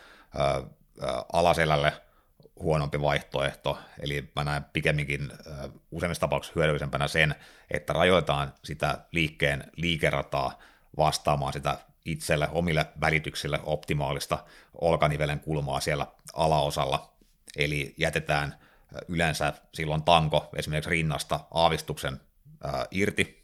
[1.33, 1.93] alaselälle
[2.61, 5.33] huonompi vaihtoehto, eli mä näen pikemminkin
[5.91, 7.35] useimmissa tapauksissa hyödyllisempänä sen,
[7.71, 10.59] että rajoitetaan sitä liikkeen liikerataa
[10.97, 14.45] vastaamaan sitä itselle, omille välityksille optimaalista
[14.75, 17.13] olkanivelen kulmaa siellä alaosalla,
[17.57, 18.59] eli jätetään
[19.09, 22.21] yleensä silloin tanko esimerkiksi rinnasta aavistuksen
[22.91, 23.43] irti,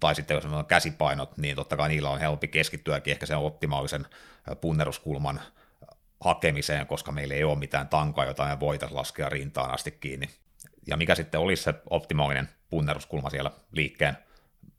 [0.00, 4.06] tai sitten jos on käsipainot, niin totta kai niillä on helpompi keskittyäkin ehkä sen optimaalisen
[4.60, 5.40] punneruskulman
[6.20, 10.28] hakemiseen, koska meillä ei ole mitään tankoa, jota me voitaisiin laskea rintaan asti kiinni.
[10.86, 14.16] Ja mikä sitten olisi se optimaalinen punneruskulma siellä liikkeen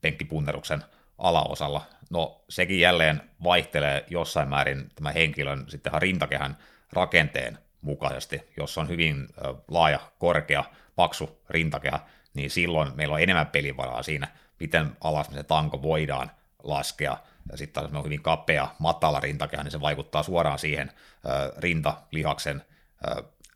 [0.01, 0.83] penkkipunneruksen
[1.17, 1.85] alaosalla?
[2.09, 6.57] No sekin jälleen vaihtelee jossain määrin tämän henkilön sitten rintakehän
[6.93, 9.27] rakenteen mukaisesti, jos on hyvin
[9.67, 10.63] laaja, korkea,
[10.95, 11.99] paksu rintakehä,
[12.33, 14.27] niin silloin meillä on enemmän pelivaraa siinä,
[14.59, 16.31] miten alas me se tanko voidaan
[16.63, 17.17] laskea.
[17.51, 20.91] Ja sitten jos on hyvin kapea, matala rintakehä, niin se vaikuttaa suoraan siihen
[21.57, 22.61] rintalihaksen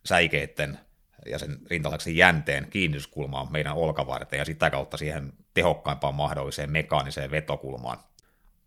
[0.06, 0.80] säikeiden
[1.26, 7.98] ja sen rintalaksen jänteen kiinnityskulmaan meidän olkavarteen ja sitä kautta siihen tehokkaimpaan mahdolliseen mekaaniseen vetokulmaan.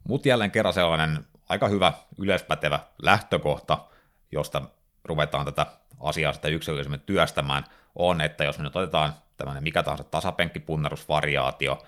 [0.08, 3.86] Mutta jälleen kerran sellainen aika hyvä yleispätevä lähtökohta,
[4.32, 4.62] josta
[5.06, 5.66] ruvetaan tätä
[6.00, 7.64] asiaa sitten yksilöllisemmin työstämään,
[7.94, 11.82] on, että jos me nyt otetaan tämmöinen mikä tahansa tasapenkkipunnerusvariaatio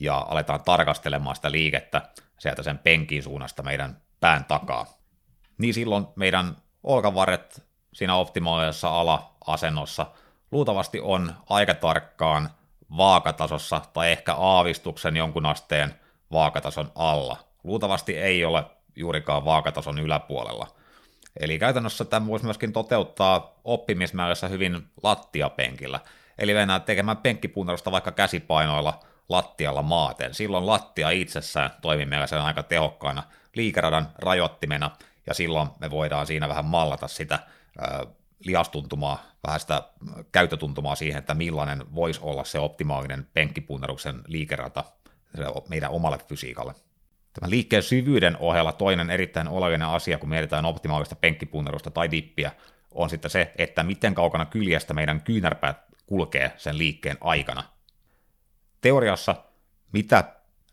[0.00, 2.02] ja aletaan tarkastelemaan sitä liikettä
[2.38, 4.86] sieltä sen penkin suunnasta meidän pään takaa,
[5.58, 10.06] niin silloin meidän olkavarret siinä optimaalisessa ala-asennossa
[10.52, 12.50] luultavasti on aika tarkkaan
[12.96, 15.94] vaakatasossa tai ehkä aavistuksen jonkun asteen
[16.32, 17.36] vaakatason alla.
[17.64, 18.64] Luultavasti ei ole
[18.96, 20.68] juurikaan vaakatason yläpuolella.
[21.40, 26.00] Eli käytännössä tämä voisi myöskin toteuttaa oppimismäärässä hyvin lattiapenkillä.
[26.38, 30.34] Eli mennään tekemään penkkipunnerusta vaikka käsipainoilla lattialla maaten.
[30.34, 33.22] Silloin lattia itsessään toimii meillä sen aika tehokkaana
[33.56, 34.90] liikeradan rajoittimena,
[35.26, 37.38] ja silloin me voidaan siinä vähän mallata sitä
[38.44, 39.82] lihastuntumaa, vähän sitä
[40.32, 44.84] käyttötuntumaa siihen, että millainen voisi olla se optimaalinen penkkipunneruksen liikerata
[45.68, 46.74] meidän omalle fysiikalle.
[47.32, 52.52] Tämän liikkeen syvyyden ohella toinen erittäin oleellinen asia, kun mietitään optimaalista penkkipunnerusta tai dippiä,
[52.90, 55.76] on sitten se, että miten kaukana kyljestä meidän kyynärpäät
[56.06, 57.62] kulkee sen liikkeen aikana.
[58.80, 59.34] Teoriassa
[59.92, 60.24] mitä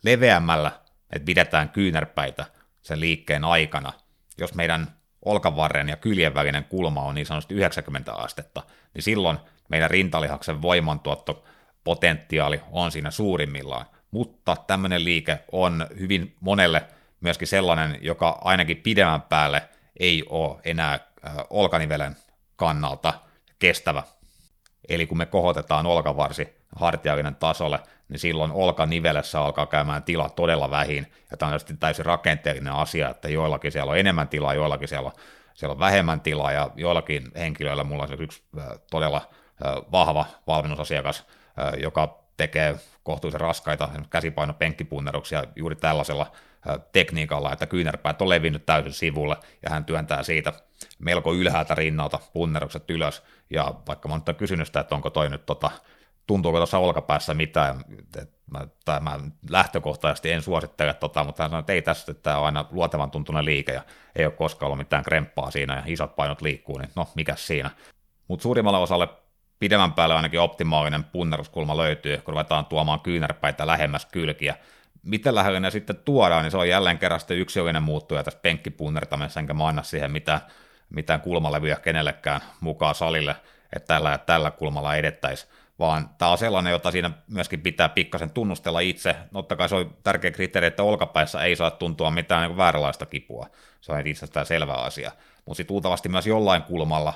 [0.04, 0.72] leveämmällä
[1.14, 2.46] me pidetään kyynärpäitä
[2.82, 3.94] sen liikkeen aikana,
[4.38, 4.88] jos meidän
[5.26, 8.64] olkavarren ja kyljen välinen kulma on niin sanotusti 90 astetta,
[8.94, 9.38] niin silloin
[9.70, 13.86] meidän rintalihaksen voimantuottopotentiaali on siinä suurimmillaan.
[14.12, 16.84] Mutta tämmöinen liike on hyvin monelle
[17.22, 19.62] myöskin sellainen, joka ainakin pidemmän päälle
[20.00, 21.00] ei ole enää
[21.50, 22.16] olkanivelen
[22.56, 23.14] kannalta
[23.60, 24.04] kestävä.
[24.90, 27.80] Eli kun me kohotetaan olkavarsi hartiallinen tasolle,
[28.10, 33.30] niin silloin olkanivelessä alkaa käymään tila todella vähin, ja tämä on täysin rakenteellinen asia, että
[33.30, 35.14] joillakin siellä on enemmän tilaa, joillakin siellä on,
[35.54, 38.44] siellä on vähemmän tilaa, ja joillakin henkilöillä, mulla on yksi
[38.92, 39.22] todella
[39.92, 41.28] vahva valmennusasiakas,
[41.82, 46.32] joka tekee kohtuullisen raskaita käsipainopenkkipunneruksia juuri tällaisella
[46.92, 50.54] tekniikalla, että kyynärpäät on levinnyt täysin sivulle, ja hän työntää siitä
[51.00, 55.46] melko ylhäältä rinnalta punnerukset ylös, ja vaikka mä nyt kysynyt sitä, että onko toi nyt
[55.46, 55.72] tota,
[56.28, 57.84] tuntuuko tuossa olkapäässä mitään,
[58.52, 62.38] mä, tai mä lähtökohtaisesti en suosittele tota, mutta hän sanoi, että ei tässä, että tämä
[62.38, 63.82] on aina luotevan tuntunen liike ja
[64.16, 67.70] ei ole koskaan ollut mitään kremppaa siinä ja isot painot liikkuu, niin no, mikä siinä.
[68.28, 69.10] Mutta suurimmalle osalle
[69.60, 74.56] pidemmän päälle ainakin optimaalinen punneruskulma löytyy, kun ruvetaan tuomaan kyynärpäitä lähemmäs kylkiä.
[75.04, 79.40] Miten lähellä ne sitten tuodaan, niin se on jälleen kerran sitten yksilöllinen muuttuja tässä penkkipunnertamisessa,
[79.40, 80.42] enkä mä anna siihen mitään,
[80.90, 83.36] mitään kulmalevyjä kenellekään mukaan salille,
[83.76, 88.80] että tällä, tällä kulmalla edettäisiin vaan tämä on sellainen, jota siinä myöskin pitää pikkasen tunnustella
[88.80, 89.16] itse.
[89.34, 93.48] Totta kai se on tärkeä kriteeri, että olkapäissä ei saa tuntua mitään niin vääränlaista kipua.
[93.82, 95.12] Se on itsestään selvä asia.
[95.46, 97.14] Mutta sitten luultavasti myös jollain kulmalla,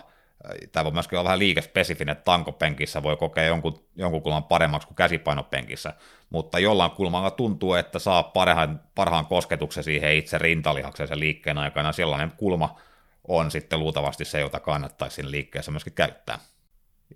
[0.72, 4.96] tämä voi myöskin olla vähän liikespesifinen, että tankopenkissä voi kokea jonkun, jonkun kulman paremmaksi kuin
[4.96, 5.94] käsipainopenkissä,
[6.30, 11.92] mutta jollain kulmalla tuntuu, että saa parhaan, parhaan kosketuksen siihen itse rintalihakseen sen liikkeen aikana.
[11.92, 12.80] Sellainen kulma
[13.28, 16.40] on sitten luultavasti se, jota kannattaisi siinä liikkeessä myöskin käyttää.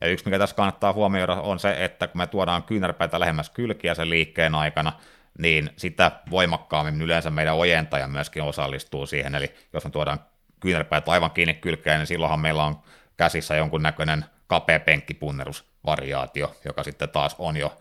[0.01, 3.95] Ja yksi, mikä tässä kannattaa huomioida, on se, että kun me tuodaan kyynärpäitä lähemmäs kylkiä
[3.95, 4.93] sen liikkeen aikana,
[5.39, 9.35] niin sitä voimakkaammin yleensä meidän ojentaja myöskin osallistuu siihen.
[9.35, 10.19] Eli jos me tuodaan
[10.59, 12.79] kyynärpäät aivan kiinni kylkeen, niin silloinhan meillä on
[13.17, 17.77] käsissä jonkunnäköinen kapea penkkipunnerusvariaatio, joka sitten taas on jo,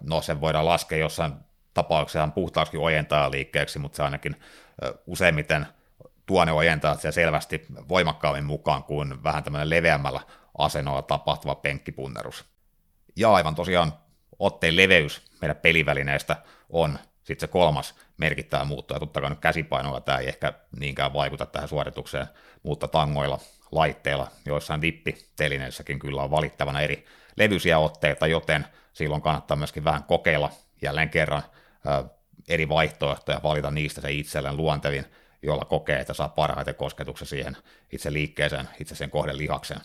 [0.00, 1.32] no sen voidaan laskea jossain
[1.74, 2.76] tapauksessa puhtaaksi
[3.30, 4.36] liikkeeksi, mutta se ainakin
[5.06, 5.66] useimmiten
[6.26, 10.20] tuone ojentaa se selvästi voimakkaammin mukaan kuin vähän tämmöinen leveämmällä
[10.58, 12.44] asennolla tapahtuva penkkipunnerus.
[13.16, 13.92] Ja aivan tosiaan
[14.38, 16.36] otteen leveys meidän pelivälineestä
[16.70, 21.12] on sitten se kolmas merkittävä muutto, ja totta kai nyt käsipainoilla tämä ei ehkä niinkään
[21.12, 22.26] vaikuta tähän suoritukseen,
[22.62, 23.38] mutta tangoilla,
[23.72, 27.06] laitteilla, joissain dippitelineissäkin kyllä on valittavana eri
[27.36, 30.50] levyisiä otteita, joten silloin kannattaa myöskin vähän kokeilla
[30.82, 31.42] jälleen kerran
[32.48, 35.06] eri vaihtoehtoja, valita niistä se itselleen luontevin,
[35.42, 37.56] jolla kokee, että saa parhaiten kosketuksen siihen
[37.92, 39.80] itse liikkeeseen, itse sen kohden lihakseen.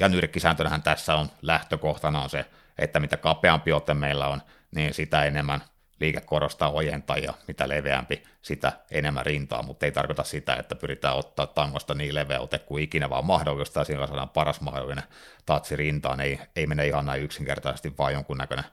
[0.00, 2.44] Ja nyrkkisääntönähän tässä on lähtökohtana on se,
[2.78, 4.42] että mitä kapeampi ote meillä on,
[4.74, 5.60] niin sitä enemmän
[6.00, 11.46] liike korostaa ojentajia, mitä leveämpi, sitä enemmän rintaa, mutta ei tarkoita sitä, että pyritään ottaa
[11.46, 15.04] tangosta niin leveä ote kuin ikinä vaan mahdollista, ja siinä saadaan paras mahdollinen
[15.46, 18.64] tatsi rintaan, ei, ei mene ihan näin yksinkertaisesti, vaan jonkunnäköinen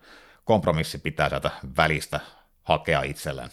[0.46, 2.20] kompromissi pitää sieltä välistä
[2.64, 3.50] hakea itselleen.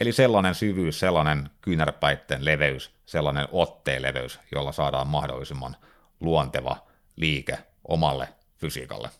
[0.00, 5.76] Eli sellainen syvyys, sellainen kyynärpäitten leveys, sellainen otteen leveys, jolla saadaan mahdollisimman
[6.20, 6.76] luonteva
[7.16, 8.28] liike omalle
[8.58, 9.10] fysiikalle.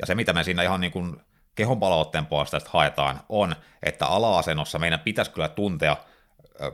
[0.00, 1.16] Ja se, mitä me siinä ihan niin kuin
[1.60, 5.96] kehonpalautteen puolesta haetaan, on, että ala-asennossa meidän pitäisi kyllä tuntea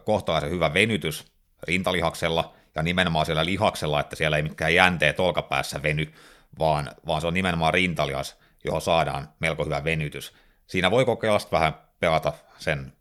[0.05, 1.33] kohtalaisen hyvä venytys
[1.63, 6.13] rintalihaksella, ja nimenomaan siellä lihaksella, että siellä ei mitkään jänteet olkapäässä veny,
[6.59, 10.35] vaan, vaan se on nimenomaan rintalihas, johon saadaan melko hyvä venytys.
[10.67, 12.93] Siinä voi kokeilla vähän pelata sen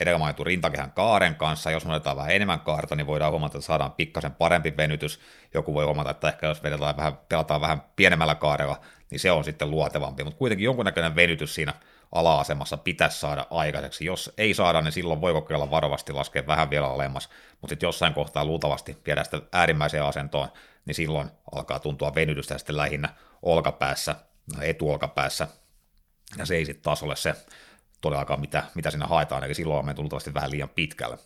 [0.00, 1.70] edellä mainitun rintakehän kaaren kanssa.
[1.70, 5.20] Jos me otetaan vähän enemmän kaarta, niin voidaan huomata, että saadaan pikkasen parempi venytys.
[5.54, 8.80] Joku voi huomata, että ehkä jos vedetään vähän, pelataan vähän pienemmällä kaarella,
[9.10, 10.24] niin se on sitten luotevampi.
[10.24, 11.74] Mutta kuitenkin jonkunnäköinen venytys siinä
[12.12, 14.04] ala-asemassa pitäisi saada aikaiseksi.
[14.04, 17.28] Jos ei saada, niin silloin voi kokeilla varovasti laskea vähän vielä alemmas,
[17.60, 20.48] mutta sitten jossain kohtaa luultavasti viedään sitä äärimmäiseen asentoon,
[20.86, 23.08] niin silloin alkaa tuntua venytystä sitten lähinnä
[23.42, 24.14] olkapäässä,
[24.60, 25.48] etuolkapäässä,
[26.38, 27.34] ja se ei sitten taas ole se
[28.00, 31.18] todellakaan, mitä, mitä siinä haetaan, eli silloin me tultavasti vähän liian pitkälle.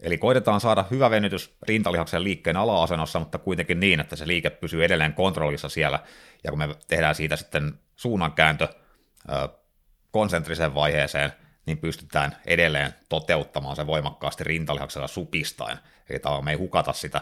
[0.00, 4.84] Eli koitetaan saada hyvä venytys rintalihaksen liikkeen ala-asennossa, mutta kuitenkin niin, että se liike pysyy
[4.84, 5.98] edelleen kontrollissa siellä,
[6.44, 8.68] ja kun me tehdään siitä sitten suunnankääntö
[10.10, 11.32] konsentriseen vaiheeseen,
[11.66, 15.78] niin pystytään edelleen toteuttamaan se voimakkaasti rintalihaksella supistaen.
[16.10, 17.20] Eli tavallaan me ei hukata sitä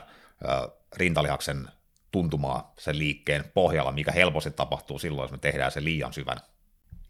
[0.97, 1.69] rintalihaksen
[2.12, 6.36] tuntumaa sen liikkeen pohjalla, mikä helposti tapahtuu silloin, jos me tehdään se liian syvän.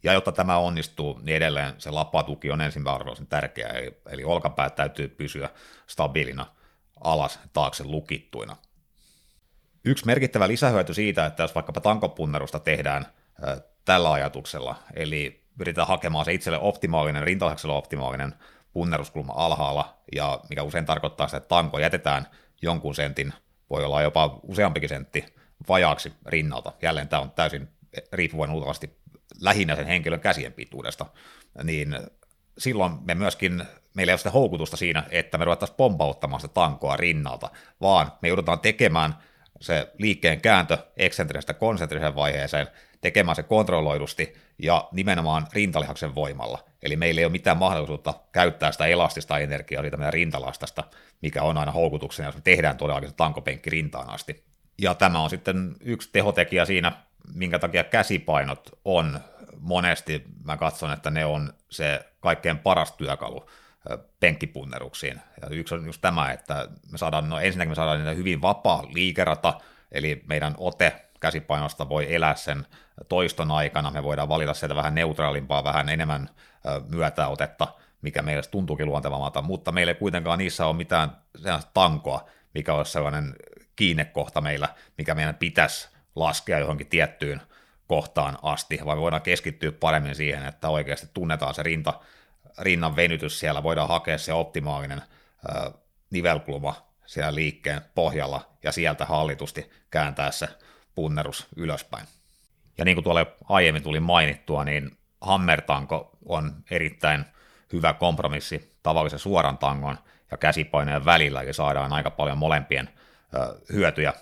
[0.02, 5.09] Ja jotta tämä onnistuu, niin edelleen se lapatuki on ensimmäisen tärkeä, eli, eli olkapäät täytyy
[5.09, 5.51] pysyä
[5.86, 6.47] stabiilina
[7.05, 8.56] alas taakse lukittuina.
[9.85, 13.06] Yksi merkittävä lisähyöty siitä, että jos vaikkapa tankopunnerusta tehdään
[13.85, 18.35] tällä ajatuksella, eli yritetään hakemaan se itselle optimaalinen, rintalaksella optimaalinen
[18.73, 22.27] punneruskulma alhaalla, ja mikä usein tarkoittaa sitä, että tanko jätetään
[22.62, 23.32] jonkun sentin,
[23.70, 25.24] voi olla jopa useampikin sentti,
[25.68, 26.73] vajaaksi rinnalta.
[26.82, 27.68] Jälleen tämä on täysin
[28.12, 28.98] riippuvainen luultavasti
[29.40, 31.06] lähinnä sen henkilön käsien pituudesta,
[31.62, 31.98] niin
[32.58, 33.64] silloin me myöskin,
[33.94, 37.50] meillä ei ole sitä houkutusta siinä, että me ruvettaisiin pompauttamaan sitä tankoa rinnalta,
[37.80, 39.14] vaan me joudutaan tekemään
[39.60, 42.66] se liikkeen kääntö eksentrisestä konsentriseen vaiheeseen,
[43.00, 46.64] tekemään se kontrolloidusti ja nimenomaan rintalihaksen voimalla.
[46.82, 50.84] Eli meillä ei ole mitään mahdollisuutta käyttää sitä elastista energiaa siitä meidän rintalastasta,
[51.22, 54.44] mikä on aina houkutuksena, jos me tehdään todellakin se tankopenkki rintaan asti.
[54.78, 56.92] Ja tämä on sitten yksi tehotekijä siinä,
[57.35, 59.20] minkä takia käsipainot on.
[59.61, 63.51] Monesti, mä katson, että ne on se kaikkein paras työkalu
[64.20, 65.20] penkkipunneruksiin.
[65.43, 68.85] Ja yksi on just tämä, että me saadaan, no ensinnäkin me saadaan niitä hyvin vapaa
[68.93, 69.61] liikerata,
[69.93, 72.66] eli meidän ote käsipainosta voi elää sen
[73.09, 76.28] toiston aikana, me voidaan valita sieltä vähän neutraalimpaa, vähän enemmän
[76.89, 77.69] myötäotetta,
[78.03, 81.11] mikä meille tuntuukin luontevammalta, mutta meillä ei kuitenkaan niissä ole mitään
[81.74, 83.35] tankoa, mikä olisi sellainen
[83.77, 87.43] kiinnekohta meillä, mikä meidän pitäisi laskea johonkin tiettyyn
[87.86, 92.01] kohtaan asti, vaan me voidaan keskittyä paremmin siihen, että oikeasti tunnetaan se rinta,
[92.59, 95.02] rinnan venytys siellä, voidaan hakea se optimaalinen
[95.48, 95.70] ö,
[96.10, 100.48] nivelkulma siellä liikkeen pohjalla ja sieltä hallitusti kääntää se
[100.94, 102.06] punnerus ylöspäin.
[102.78, 107.24] Ja niin kuin tuolle aiemmin tuli mainittua, niin hammertanko on erittäin
[107.72, 109.98] hyvä kompromissi tavallisen suoran tangon
[110.30, 112.90] ja käsipainojen välillä, ja saadaan aika paljon molempien
[113.34, 114.12] ö, hyötyjä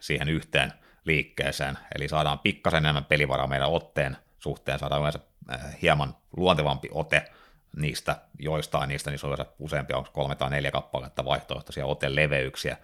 [0.00, 0.72] siihen yhteen
[1.10, 5.20] liikkeeseen, eli saadaan pikkasen enemmän pelivaraa meidän otteen suhteen, saadaan yleensä
[5.52, 7.30] äh, hieman luontevampi ote
[7.76, 12.76] niistä joistain, niistä niissä on useampia, onko kolme tai neljä kappaletta vaihtoehtoisia oteleveyksiä,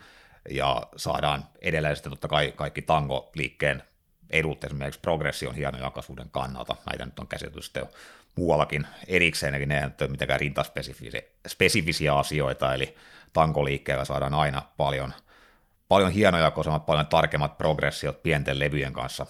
[0.50, 3.82] ja saadaan edelleen sitten totta kai kaikki tango-liikkeen
[4.30, 7.88] edut, esimerkiksi progression hieno jakasuuden kannalta, näitä nyt on käsitelty sitten jo
[8.36, 12.96] muuallakin erikseen, eli ne ei ole mitenkään rintaspesifisiä asioita, eli
[13.32, 15.14] tankoliikkeellä saadaan aina paljon–
[15.88, 19.26] paljon hienojakoisemmat, paljon tarkemmat progressiot pienten levyjen kanssa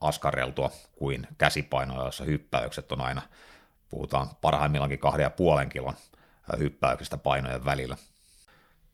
[0.00, 3.22] askarreltua kuin käsipainoilla, jossa hyppäykset on aina,
[3.90, 5.94] puhutaan parhaimmillaankin kahden ja puolen kilon
[6.58, 7.96] hyppäyksistä painojen välillä.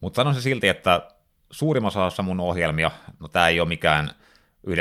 [0.01, 1.09] Mutta sanoisin silti, että
[1.51, 2.90] suurimmassa osassa mun ohjelmia,
[3.20, 4.10] no tämä ei ole mikään
[4.66, 4.72] 90-10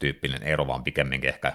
[0.00, 1.52] tyyppinen ero, vaan pikemminkin ehkä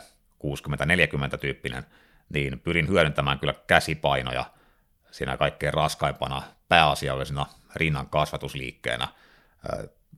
[1.33, 1.85] 60-40 tyyppinen,
[2.33, 4.45] niin pyrin hyödyntämään kyllä käsipainoja
[5.11, 7.45] siinä kaikkein raskaimpana pääasiallisena
[7.75, 9.07] rinnan kasvatusliikkeenä–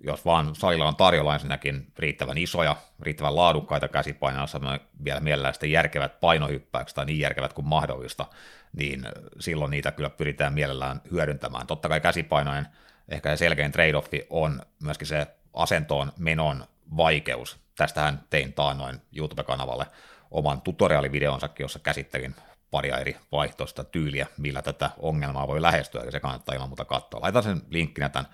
[0.04, 4.60] jos vaan salilla on tarjolla ensinnäkin riittävän isoja, riittävän laadukkaita käsipainoja, jossa
[5.04, 8.26] vielä mielellään sitten järkevät painohyppäykset tai niin järkevät kuin mahdollista,
[8.74, 9.06] niin
[9.40, 11.68] silloin niitä kyllä pyritään mielellään hyödyntämään.
[11.68, 12.68] Totta kai käsipainojen
[13.10, 16.66] ehkä se selkein trade-offi on myöskin se asentoon menon
[16.98, 17.58] vaikeus.
[17.78, 19.86] Tästähän tein taannoin YouTube-kanavalle
[20.32, 22.36] oman tutoriaalivideonsakin, jossa käsittelin
[22.72, 27.22] paria eri vaihtoista tyyliä, millä tätä ongelmaa voi lähestyä, ja se kannattaa ilman muuta katsoa.
[27.22, 28.32] Laitan sen linkkinä tämän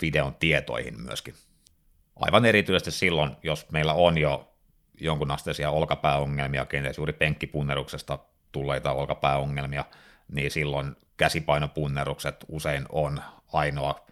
[0.00, 1.34] videon tietoihin myöskin.
[2.16, 4.52] Aivan erityisesti silloin, jos meillä on jo
[5.00, 8.18] jonkunasteisia olkapääongelmia, kenties juuri penkkipunneruksesta
[8.52, 9.84] tulleita olkapääongelmia,
[10.32, 13.20] niin silloin käsipainopunnerukset usein on
[13.52, 14.06] ainoa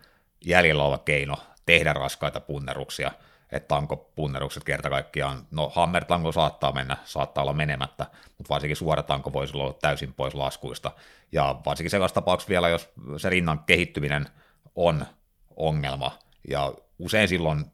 [0.45, 1.37] jäljellä oleva keino
[1.67, 3.11] tehdä raskaita punneruksia,
[3.53, 8.07] että tankopunnerukset kerta kaikkiaan, no hammertanko saattaa mennä, saattaa olla menemättä,
[8.39, 10.91] mutta varsinkin suoratanko voisi olla täysin pois laskuista,
[11.33, 14.27] ja varsinkin sellaisessa tapauksessa vielä, jos se rinnan kehittyminen
[14.75, 15.07] on
[15.57, 16.19] ongelma.
[16.49, 17.65] Ja usein silloin,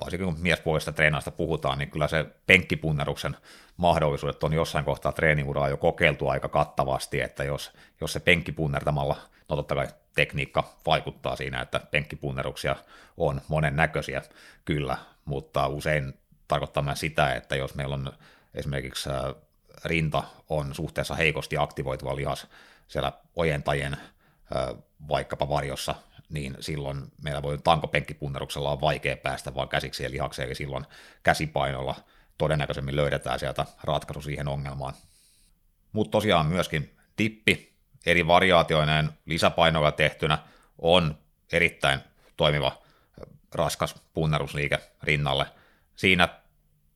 [0.00, 3.36] varsinkin kun miespuolista treenaista puhutaan, niin kyllä se penkkipunneruksen
[3.76, 9.16] mahdollisuudet on jossain kohtaa treeniuraa jo kokeiltu aika kattavasti, että jos, jos se penkkipunnertamalla,
[9.48, 12.76] no totta kai tekniikka vaikuttaa siinä, että penkkipunneruksia
[13.16, 14.22] on monen näköisiä
[14.64, 16.14] kyllä, mutta usein
[16.48, 18.12] tarkoittaa myös sitä, että jos meillä on
[18.54, 19.16] esimerkiksi äh,
[19.84, 22.46] rinta on suhteessa heikosti aktivoituva lihas
[22.88, 24.76] siellä ojentajien äh,
[25.08, 25.94] vaikkapa varjossa,
[26.32, 30.86] niin silloin meillä voi tankopenkkipunneruksella on vaikea päästä vaan käsiksi lihakseen, eli silloin
[31.22, 31.94] käsipainolla
[32.38, 34.94] todennäköisemmin löydetään sieltä ratkaisu siihen ongelmaan.
[35.92, 37.72] Mutta tosiaan myöskin tippi
[38.06, 40.38] eri variaatioineen lisäpainoilla tehtynä
[40.78, 41.18] on
[41.52, 42.00] erittäin
[42.36, 42.82] toimiva
[43.54, 45.46] raskas punnerusliike rinnalle.
[45.96, 46.28] Siinä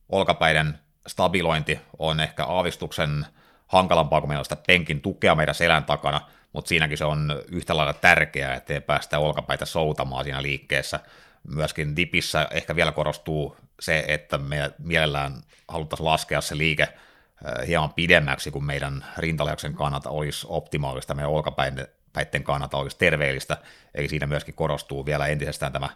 [0.09, 3.25] olkapäiden stabilointi on ehkä aavistuksen
[3.67, 6.21] hankalampaa kuin meillä on sitä penkin tukea meidän selän takana,
[6.53, 10.99] mutta siinäkin se on yhtä lailla tärkeää, ettei päästä olkapäitä soutamaan siinä liikkeessä.
[11.47, 17.93] Myöskin dipissä ehkä vielä korostuu se, että me mielellään haluttaisiin laskea se liike äh, hieman
[17.93, 23.57] pidemmäksi, kuin meidän rintaliaksen kannalta olisi optimaalista, meidän olkapäitten kannalta olisi terveellistä,
[23.95, 25.89] eli siinä myöskin korostuu vielä entisestään tämä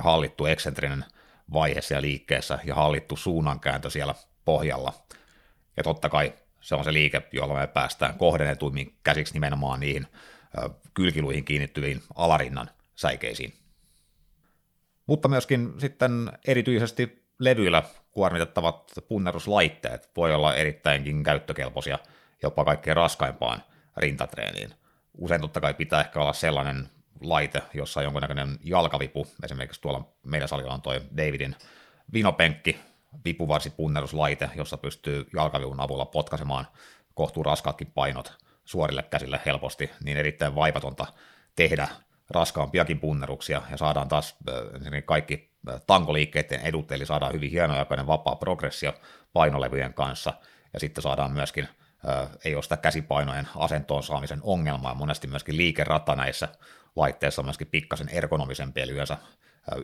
[0.00, 1.04] hallittu eksentrinen
[1.52, 4.14] vaihe siellä liikkeessä ja hallittu suunnankääntö siellä
[4.44, 4.92] pohjalla.
[5.76, 6.32] Ja totta kai
[6.64, 10.06] se on se liike, jolla me päästään kohdennetuimmin käsiksi nimenomaan niihin
[10.94, 13.54] kylkiluihin kiinnittyviin alarinnan säikeisiin.
[15.06, 21.98] Mutta myöskin sitten erityisesti levyillä kuormitettavat punneruslaitteet voi olla erittäinkin käyttökelpoisia
[22.42, 23.62] jopa kaikkein raskaimpaan
[23.96, 24.74] rintatreeniin.
[25.18, 26.88] Usein totta kai pitää ehkä olla sellainen
[27.20, 31.56] laite, jossa on jonkunnäköinen jalkavipu, esimerkiksi tuolla meidän salilla on toi Davidin
[32.12, 32.76] vinopenkki,
[33.24, 36.66] vipuvarsipunneruslaite, jossa pystyy jalkavivun avulla potkaisemaan
[37.14, 38.32] kohtuu raskaatkin painot
[38.64, 41.06] suorille käsille helposti, niin erittäin vaivatonta
[41.56, 41.88] tehdä
[42.30, 44.36] raskaampiakin punneruksia ja saadaan taas
[45.04, 45.50] kaikki
[45.86, 48.94] tankoliikkeiden edut, eli saadaan hyvin hienojaikainen vapaa progressio
[49.32, 50.32] painolevyjen kanssa.
[50.72, 51.68] Ja sitten saadaan myöskin
[52.44, 56.48] ei ole sitä käsipainojen asentoon saamisen ongelmaa, monesti myöskin liikerata näissä
[56.96, 59.16] laitteissa on myöskin pikkasen ergonomisempi, eli yleensä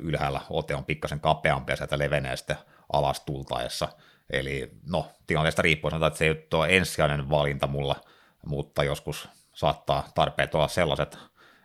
[0.01, 2.57] ylhäällä ote on pikkasen kapeampi ja sieltä levenee sitten
[2.93, 3.89] alas tultaessa.
[4.31, 7.97] Eli no, tilanteesta riippuen sanotaan, että se ei ole ensisijainen valinta mulla,
[8.47, 11.19] mutta joskus saattaa tarpeet olla sellaiset,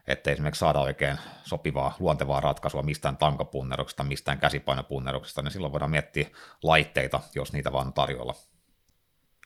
[0.07, 6.27] että esimerkiksi saada oikein sopivaa, luontevaa ratkaisua mistään tankapunneruksesta, mistään käsipainopunneruksesta, niin silloin voidaan miettiä
[6.63, 8.35] laitteita, jos niitä vaan on tarjolla.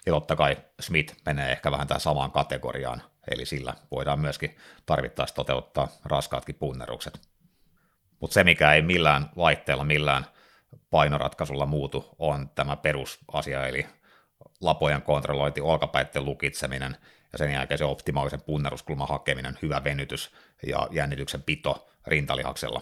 [0.06, 3.02] Ja totta kai Smith menee ehkä vähän tähän samaan kategoriaan,
[3.32, 7.30] eli sillä voidaan myöskin tarvittaessa toteuttaa raskaatkin punnerukset.
[8.20, 10.26] Mutta se, mikä ei millään laitteella, millään
[10.90, 13.88] painoratkaisulla muutu, on tämä perusasia, eli
[14.62, 16.98] lapojen kontrollointi, olkapäitten lukitseminen
[17.32, 20.32] ja sen jälkeen se optimaalisen punneruskulman hakeminen, hyvä venytys
[20.68, 22.82] ja jännityksen pito rintalihaksella.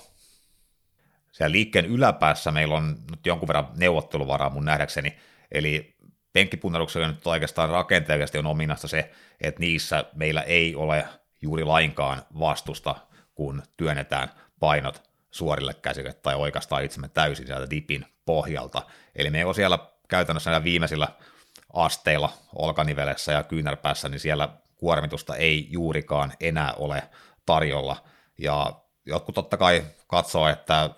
[1.32, 5.18] Siellä liikkeen yläpäässä meillä on nyt jonkun verran neuvotteluvaraa mun nähdäkseni,
[5.52, 5.96] eli
[6.34, 9.12] penkkipunneruksella nyt oikeastaan rakenteellisesti on ominaista se,
[9.42, 11.06] että niissä meillä ei ole
[11.42, 12.96] juuri lainkaan vastusta,
[13.36, 15.07] kun työnnetään painot
[15.38, 18.82] suorille käsille tai oikeastaan itsemme täysin sieltä dipin pohjalta.
[19.16, 21.08] Eli me siellä käytännössä näillä viimeisillä
[21.74, 27.04] asteilla olkanivelessä ja kyynärpäässä, niin siellä kuormitusta ei juurikaan enää ole
[27.46, 28.04] tarjolla.
[28.38, 28.72] Ja
[29.06, 30.90] jotkut totta kai katsoo, että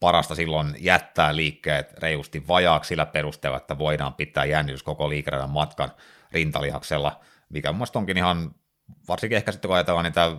[0.00, 5.92] parasta silloin jättää liikkeet reilusti vajaaksi sillä perusteella, että voidaan pitää jännitys koko liikeradan matkan
[6.32, 8.54] rintalihaksella, mikä mun onkin ihan,
[9.08, 10.36] varsinkin ehkä sitten kun ajatellaan niitä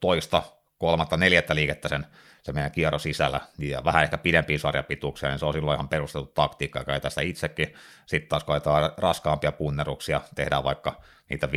[0.00, 0.42] toista,
[0.78, 2.06] kolmatta, neljättä liikettä sen,
[2.44, 6.32] se meidän kierro sisällä, ja vähän ehkä pidempiä sarjapituuksia, niin se on silloin ihan perusteltu
[6.32, 7.74] taktiikka, joka ei tästä itsekin.
[8.06, 11.00] Sitten taas koetaan raskaampia punneruksia, tehdään vaikka
[11.30, 11.48] niitä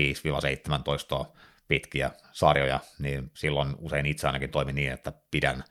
[1.23, 1.25] 5-17
[1.67, 5.63] pitkiä sarjoja, niin silloin usein itse ainakin toimi niin, että pidän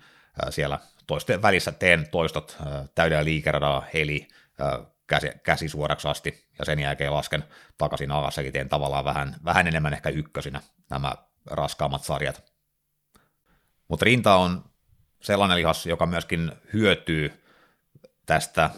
[0.50, 2.56] siellä toistojen välissä teen toistot
[2.94, 4.28] täydellä liikeradalla, eli
[5.06, 7.44] käsi, käsi suoraksi asti, ja sen jälkeen lasken
[7.78, 10.60] takaisin alas, eli teen tavallaan vähän, vähän enemmän ehkä ykkösinä
[10.90, 11.12] nämä
[11.46, 12.52] raskaammat sarjat.
[13.88, 14.64] Mutta rinta on
[15.26, 17.44] sellainen lihas, joka myöskin hyötyy
[18.26, 18.70] tästä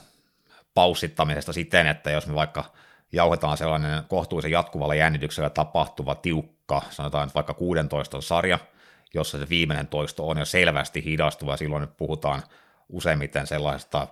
[0.74, 2.72] paussittamisesta siten, että jos me vaikka
[3.12, 8.58] jauhetaan sellainen kohtuullisen jatkuvalla jännityksellä tapahtuva tiukka, sanotaan nyt vaikka 16 sarja,
[9.14, 12.42] jossa se viimeinen toisto on jo selvästi hidastuva, silloin nyt puhutaan
[12.88, 14.08] useimmiten sellaisesta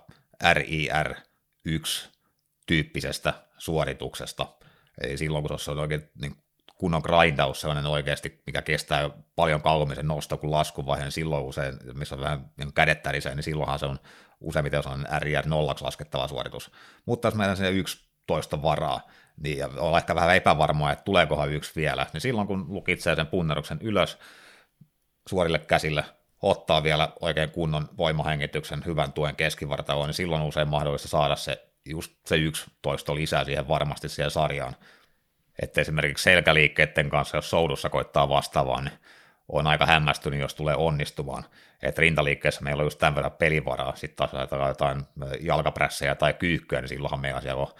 [0.53, 4.47] RIR1-tyyppisestä suorituksesta.
[5.03, 6.35] Eli silloin, kun se on oikein niin
[6.77, 12.15] kunnon grindaus, sellainen oikeasti, mikä kestää paljon kauemmin sen nosto kuin laskuvaiheen, silloin usein, missä
[12.15, 13.99] on vähän niin kädet tärisee, niin silloinhan se on
[14.39, 16.71] useimmiten se on RIR nollaksi laskettava suoritus.
[17.05, 19.01] Mutta jos meillä on se yksi toista varaa,
[19.37, 23.79] niin olla ehkä vähän epävarmaa, että tuleekohan yksi vielä, niin silloin kun lukitsee sen punneruksen
[23.81, 24.17] ylös,
[25.29, 26.03] suorille käsille
[26.41, 31.67] ottaa vielä oikein kunnon voimahengityksen, hyvän tuen keskivartaloon, niin silloin on usein mahdollista saada se
[31.85, 34.75] just se yksi toisto lisää siihen varmasti siihen sarjaan.
[35.61, 38.99] Että esimerkiksi selkäliikkeiden kanssa, jos soudussa koittaa vastaavaa, niin
[39.47, 41.43] on aika hämmästynyt, jos tulee onnistumaan.
[41.81, 45.03] Että rintaliikkeessä meillä on just tämän verran pelivaraa, sitten taas jotain
[45.39, 47.73] jalkaprässejä tai kyykkyä, niin silloinhan meillä siellä on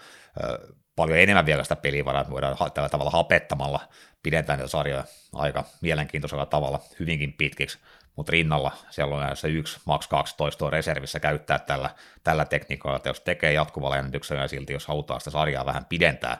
[0.96, 3.80] paljon enemmän vielä sitä pelivaraa, että voidaan tällä tavalla hapettamalla
[4.22, 7.78] pidentää niitä sarjoja aika mielenkiintoisella tavalla hyvinkin pitkiksi,
[8.16, 11.90] mutta rinnalla siellä on se yksi, maks 12 reservissä käyttää tällä,
[12.24, 16.38] tällä tekniikalla, että jos tekee jatkuvalla jännityksellä ja silti jos halutaan sitä sarjaa vähän pidentää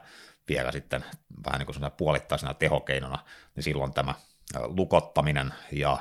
[0.48, 1.04] vielä sitten
[1.46, 3.18] vähän niin kuin puolittaisena tehokeinona,
[3.54, 4.14] niin silloin tämä
[4.66, 5.98] lukottaminen ja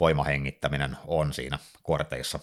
[0.00, 2.38] voimahengittäminen on siinä korteissa.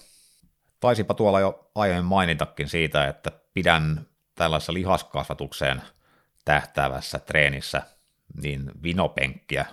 [0.79, 5.81] Taisipa tuolla jo aiemmin mainitakin siitä, että pidän tällaisessa lihaskasvatukseen
[6.45, 7.81] tähtäävässä treenissä
[8.41, 9.65] niin vinopenkkiä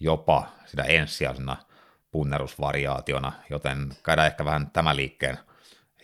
[0.00, 1.56] jopa sitä ensisijaisena
[2.10, 5.38] punnerusvariaationa, joten käydään ehkä vähän tämän liikkeen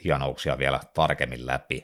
[0.05, 1.82] hienouksia vielä tarkemmin läpi.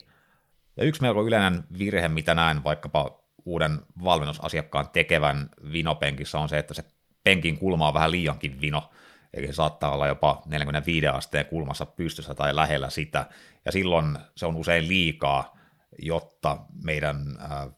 [0.77, 6.75] Ja yksi melko yleinen virhe, mitä näen vaikkapa uuden valmennusasiakkaan tekevän vinopenkissä on se, että
[6.75, 6.85] se
[7.25, 8.91] penkin kulma on vähän liiankin vino,
[9.35, 13.27] eli se saattaa olla jopa 45 asteen kulmassa pystyssä tai lähellä sitä,
[13.65, 15.57] ja silloin se on usein liikaa,
[15.99, 17.69] jotta meidän äh,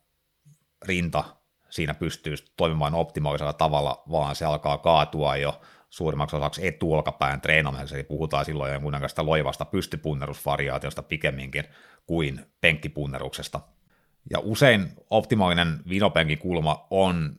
[0.86, 1.24] rinta
[1.70, 5.60] siinä pystyy toimimaan optimaalisella tavalla, vaan se alkaa kaatua jo
[5.90, 11.64] suurimmaksi osaksi etuolkapään treenaamisessa, eli puhutaan silloin jonkunnäköistä loivasta pystypunnerusvariaatiosta pikemminkin
[12.06, 13.60] kuin penkkipunneruksesta.
[14.30, 17.36] Ja usein optimaalinen vinopenkin kulma on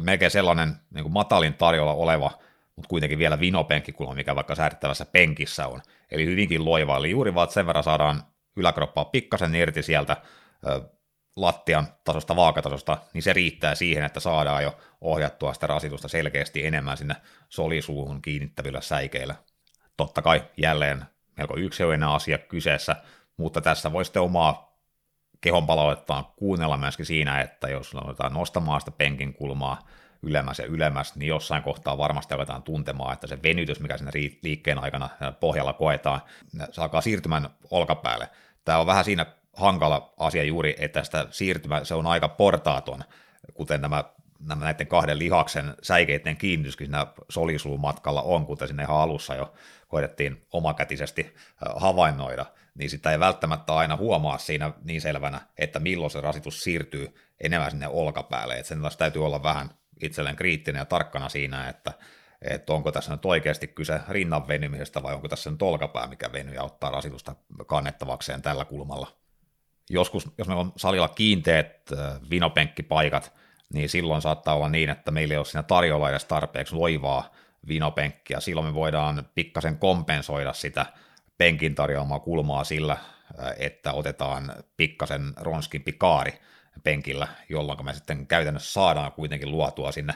[0.00, 2.30] melkein sellainen niin kuin matalin tarjolla oleva,
[2.76, 5.80] mutta kuitenkin vielä vinopenkkikulma, mikä vaikka säädettävässä penkissä on.
[6.10, 8.22] Eli hyvinkin loiva, eli juuri vaan sen verran saadaan
[8.56, 10.16] yläkroppaa pikkasen irti sieltä
[11.36, 16.96] lattian tasosta vaakatasosta, niin se riittää siihen, että saadaan jo ohjattua sitä rasitusta selkeästi enemmän
[16.96, 17.16] sinne
[17.48, 19.34] solisuuhun kiinnittävillä säikeillä.
[19.96, 21.04] Totta kai jälleen
[21.36, 22.96] melko yksilöinen asia kyseessä,
[23.36, 24.73] mutta tässä voi sitten omaa
[25.44, 29.78] kehon palautettaan kuunnella myöskin siinä, että jos aletaan nostamaan sitä penkin kulmaa
[30.22, 34.10] ylemmäs ja ylemmäs, niin jossain kohtaa varmasti aletaan tuntemaan, että se venytys, mikä siinä
[34.42, 35.08] liikkeen aikana
[35.40, 36.20] pohjalla koetaan,
[36.70, 38.28] se alkaa siirtymään olkapäälle.
[38.64, 43.04] Tämä on vähän siinä hankala asia juuri, että sitä siirtymä, se on aika portaaton,
[43.54, 44.04] kuten nämä,
[44.40, 49.52] nämä näiden kahden lihaksen säikeiden kiinnityskin siinä solisuun matkalla on, kuten sinne ihan alussa jo
[49.88, 51.34] koitettiin omakätisesti
[51.76, 57.14] havainnoida, niin sitä ei välttämättä aina huomaa siinä niin selvänä, että milloin se rasitus siirtyy
[57.40, 59.70] enemmän sinne olkapäälle, että sen taas täytyy olla vähän
[60.02, 61.92] itselleen kriittinen ja tarkkana siinä, että,
[62.42, 66.54] että onko tässä nyt oikeasti kyse rinnan venymisestä vai onko tässä nyt olkapää, mikä venyy
[66.54, 67.34] ja ottaa rasitusta
[67.66, 69.24] kannettavakseen tällä kulmalla
[69.90, 71.90] joskus, jos meillä on salilla kiinteät
[72.30, 73.32] vinopenkkipaikat,
[73.72, 77.32] niin silloin saattaa olla niin, että meillä ei ole siinä tarjolla edes tarpeeksi loivaa
[77.68, 78.40] vinopenkkiä.
[78.40, 80.86] Silloin me voidaan pikkasen kompensoida sitä
[81.38, 82.96] penkin tarjoamaa kulmaa sillä,
[83.58, 86.40] että otetaan pikkasen ronskimpi kaari
[86.82, 90.14] penkillä, jolloin me sitten käytännössä saadaan kuitenkin luotua sinne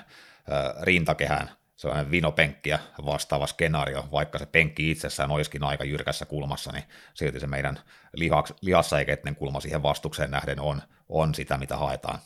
[0.83, 6.85] rintakehään sellainen vinopenkkiä vastaava skenaario, vaikka se penkki itsessään olisikin aika jyrkässä kulmassa, niin
[7.15, 7.81] silti se meidän
[8.13, 12.19] lihaks, lihassäikeiden kulma siihen vastukseen nähden on, on sitä, mitä haetaan.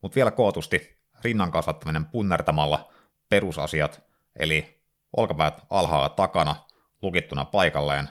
[0.00, 2.92] Mutta vielä kootusti, rinnan kasvattaminen punnertamalla
[3.28, 4.02] perusasiat,
[4.36, 4.82] eli
[5.16, 6.56] olkapäät alhaalla takana,
[7.02, 8.08] lukittuna paikalleen,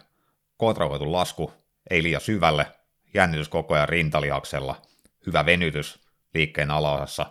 [0.58, 1.54] kontrolloitu lasku,
[1.90, 2.68] ei liian syvälle,
[3.14, 4.82] jännitys koko ajan rintalihaksella,
[5.26, 6.00] hyvä venytys
[6.34, 7.26] liikkeen alaosassa,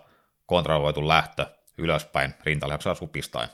[0.46, 1.46] kontrolloitu lähtö,
[1.78, 3.48] ylöspäin rintalihaksia supistaen.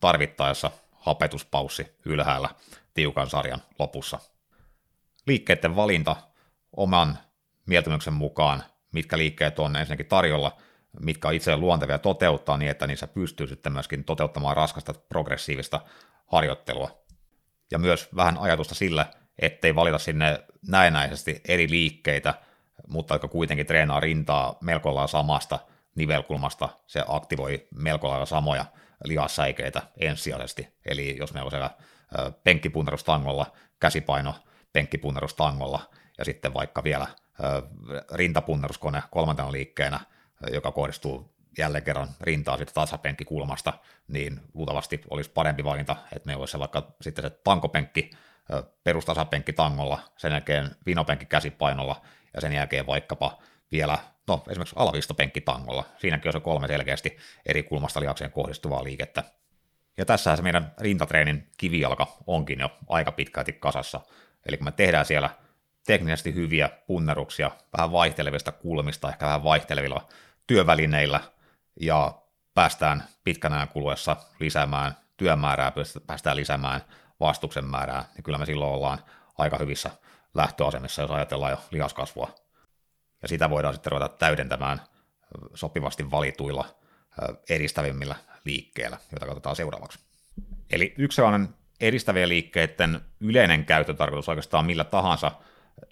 [0.00, 2.48] Tarvittaessa hapetuspaussi ylhäällä
[2.94, 4.18] tiukan sarjan lopussa.
[5.26, 6.16] Liikkeiden valinta
[6.76, 7.18] oman
[7.66, 10.56] mieltymyksen mukaan, mitkä liikkeet on ensinnäkin tarjolla,
[11.00, 15.80] mitkä on itse luontevia toteuttaa niin, että niissä pystyy sitten myöskin toteuttamaan raskasta progressiivista
[16.26, 16.99] harjoittelua.
[17.70, 19.06] Ja myös vähän ajatusta sillä,
[19.38, 22.34] ettei valita sinne näennäisesti eri liikkeitä,
[22.88, 25.58] mutta jotka kuitenkin treenaa rintaa melko lailla samasta
[25.94, 28.64] nivelkulmasta se aktivoi melko lailla samoja
[29.04, 30.68] lihassäikeitä ensisijaisesti.
[30.86, 31.70] Eli jos meillä on siellä
[32.44, 33.46] penkkipunnerustangolla,
[33.80, 34.34] käsipaino
[34.72, 35.80] penkkipunnerustangolla
[36.18, 37.06] ja sitten vaikka vielä
[38.12, 40.00] rintapunneruskone kolmantena liikkeenä,
[40.52, 43.72] joka kohdistuu jälleen kerran rintaa sitten tasapenkkikulmasta,
[44.08, 48.10] niin luultavasti olisi parempi valinta, että meillä olisi vaikka sitten se tankopenkki
[48.84, 52.02] perustasapenkki tangolla, sen jälkeen vinopenkki käsipainolla
[52.34, 53.38] ja sen jälkeen vaikkapa
[53.72, 55.84] vielä no esimerkiksi alavistopenkki tangolla.
[55.98, 57.16] Siinäkin on se kolme selkeästi
[57.46, 59.24] eri kulmasta lihakseen kohdistuvaa liikettä.
[59.96, 64.00] Ja tässä se meidän rintatreenin kivijalka onkin jo aika pitkälti kasassa.
[64.46, 65.30] Eli kun me tehdään siellä
[65.86, 70.08] teknisesti hyviä punneruksia, vähän vaihtelevista kulmista, ehkä vähän vaihtelevilla
[70.46, 71.20] työvälineillä,
[71.80, 72.22] ja
[72.54, 75.72] päästään pitkän ajan kuluessa lisäämään työmäärää
[76.06, 76.80] päästään lisäämään
[77.20, 78.98] vastuksen määrää, niin kyllä me silloin ollaan
[79.38, 79.90] aika hyvissä
[80.34, 82.34] lähtöasemissa, jos ajatellaan jo lihaskasvua.
[83.22, 84.80] Ja sitä voidaan sitten ruveta täydentämään
[85.54, 86.64] sopivasti valituilla
[87.50, 89.98] edistävimmillä liikkeillä, joita katsotaan seuraavaksi.
[90.72, 91.48] Eli yksi sellainen
[91.80, 95.32] edistävien liikkeiden yleinen käyttötarkoitus oikeastaan millä tahansa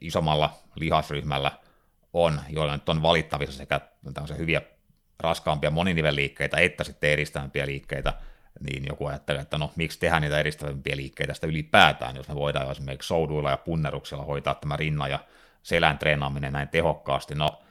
[0.01, 1.53] isommalla lihasryhmällä
[2.13, 3.81] on, joilla nyt on valittavissa sekä
[4.39, 4.63] hyviä
[5.21, 8.15] raskaampia moninivelliikkeitä että sitten edistävämpiä liikkeitä,
[8.61, 12.71] niin joku ajattelee, että no miksi tehdään niitä edistävämpiä liikkeitä sitä ylipäätään, jos me voidaan
[12.71, 15.19] esimerkiksi souduilla ja punneruksilla hoitaa tämä rinnan ja
[15.63, 17.35] selän treenaaminen näin tehokkaasti.
[17.35, 17.63] No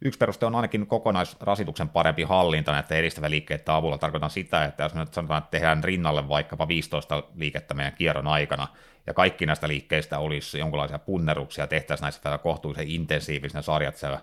[0.00, 3.98] Yksi peruste on ainakin kokonaisrasituksen parempi hallinta näiden edistävän liikkeiden avulla.
[3.98, 8.26] Tarkoitan sitä, että jos me nyt sanotaan, että tehdään rinnalle vaikkapa 15 liikettä meidän kierron
[8.26, 8.68] aikana,
[9.06, 14.20] ja kaikki näistä liikkeistä olisi jonkinlaisia punneruksia, tehtäisiin näissä vielä kohtuullisen intensiivisinä sarjat siellä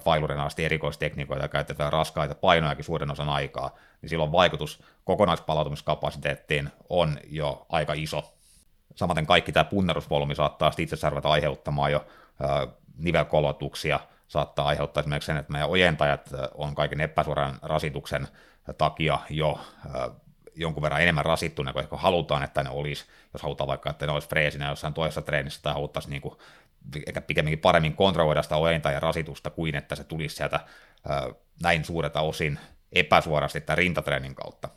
[0.00, 7.18] failurin asti erikoistekniikoita ja käytetään raskaita painojakin suuren osan aikaa, niin silloin vaikutus kokonaispalautumiskapasiteettiin on
[7.28, 8.34] jo aika iso.
[8.96, 12.06] Samaten kaikki tämä punnerusvolyymi saattaa itse ruveta aiheuttamaan jo
[12.96, 18.28] nivelkolotuksia, saattaa aiheuttaa esimerkiksi sen, että meidän ojentajat on kaiken epäsuoran rasituksen
[18.78, 19.60] takia jo
[20.54, 24.12] jonkun verran enemmän rasittuneet kuin ehkä halutaan, että ne olisi, jos halutaan vaikka, että ne
[24.12, 26.36] olisi freesinä jossain toisessa treenissä tai haluttaisiin niin
[27.06, 30.60] ehkä pikemminkin paremmin kontrolloida sitä ojentajan rasitusta kuin että se tulisi sieltä
[31.62, 32.58] näin suurelta osin
[32.92, 34.68] epäsuorasti tämän rintatreenin kautta.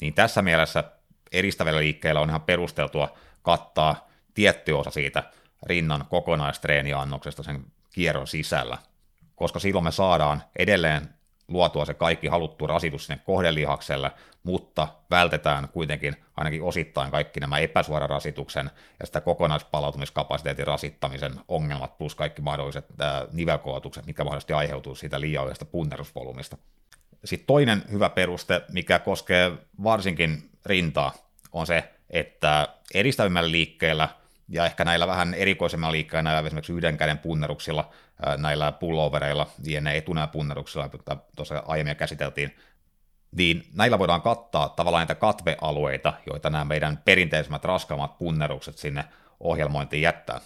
[0.00, 0.84] Niin tässä mielessä
[1.32, 5.22] eristävillä liikkeillä on ihan perusteltua kattaa tietty osa siitä
[5.66, 8.78] rinnan kokonaistreeniannoksesta sen kierron sisällä
[9.42, 11.08] koska silloin me saadaan edelleen
[11.48, 14.10] luotua se kaikki haluttu rasitus sinne kohdelihakselle,
[14.42, 18.70] mutta vältetään kuitenkin ainakin osittain kaikki nämä epäsuorarasituksen
[19.00, 25.64] ja sitä kokonaispalautumiskapasiteetin rasittamisen ongelmat plus kaikki mahdolliset äh, nivelkootukset, mikä mahdollisesti aiheutuu siitä liiallisesta
[25.64, 26.56] punnerusvolyymista.
[27.24, 29.52] Sitten toinen hyvä peruste, mikä koskee
[29.82, 31.14] varsinkin rintaa,
[31.52, 34.08] on se, että edistävimmällä liikkeellä
[34.48, 37.90] ja ehkä näillä vähän erikoisemmilla liikkeillä, esimerkiksi yhden käden punneruksilla,
[38.36, 39.96] näillä pullovereilla, jne.
[39.96, 42.56] etunäpunneruksilla, joita tuossa aiemmin käsiteltiin,
[43.36, 49.04] niin näillä voidaan kattaa tavallaan näitä katvealueita, joita nämä meidän perinteisemmät raskaammat punnerukset sinne
[49.40, 50.40] ohjelmointiin jättää.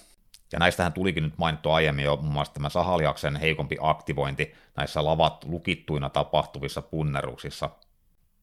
[0.52, 5.44] Ja näistähän tulikin nyt mainittu aiemmin jo muun muassa tämä sahaliaksen heikompi aktivointi näissä lavat
[5.44, 7.70] lukittuina tapahtuvissa punneruksissa.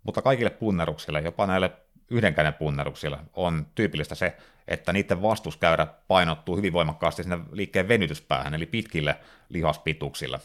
[0.03, 1.72] Mutta kaikille punneruksille, jopa näille
[2.10, 4.38] yhdenkäinen punneruksilla on tyypillistä se,
[4.68, 9.15] että niiden vastuskäyrä painottuu hyvin voimakkaasti sinne liikkeen venytyspäähän, eli pitkille
[9.49, 10.40] lihaspituksille.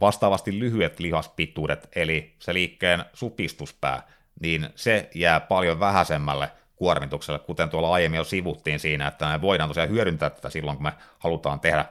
[0.00, 4.02] Vastaavasti lyhyet lihaspituudet, eli se liikkeen supistuspää,
[4.40, 9.70] niin se jää paljon vähäisemmälle kuormitukselle, kuten tuolla aiemmin jo sivuttiin siinä, että me voidaan
[9.70, 11.84] tosiaan hyödyntää tätä silloin, kun me halutaan tehdä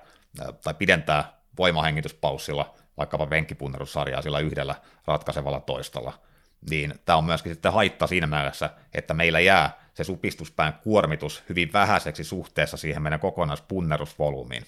[0.63, 4.75] tai pidentää voimahengityspausilla vaikkapa venkkipunnerussarjaa sillä yhdellä
[5.07, 6.13] ratkaisevalla toistolla
[6.69, 11.73] niin tämä on myöskin sitten haitta siinä mielessä, että meillä jää se supistuspään kuormitus hyvin
[11.73, 14.65] vähäiseksi suhteessa siihen meidän kokonaispunnerusvolyymiin.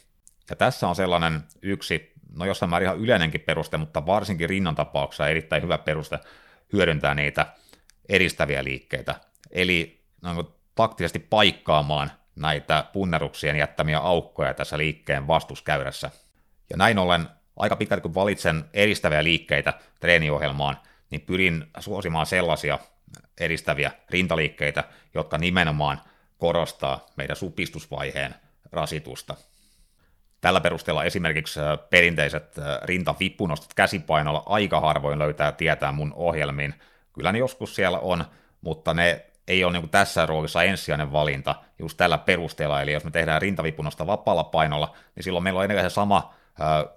[0.49, 5.27] Ja tässä on sellainen yksi, no jossain määrin ihan yleinenkin peruste, mutta varsinkin rinnan tapauksessa
[5.27, 6.19] erittäin hyvä peruste
[6.73, 7.45] hyödyntää niitä
[8.09, 9.15] edistäviä liikkeitä.
[9.51, 16.11] Eli no, taktisesti paikkaamaan näitä punneruksien jättämiä aukkoja tässä liikkeen vastuskäyrässä.
[16.69, 20.77] Ja näin ollen aika pitkälti kun valitsen edistäviä liikkeitä treeniohjelmaan,
[21.09, 22.79] niin pyrin suosimaan sellaisia
[23.39, 24.83] edistäviä rintaliikkeitä,
[25.13, 26.01] jotka nimenomaan
[26.37, 28.35] korostaa meidän supistusvaiheen
[28.71, 29.35] rasitusta.
[30.41, 36.73] Tällä perusteella esimerkiksi äh, perinteiset äh, rintavippunostot käsipainolla aika harvoin löytää tietää mun ohjelmiin.
[37.13, 38.25] Kyllä ne joskus siellä on,
[38.61, 42.81] mutta ne ei ole niin tässä roolissa ensisijainen valinta just tällä perusteella.
[42.81, 46.33] Eli jos me tehdään rintavippunosta vapaalla painolla, niin silloin meillä on edelleen se sama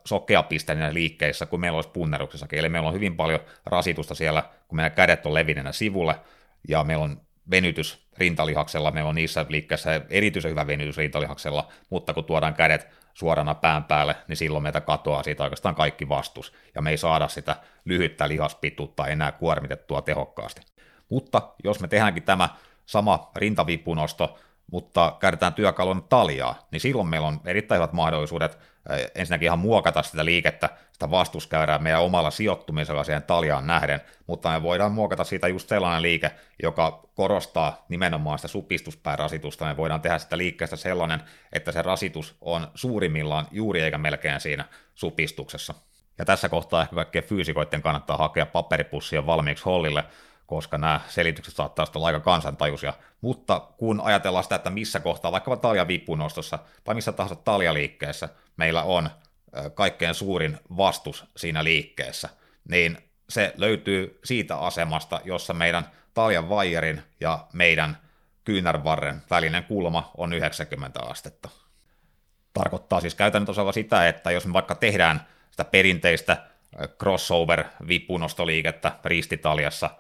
[0.04, 2.58] sokeapiste liikkeissä kuin meillä olisi punneruksessakin.
[2.58, 6.20] Eli meillä on hyvin paljon rasitusta siellä, kun meidän kädet on levinneenä sivulle,
[6.68, 12.24] ja meillä on venytys rintalihaksella, meillä on niissä liikkeissä erityisen hyvä venytys rintalihaksella, mutta kun
[12.24, 16.90] tuodaan kädet suorana pään päälle, niin silloin meitä katoaa siitä oikeastaan kaikki vastus, ja me
[16.90, 20.62] ei saada sitä lyhyttä lihaspituutta enää kuormitettua tehokkaasti.
[21.10, 22.48] Mutta jos me tehdäänkin tämä
[22.86, 24.38] sama rintavipunosto,
[24.70, 28.58] mutta käytetään työkalun taljaa, niin silloin meillä on erittäin hyvät mahdollisuudet
[29.14, 34.62] ensinnäkin ihan muokata sitä liikettä, sitä vastuskäyrää meidän omalla sijoittumisella siihen taljaan nähden, mutta me
[34.62, 36.30] voidaan muokata siitä just sellainen liike,
[36.62, 39.64] joka korostaa nimenomaan sitä supistuspäärasitusta.
[39.64, 41.22] Me voidaan tehdä sitä liikkeestä sellainen,
[41.52, 44.64] että se rasitus on suurimmillaan juuri eikä melkein siinä
[44.94, 45.74] supistuksessa.
[46.18, 50.04] Ja tässä kohtaa ehkä kaikkien fyysikoiden kannattaa hakea paperipussia valmiiksi hollille,
[50.50, 52.92] koska nämä selitykset saattaa olla aika kansantajuisia.
[53.20, 59.10] Mutta kun ajatellaan sitä, että missä kohtaa, vaikkapa taljavipunostossa tai missä tahansa taljaliikkeessä, meillä on
[59.74, 62.28] kaikkein suurin vastus siinä liikkeessä,
[62.68, 62.98] niin
[63.28, 67.98] se löytyy siitä asemasta, jossa meidän taljan vaijerin ja meidän
[68.44, 71.48] kyynärvarren välinen kulma on 90 astetta.
[72.52, 76.36] Tarkoittaa siis käytännössä sitä, että jos me vaikka tehdään sitä perinteistä
[76.98, 79.90] crossover-vipunostoliikettä ristitaljassa,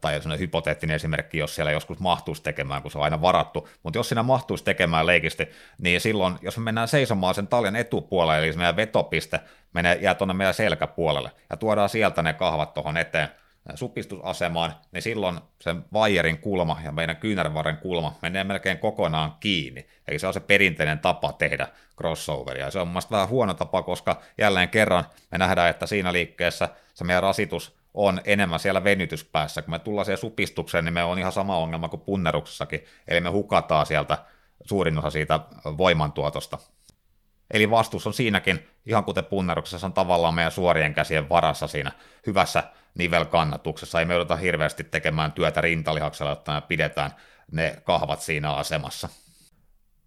[0.00, 3.98] tai sellainen hypoteettinen esimerkki, jos siellä joskus mahtuisi tekemään, kun se on aina varattu, mutta
[3.98, 5.48] jos siinä mahtuisi tekemään leikisti,
[5.78, 9.40] niin silloin, jos me mennään seisomaan sen taljan etupuolelle, eli se meidän vetopiste
[9.72, 13.28] menee, jää tuonne meidän selkäpuolelle, ja tuodaan sieltä ne kahvat tuohon eteen,
[13.74, 19.86] supistusasemaan, niin silloin sen vaijerin kulma ja meidän kyynärvarren kulma menee melkein kokonaan kiinni.
[20.08, 22.70] Eli se on se perinteinen tapa tehdä crossoveria.
[22.70, 27.04] Se on mielestäni vähän huono tapa, koska jälleen kerran me nähdään, että siinä liikkeessä se
[27.04, 29.62] meidän rasitus on enemmän siellä venytyspäässä.
[29.62, 32.84] Kun me tullaan siihen supistukseen, niin me on ihan sama ongelma kuin punneruksessakin.
[33.08, 34.18] Eli me hukataan sieltä
[34.64, 36.58] suurin osa siitä voimantuotosta.
[37.50, 41.92] Eli vastuus on siinäkin, ihan kuten punneruksessa, on tavallaan meidän suorien käsien varassa siinä
[42.26, 42.62] hyvässä
[42.94, 43.98] nivelkannatuksessa.
[44.00, 47.10] Ei me jouduta hirveästi tekemään työtä rintalihaksella, jotta me pidetään
[47.52, 49.08] ne kahvat siinä asemassa.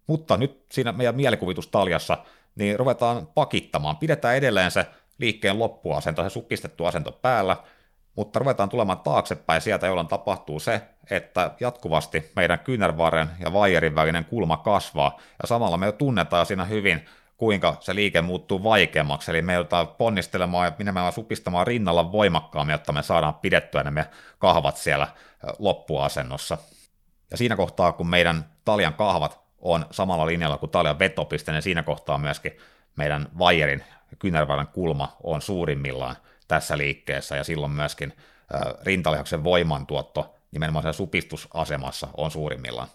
[0.06, 2.18] Mutta nyt siinä meidän mielikuvitustaljassa,
[2.54, 3.96] niin ruvetaan pakittamaan.
[3.96, 4.86] Pidetään edelleen se
[5.18, 7.56] liikkeen loppuasento, se supistettu asento päällä,
[8.16, 9.60] mutta ruvetaan tulemaan taaksepäin.
[9.60, 15.76] Sieltä, jolloin tapahtuu se, että jatkuvasti meidän kyynärvarren ja vaijerin välinen kulma kasvaa, ja samalla
[15.76, 17.04] me jo tunnetaan siinä hyvin
[17.36, 22.92] kuinka se liike muuttuu vaikeammaksi, eli me joudutaan ponnistelemaan ja nimenomaan supistamaan rinnalla voimakkaammin, jotta
[22.92, 25.08] me saadaan pidettyä ne meidän kahvat siellä
[25.58, 26.58] loppuasennossa.
[27.30, 31.82] Ja siinä kohtaa, kun meidän taljan kahvat on samalla linjalla kuin taljan vetopiste, niin siinä
[31.82, 32.58] kohtaa myöskin
[32.96, 33.84] meidän vaijerin
[34.18, 36.16] kyynärvarren kulma on suurimmillaan
[36.48, 38.12] tässä liikkeessä, ja silloin myöskin
[38.82, 42.88] rintalihaksen voimantuotto nimenomaan supistusasemassa on suurimmillaan.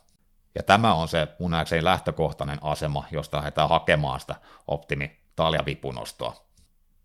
[0.55, 4.35] Ja tämä on se mun nähdäkseni lähtökohtainen asema, josta lähdetään hakemaan sitä
[4.67, 6.35] optimi taljavipunostoa.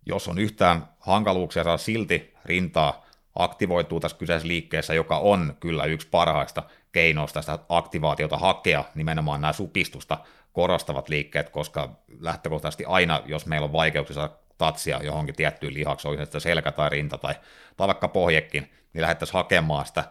[0.06, 3.04] Jos on yhtään hankaluuksia saada silti rintaa
[3.34, 6.62] aktivoituu tässä kyseisessä liikkeessä, joka on kyllä yksi parhaista
[6.92, 10.18] keinoista sitä aktivaatiota hakea, nimenomaan nämä supistusta
[10.52, 11.90] korostavat liikkeet, koska
[12.20, 16.90] lähtökohtaisesti aina, jos meillä on vaikeuksia saada tatsia johonkin tiettyyn lihakseen, oli se selkä tai
[16.90, 17.34] rinta tai,
[17.76, 20.04] tai vaikka pohjekin, niin lähdettäisiin hakemaan sitä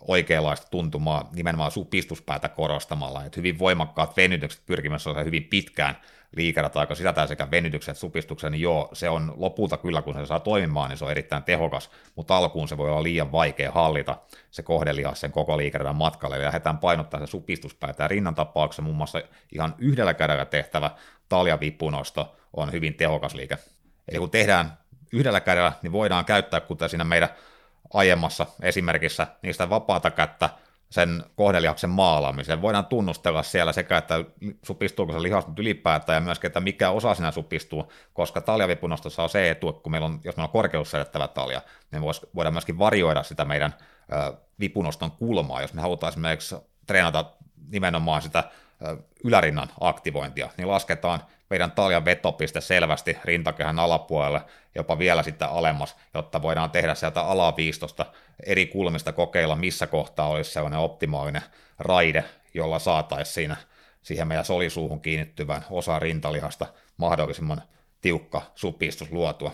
[0.00, 5.96] oikeanlaista tuntumaa nimenomaan supistuspäätä korostamalla, että hyvin voimakkaat venytykset pyrkimässä hyvin pitkään
[6.36, 10.26] liikerata aika sisältää sekä venytykset että supistuksen, niin joo, se on lopulta kyllä, kun se
[10.26, 14.16] saa toimimaan, niin se on erittäin tehokas, mutta alkuun se voi olla liian vaikea hallita
[14.50, 18.96] se kohdelihas sen koko liikeradan matkalle, eli lähdetään painottaa se supistuspäätä, ja rinnan tapauksessa muun
[18.96, 19.22] muassa
[19.52, 20.90] ihan yhdellä kädellä tehtävä
[21.28, 23.58] taljavipunosto on hyvin tehokas liike.
[24.08, 24.78] Eli kun tehdään
[25.12, 27.28] yhdellä kädellä, niin voidaan käyttää, kuten siinä meidän
[27.94, 30.50] aiemmassa esimerkissä niistä vapaata kättä
[30.90, 32.62] sen kohdelihaksen maalaamiseen.
[32.62, 34.24] Voidaan tunnustella siellä sekä, että
[34.62, 39.28] supistuuko se lihas nyt ylipäätään ja myöskin, että mikä osa siinä supistuu, koska taljavipunostossa on
[39.28, 41.60] se etu, että kun meillä on, jos meillä on korkeussedettävä talja,
[41.90, 42.02] niin
[42.34, 43.74] voidaan myöskin varioida sitä meidän
[44.60, 46.56] vipunoston kulmaa, jos me halutaan esimerkiksi
[46.86, 47.24] treenata
[47.68, 48.44] nimenomaan sitä
[49.24, 51.20] ylärinnan aktivointia, niin lasketaan
[51.50, 54.40] meidän taljan vetopiste selvästi rintakehän alapuolelle,
[54.74, 58.06] jopa vielä sitten alemmas, jotta voidaan tehdä sieltä alaviistosta
[58.46, 61.42] eri kulmista kokeilla, missä kohtaa olisi sellainen optimaalinen
[61.78, 62.24] raide,
[62.54, 63.56] jolla saataisiin siinä
[64.02, 67.62] siihen meidän solisuuhun kiinnittyvän osa rintalihasta mahdollisimman
[68.00, 69.52] tiukka supistus luotua.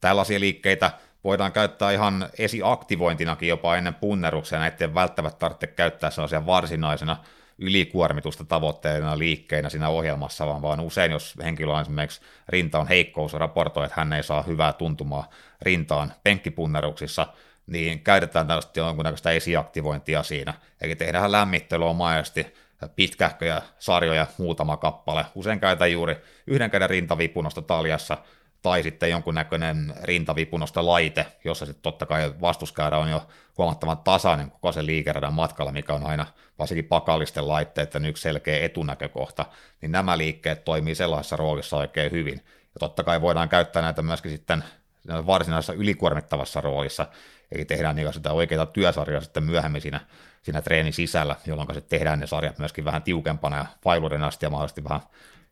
[0.00, 0.90] Tällaisia liikkeitä
[1.24, 7.16] voidaan käyttää ihan esiaktivointinakin jopa ennen punneruksia, näitä ei välttämättä tarvitse käyttää sellaisia varsinaisena
[7.58, 13.32] ylikuormitusta tavoitteena liikkeinä siinä ohjelmassa, vaan, vaan usein, jos henkilö on esimerkiksi rinta on heikkous
[13.32, 15.30] ja raportoi, että hän ei saa hyvää tuntumaa
[15.62, 17.26] rintaan penkkipunneruksissa,
[17.66, 20.54] niin käytetään tällaista jonkunnäköistä esiaktivointia siinä.
[20.80, 22.54] Eli tehdään lämmittelyä omaisesti,
[22.96, 25.26] pitkähköjä sarjoja muutama kappale.
[25.34, 26.16] Usein käytetään juuri
[26.46, 28.18] yhden käden rintavipunosta taljassa,
[28.66, 33.26] tai sitten jonkunnäköinen rintavipunosta laite, jossa sitten totta kai vastuskäyrä on jo
[33.58, 36.26] huomattavan tasainen koko sen liikeradan matkalla, mikä on aina
[36.58, 39.46] varsinkin pakallisten laitteiden yksi selkeä etunäkökohta,
[39.80, 42.34] niin nämä liikkeet toimii sellaisessa roolissa oikein hyvin.
[42.44, 44.64] Ja totta kai voidaan käyttää näitä myöskin sitten
[45.08, 47.06] varsinaisessa ylikuormittavassa roolissa,
[47.52, 50.00] eli tehdään niitä sitä oikeita työsarjaa sitten myöhemmin siinä,
[50.42, 54.50] siinä treenin sisällä, jolloin se tehdään ne sarjat myöskin vähän tiukempana ja failuuden asti ja
[54.50, 55.00] mahdollisesti vähän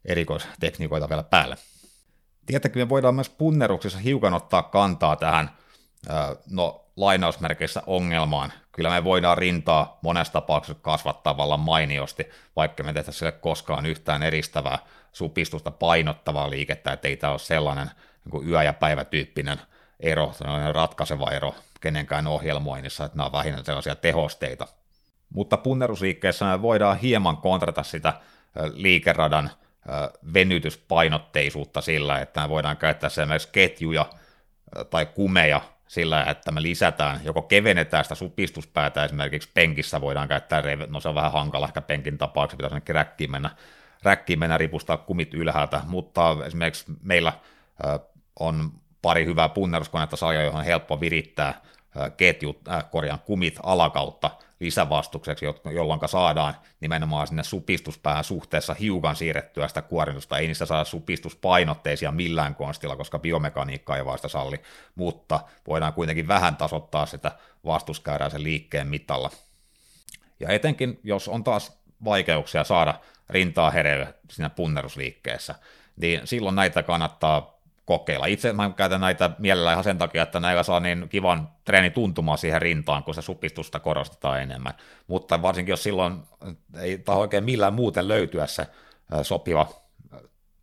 [0.04, 1.56] erikoistekniikoita vielä päälle.
[2.46, 5.50] Tietenkin me voidaan myös punneruksissa hiukan ottaa kantaa tähän,
[6.50, 8.52] no lainausmerkeissä ongelmaan.
[8.72, 14.22] Kyllä me voidaan rintaa monessa tapauksessa kasvattaa tavallaan mainiosti, vaikka me tehtäisiin sille koskaan yhtään
[14.22, 14.78] eristävää
[15.12, 17.90] supistusta painottavaa liikettä, että ei tämä ole sellainen
[18.32, 19.60] niin yö- ja päivätyyppinen
[20.00, 24.66] ero, sellainen ratkaiseva ero kenenkään ohjelmoinnissa, että nämä on vähinnä sellaisia tehosteita.
[25.34, 28.12] Mutta punnerusliikkeessä me voidaan hieman kontrata sitä
[28.72, 29.50] liikeradan
[30.34, 34.06] venytyspainotteisuutta sillä, että me voidaan käyttää esimerkiksi ketjuja
[34.90, 41.00] tai kumeja sillä, että me lisätään, joko kevennetään sitä supistuspäätä, esimerkiksi penkissä voidaan käyttää, no
[41.00, 43.50] se on vähän hankala ehkä penkin tapauksessa, pitäisi ainakin räkkiin mennä,
[44.02, 47.32] räkkiin mennä ripustaa kumit ylhäältä, mutta esimerkiksi meillä
[48.40, 51.60] on pari hyvää punneruskonetta sarja, johon on helppo virittää
[52.16, 54.30] ketjut, äh, korjaan kumit alakautta
[54.64, 60.38] lisävastukseksi, jolloin saadaan nimenomaan sinne supistuspäähän suhteessa hiukan siirrettyä sitä kuormitusta.
[60.38, 64.60] Ei niistä saada supistuspainotteisia millään konstilla, koska biomekaniikka ei vaan sitä salli,
[64.94, 67.32] mutta voidaan kuitenkin vähän tasoittaa sitä
[67.64, 69.30] vastuskäyrää sen liikkeen mitalla.
[70.40, 72.94] Ja etenkin, jos on taas vaikeuksia saada
[73.30, 75.54] rintaa hereille siinä punnerusliikkeessä,
[75.96, 77.53] niin silloin näitä kannattaa
[77.84, 78.26] kokeilla.
[78.26, 82.38] Itse mä käytän näitä mielellä ihan sen takia, että näillä saa niin kivan treeni tuntumaan
[82.38, 84.74] siihen rintaan, kun se supistusta korostetaan enemmän.
[85.06, 86.22] Mutta varsinkin jos silloin
[86.80, 88.66] ei taho oikein millään muuten löytyä se
[89.22, 89.68] sopiva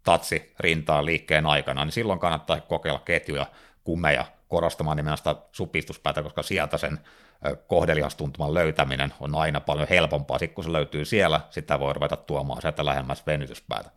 [0.03, 3.45] tatsi rintaan liikkeen aikana, niin silloin kannattaa kokeilla ketjuja,
[3.84, 6.99] kumeja, korostamaan nimenomaan sitä supistuspäätä, koska sieltä sen
[7.68, 10.39] kohdelihastuntuman löytäminen on aina paljon helpompaa.
[10.39, 13.89] Sitten kun se löytyy siellä, sitä voi ruveta tuomaan sieltä lähemmäs venytyspäätä.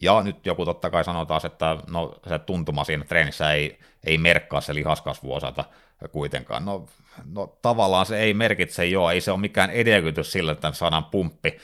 [0.00, 4.18] Ja nyt joku totta kai sanoo taas, että no, se tuntuma siinä treenissä ei, ei
[4.18, 5.64] merkkaa se lihaskasvu osata
[6.12, 6.64] kuitenkaan.
[6.64, 6.86] No,
[7.34, 11.58] no tavallaan se ei merkitse jo, ei se ole mikään edellytys sille, että saadaan pumppi,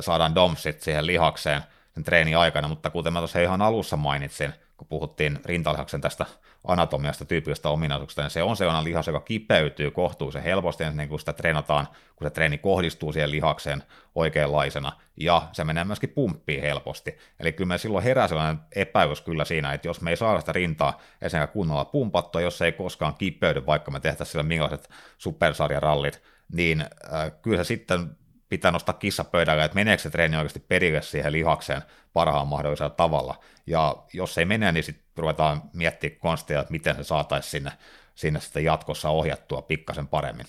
[0.00, 1.62] saadaan domsit siihen lihakseen
[1.94, 6.26] sen treenin aikana, mutta kuten mä tuossa ihan alussa mainitsin, kun puhuttiin rintalihaksen tästä
[6.66, 11.32] anatomiasta, tyypillistä ominaisuuksista, niin se on sellainen lihas, joka kipeytyy kohtuullisen helposti, niin kun sitä
[11.32, 13.82] treenataan, kun se treeni kohdistuu siihen lihakseen
[14.14, 17.18] oikeanlaisena, ja se menee myöskin pumppiin helposti.
[17.40, 20.52] Eli kyllä me silloin herää sellainen epäilys kyllä siinä, että jos me ei saada sitä
[20.52, 26.22] rintaa ensinnäkin kunnolla pumpattua, jos se ei koskaan kipeydy, vaikka me tehtäisiin sillä millaiset supersarjarallit,
[26.52, 28.16] niin äh, kyllä se sitten
[28.48, 33.40] pitää nostaa kissa pöydälle, että meneekö se treeni oikeasti perille siihen lihakseen parhaan mahdollisella tavalla.
[33.66, 37.72] Ja jos ei mene, niin sitten ruvetaan miettimään konstia, että miten se saataisiin sinne,
[38.14, 40.46] sinne sitten jatkossa ohjattua pikkasen paremmin.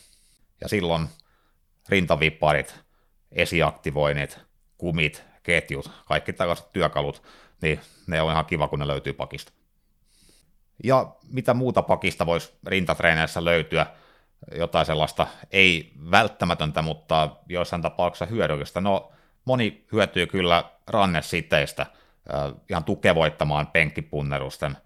[0.61, 1.07] Ja silloin
[1.89, 2.75] rintavipparit,
[3.31, 4.39] esiaktivoinnit,
[4.77, 7.23] kumit, ketjut, kaikki tällaiset työkalut,
[7.61, 9.51] niin ne on ihan kiva, kun ne löytyy pakista.
[10.83, 13.85] Ja mitä muuta pakista voisi rintatreeneissä löytyä,
[14.55, 18.81] jotain sellaista ei välttämätöntä, mutta joissain tapauksissa hyödyllistä.
[18.81, 19.11] No,
[19.45, 21.85] moni hyötyy kyllä rannesiteistä
[22.69, 24.77] ihan tukevoittamaan penkkipunnerusten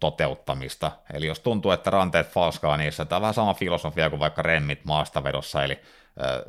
[0.00, 0.92] toteuttamista.
[1.12, 4.84] Eli jos tuntuu, että ranteet falskaa niissä, tämä on vähän sama filosofia kuin vaikka remmit
[4.84, 5.78] maastavedossa, eli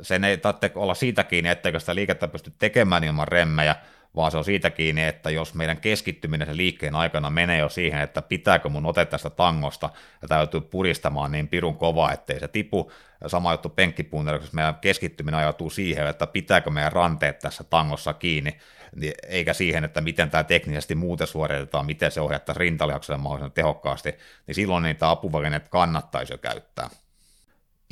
[0.02, 3.76] sen ei tarvitse olla siitä kiinni, etteikö sitä liikettä pysty tekemään ilman remmejä,
[4.16, 8.00] vaan se on siitä kiinni, että jos meidän keskittyminen sen liikkeen aikana menee jo siihen,
[8.00, 9.90] että pitääkö mun ottaa tästä tangosta
[10.22, 12.92] ja täytyy puristamaan niin pirun kovaa, ettei se tipu.
[13.26, 18.56] Sama juttu penkkipunneruksessa, meidän keskittyminen ajatuu siihen, että pitääkö meidän ranteet tässä tangossa kiinni,
[18.96, 24.14] niin eikä siihen, että miten tämä teknisesti muuten suoritetaan, miten se ohjattaisiin rintalihakselle mahdollisimman tehokkaasti,
[24.46, 26.90] niin silloin niitä apuvälineitä kannattaisi jo käyttää.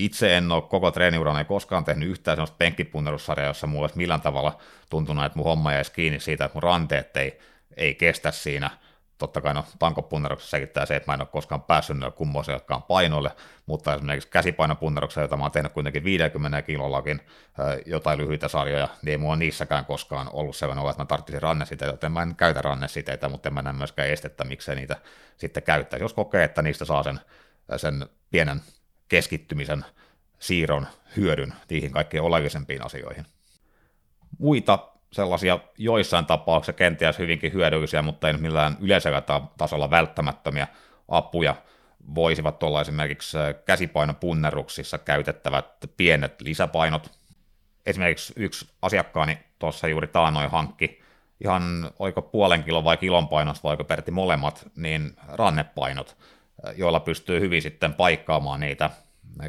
[0.04, 4.58] Itse en ole koko treeniurani koskaan tehnyt yhtään sellaista penkkipunnerussarjaa, jossa mulla olisi millään tavalla
[4.90, 7.38] tuntunut, että mun homma jäisi kiinni siitä, että mun ranteet ei,
[7.76, 8.70] ei kestä siinä.
[9.18, 13.30] Totta kai no, tankopunneruksessa sekittää se, että mä en ole koskaan päässyt noille kummoisellekaan painoille,
[13.66, 17.20] mutta esimerkiksi käsipainopunneruksessa, jota mä oon tehnyt kuitenkin 50 kilollakin
[17.86, 21.92] jotain lyhyitä sarjoja, niin ei mulla niissäkään koskaan ollut sellainen olo, että mä tarvitsin rannesiteitä,
[21.92, 24.96] joten mä en käytä rannesiteitä, mutta en mä näe myöskään estettä, miksei niitä
[25.36, 25.98] sitten käyttää.
[25.98, 27.20] Jos kokee, että niistä saa sen,
[27.76, 28.60] sen pienen
[29.10, 29.84] keskittymisen
[30.38, 33.26] siirron hyödyn niihin kaikkein oleellisempiin asioihin.
[34.38, 39.22] Muita sellaisia joissain tapauksissa kenties hyvinkin hyödyllisiä, mutta ei millään yleisellä
[39.58, 40.66] tasolla välttämättömiä
[41.08, 41.54] apuja
[42.14, 45.66] voisivat olla esimerkiksi käsipainopunneruksissa käytettävät
[45.96, 47.10] pienet lisäpainot.
[47.86, 51.02] Esimerkiksi yksi asiakkaani tuossa juuri taanoin hankki
[51.44, 56.16] ihan oiko puolen kilon vai kilon painosta vai oiko molemmat, niin rannepainot,
[56.76, 58.90] joilla pystyy hyvin sitten paikkaamaan niitä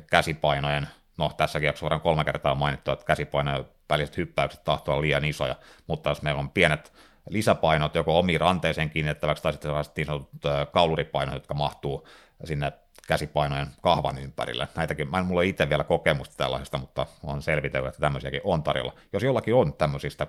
[0.09, 5.55] käsipainojen, no tässäkin jaksossa voidaan kolme kertaa mainittu, että käsipainojen väliset hyppäykset tahtoo liian isoja,
[5.87, 6.93] mutta jos meillä on pienet
[7.29, 12.07] lisäpainot joko omiin ranteeseen kiinnittäväksi tai sitten niin sanotut kauluripainot, jotka mahtuu
[12.43, 12.71] sinne
[13.07, 14.67] käsipainojen kahvan ympärille.
[14.75, 18.93] Näitäkin, mä en mulla itse vielä kokemusta tällaisesta, mutta on selvitellyt, että tämmöisiäkin on tarjolla.
[19.13, 20.27] Jos jollakin on tämmöisistä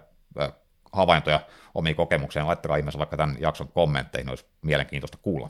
[0.92, 1.40] havaintoja
[1.74, 5.48] omiin kokemuksiin, laittakaa ihmeessä vaikka tämän jakson kommentteihin, olisi mielenkiintoista kuulla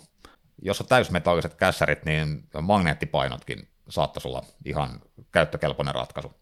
[0.63, 5.01] jos on täysmetalliset kässärit, niin magneettipainotkin saattaisi olla ihan
[5.33, 6.33] käyttökelpoinen ratkaisu.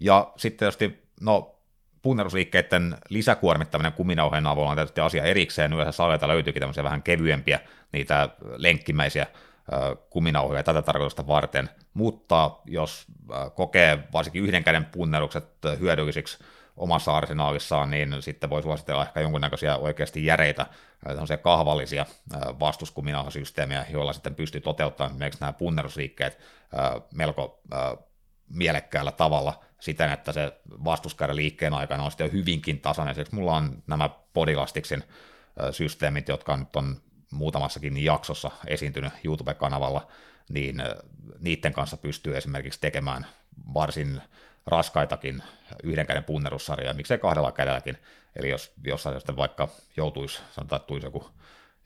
[0.00, 1.60] Ja sitten tietysti, no,
[2.02, 5.72] punnerusliikkeiden lisäkuormittaminen kuminauheen avulla on tietysti asia erikseen.
[5.72, 7.60] Yleensä salilta löytyykin tämmöisiä vähän kevyempiä,
[7.92, 9.26] niitä lenkkimäisiä
[10.10, 13.06] kuminauhoja tätä tarkoitusta varten, mutta jos
[13.54, 15.48] kokee varsinkin yhden käden punnerukset
[15.80, 16.38] hyödyllisiksi
[16.76, 20.66] omassa arsenaalissaan, niin sitten voi suositella ehkä jonkunnäköisiä oikeasti järeitä,
[21.24, 22.06] se kahvallisia
[22.60, 26.38] vastuskuminaalisysteemejä, joilla sitten pystyy toteuttamaan esimerkiksi nämä punnerusliikkeet
[27.14, 27.60] melko
[28.48, 33.14] mielekkäällä tavalla siten, että se vastuskäydä liikkeen aikana on sitten hyvinkin tasainen.
[33.14, 35.02] Siksi mulla on nämä Podilastiksin
[35.70, 36.96] systeemit, jotka nyt on
[37.30, 40.06] muutamassakin jaksossa esiintynyt YouTube-kanavalla,
[40.48, 40.82] niin
[41.38, 43.26] niiden kanssa pystyy esimerkiksi tekemään
[43.74, 44.22] varsin
[44.66, 45.42] raskaitakin
[45.82, 47.98] yhden käden punnerussarjoja, miksei kahdella kädelläkin.
[48.36, 51.30] Eli jos jossain sitten vaikka joutuisi, sanotaan, että tulisi joku,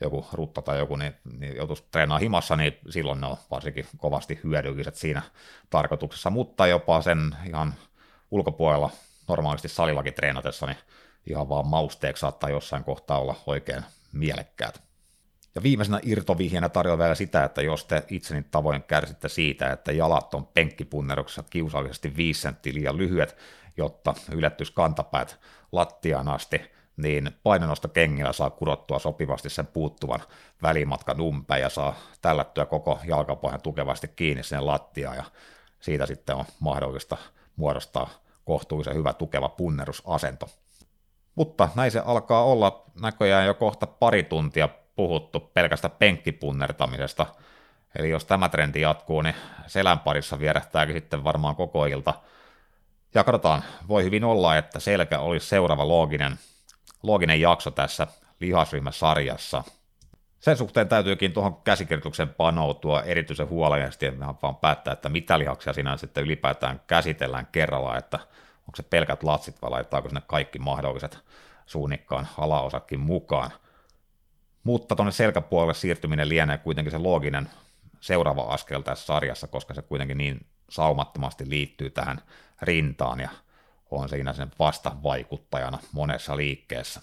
[0.00, 4.40] joku rutta tai joku, niin, niin joutuisi treenaamaan himassa, niin silloin ne on varsinkin kovasti
[4.44, 5.22] hyödylliset siinä
[5.70, 7.74] tarkoituksessa, mutta jopa sen ihan
[8.30, 8.90] ulkopuolella
[9.28, 10.78] normaalisti salillakin treenatessa, niin
[11.26, 14.89] ihan vaan mausteeksi saattaa jossain kohtaa olla oikein mielekkäät.
[15.54, 20.34] Ja viimeisenä irtovihjänä tarjoaa vielä sitä, että jos te itseni tavoin kärsitte siitä, että jalat
[20.34, 23.36] on penkkipunneruksessa kiusallisesti 5 senttiä liian lyhyet,
[23.76, 25.40] jotta ylettys kantapäät
[25.72, 26.60] lattiaan asti,
[26.96, 30.20] niin painonnosta kengillä saa kudottua sopivasti sen puuttuvan
[30.62, 35.24] välimatkan umpeen ja saa tällättyä koko jalkapohjan tukevasti kiinni sen lattiaan ja
[35.80, 37.16] siitä sitten on mahdollista
[37.56, 38.10] muodostaa
[38.44, 40.46] kohtuullisen hyvä tukeva punnerusasento.
[41.34, 44.68] Mutta näin se alkaa olla näköjään jo kohta pari tuntia
[45.08, 47.26] puhuttu pelkästä penkkipunnertamisesta.
[47.98, 49.34] Eli jos tämä trendi jatkuu, niin
[49.66, 52.14] selän parissa vierähtääkin sitten varmaan koko ilta.
[53.14, 56.38] Ja katsotaan, voi hyvin olla, että selkä olisi seuraava looginen,
[57.02, 58.06] looginen jakso tässä
[58.40, 59.64] lihasryhmäsarjassa.
[60.40, 65.96] Sen suhteen täytyykin tuohon käsikirjoitukseen panoutua erityisen huolellisesti, että vaan päättää, että mitä lihaksia siinä
[65.96, 68.18] sitten ylipäätään käsitellään kerralla, että
[68.58, 71.18] onko se pelkät latsit vai laitaanko sinne kaikki mahdolliset
[71.66, 73.50] suunnikkaan alaosatkin mukaan.
[74.64, 77.48] Mutta tuonne selkäpuolelle siirtyminen lienee kuitenkin se looginen
[78.00, 82.20] seuraava askel tässä sarjassa, koska se kuitenkin niin saumattomasti liittyy tähän
[82.62, 83.28] rintaan ja
[83.90, 87.00] on siinä sen vastavaikuttajana monessa liikkeessä.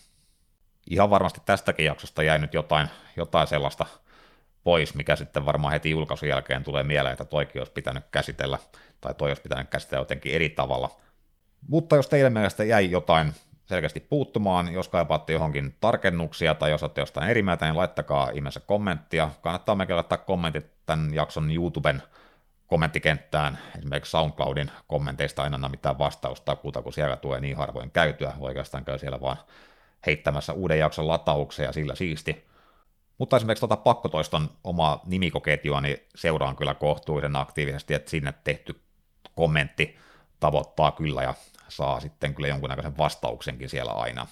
[0.90, 3.86] Ihan varmasti tästäkin jaksosta jäi nyt jotain, jotain sellaista
[4.64, 8.60] pois, mikä sitten varmaan heti julkaisun jälkeen tulee mieleen, että toikin olisi pitänyt käsitellä,
[9.02, 11.02] tai toi olisi pitänyt käsitellä jotenkin eri tavalla.
[11.68, 13.34] Mutta jos teidän mielestä jäi jotain
[13.68, 14.74] selkeästi puuttumaan.
[14.74, 19.30] Jos kaipaatte johonkin tarkennuksia tai jos olette jostain eri mieltä, niin laittakaa ihmeessä kommenttia.
[19.42, 22.04] Kannattaa mekin laittaa kommentit tämän jakson YouTuben
[22.68, 23.58] kommenttikenttään.
[23.78, 28.34] Esimerkiksi SoundCloudin kommenteista aina anna mitään vastausta kuuta, kun siellä tulee niin harvoin käytyä.
[28.40, 29.38] Oikeastaan käy siellä vaan
[30.06, 32.48] heittämässä uuden jakson latauksia ja sillä siisti.
[33.18, 38.82] Mutta esimerkiksi tuota pakkotoiston omaa nimikoketjua niin seuraan kyllä kohtuullisen aktiivisesti, että sinne tehty
[39.36, 39.98] kommentti
[40.40, 41.34] tavoittaa kyllä ja
[41.70, 44.28] saa sitten kyllä jonkunnäköisen vastauksenkin siellä aina.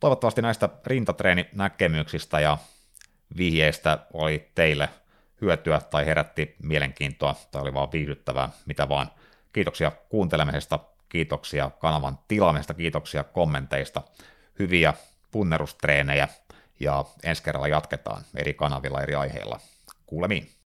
[0.00, 2.58] Toivottavasti näistä rintatreeninäkemyksistä ja
[3.36, 4.88] vihjeistä oli teille
[5.40, 9.10] hyötyä tai herätti mielenkiintoa tai oli vaan viihdyttävää, mitä vaan.
[9.52, 14.02] Kiitoksia kuuntelemisesta, kiitoksia kanavan tilaamisesta, kiitoksia kommenteista,
[14.58, 14.94] hyviä
[15.30, 16.28] punnerustreenejä
[16.80, 19.60] ja ensi kerralla jatketaan eri kanavilla eri aiheilla.
[20.06, 20.55] Kuulemiin.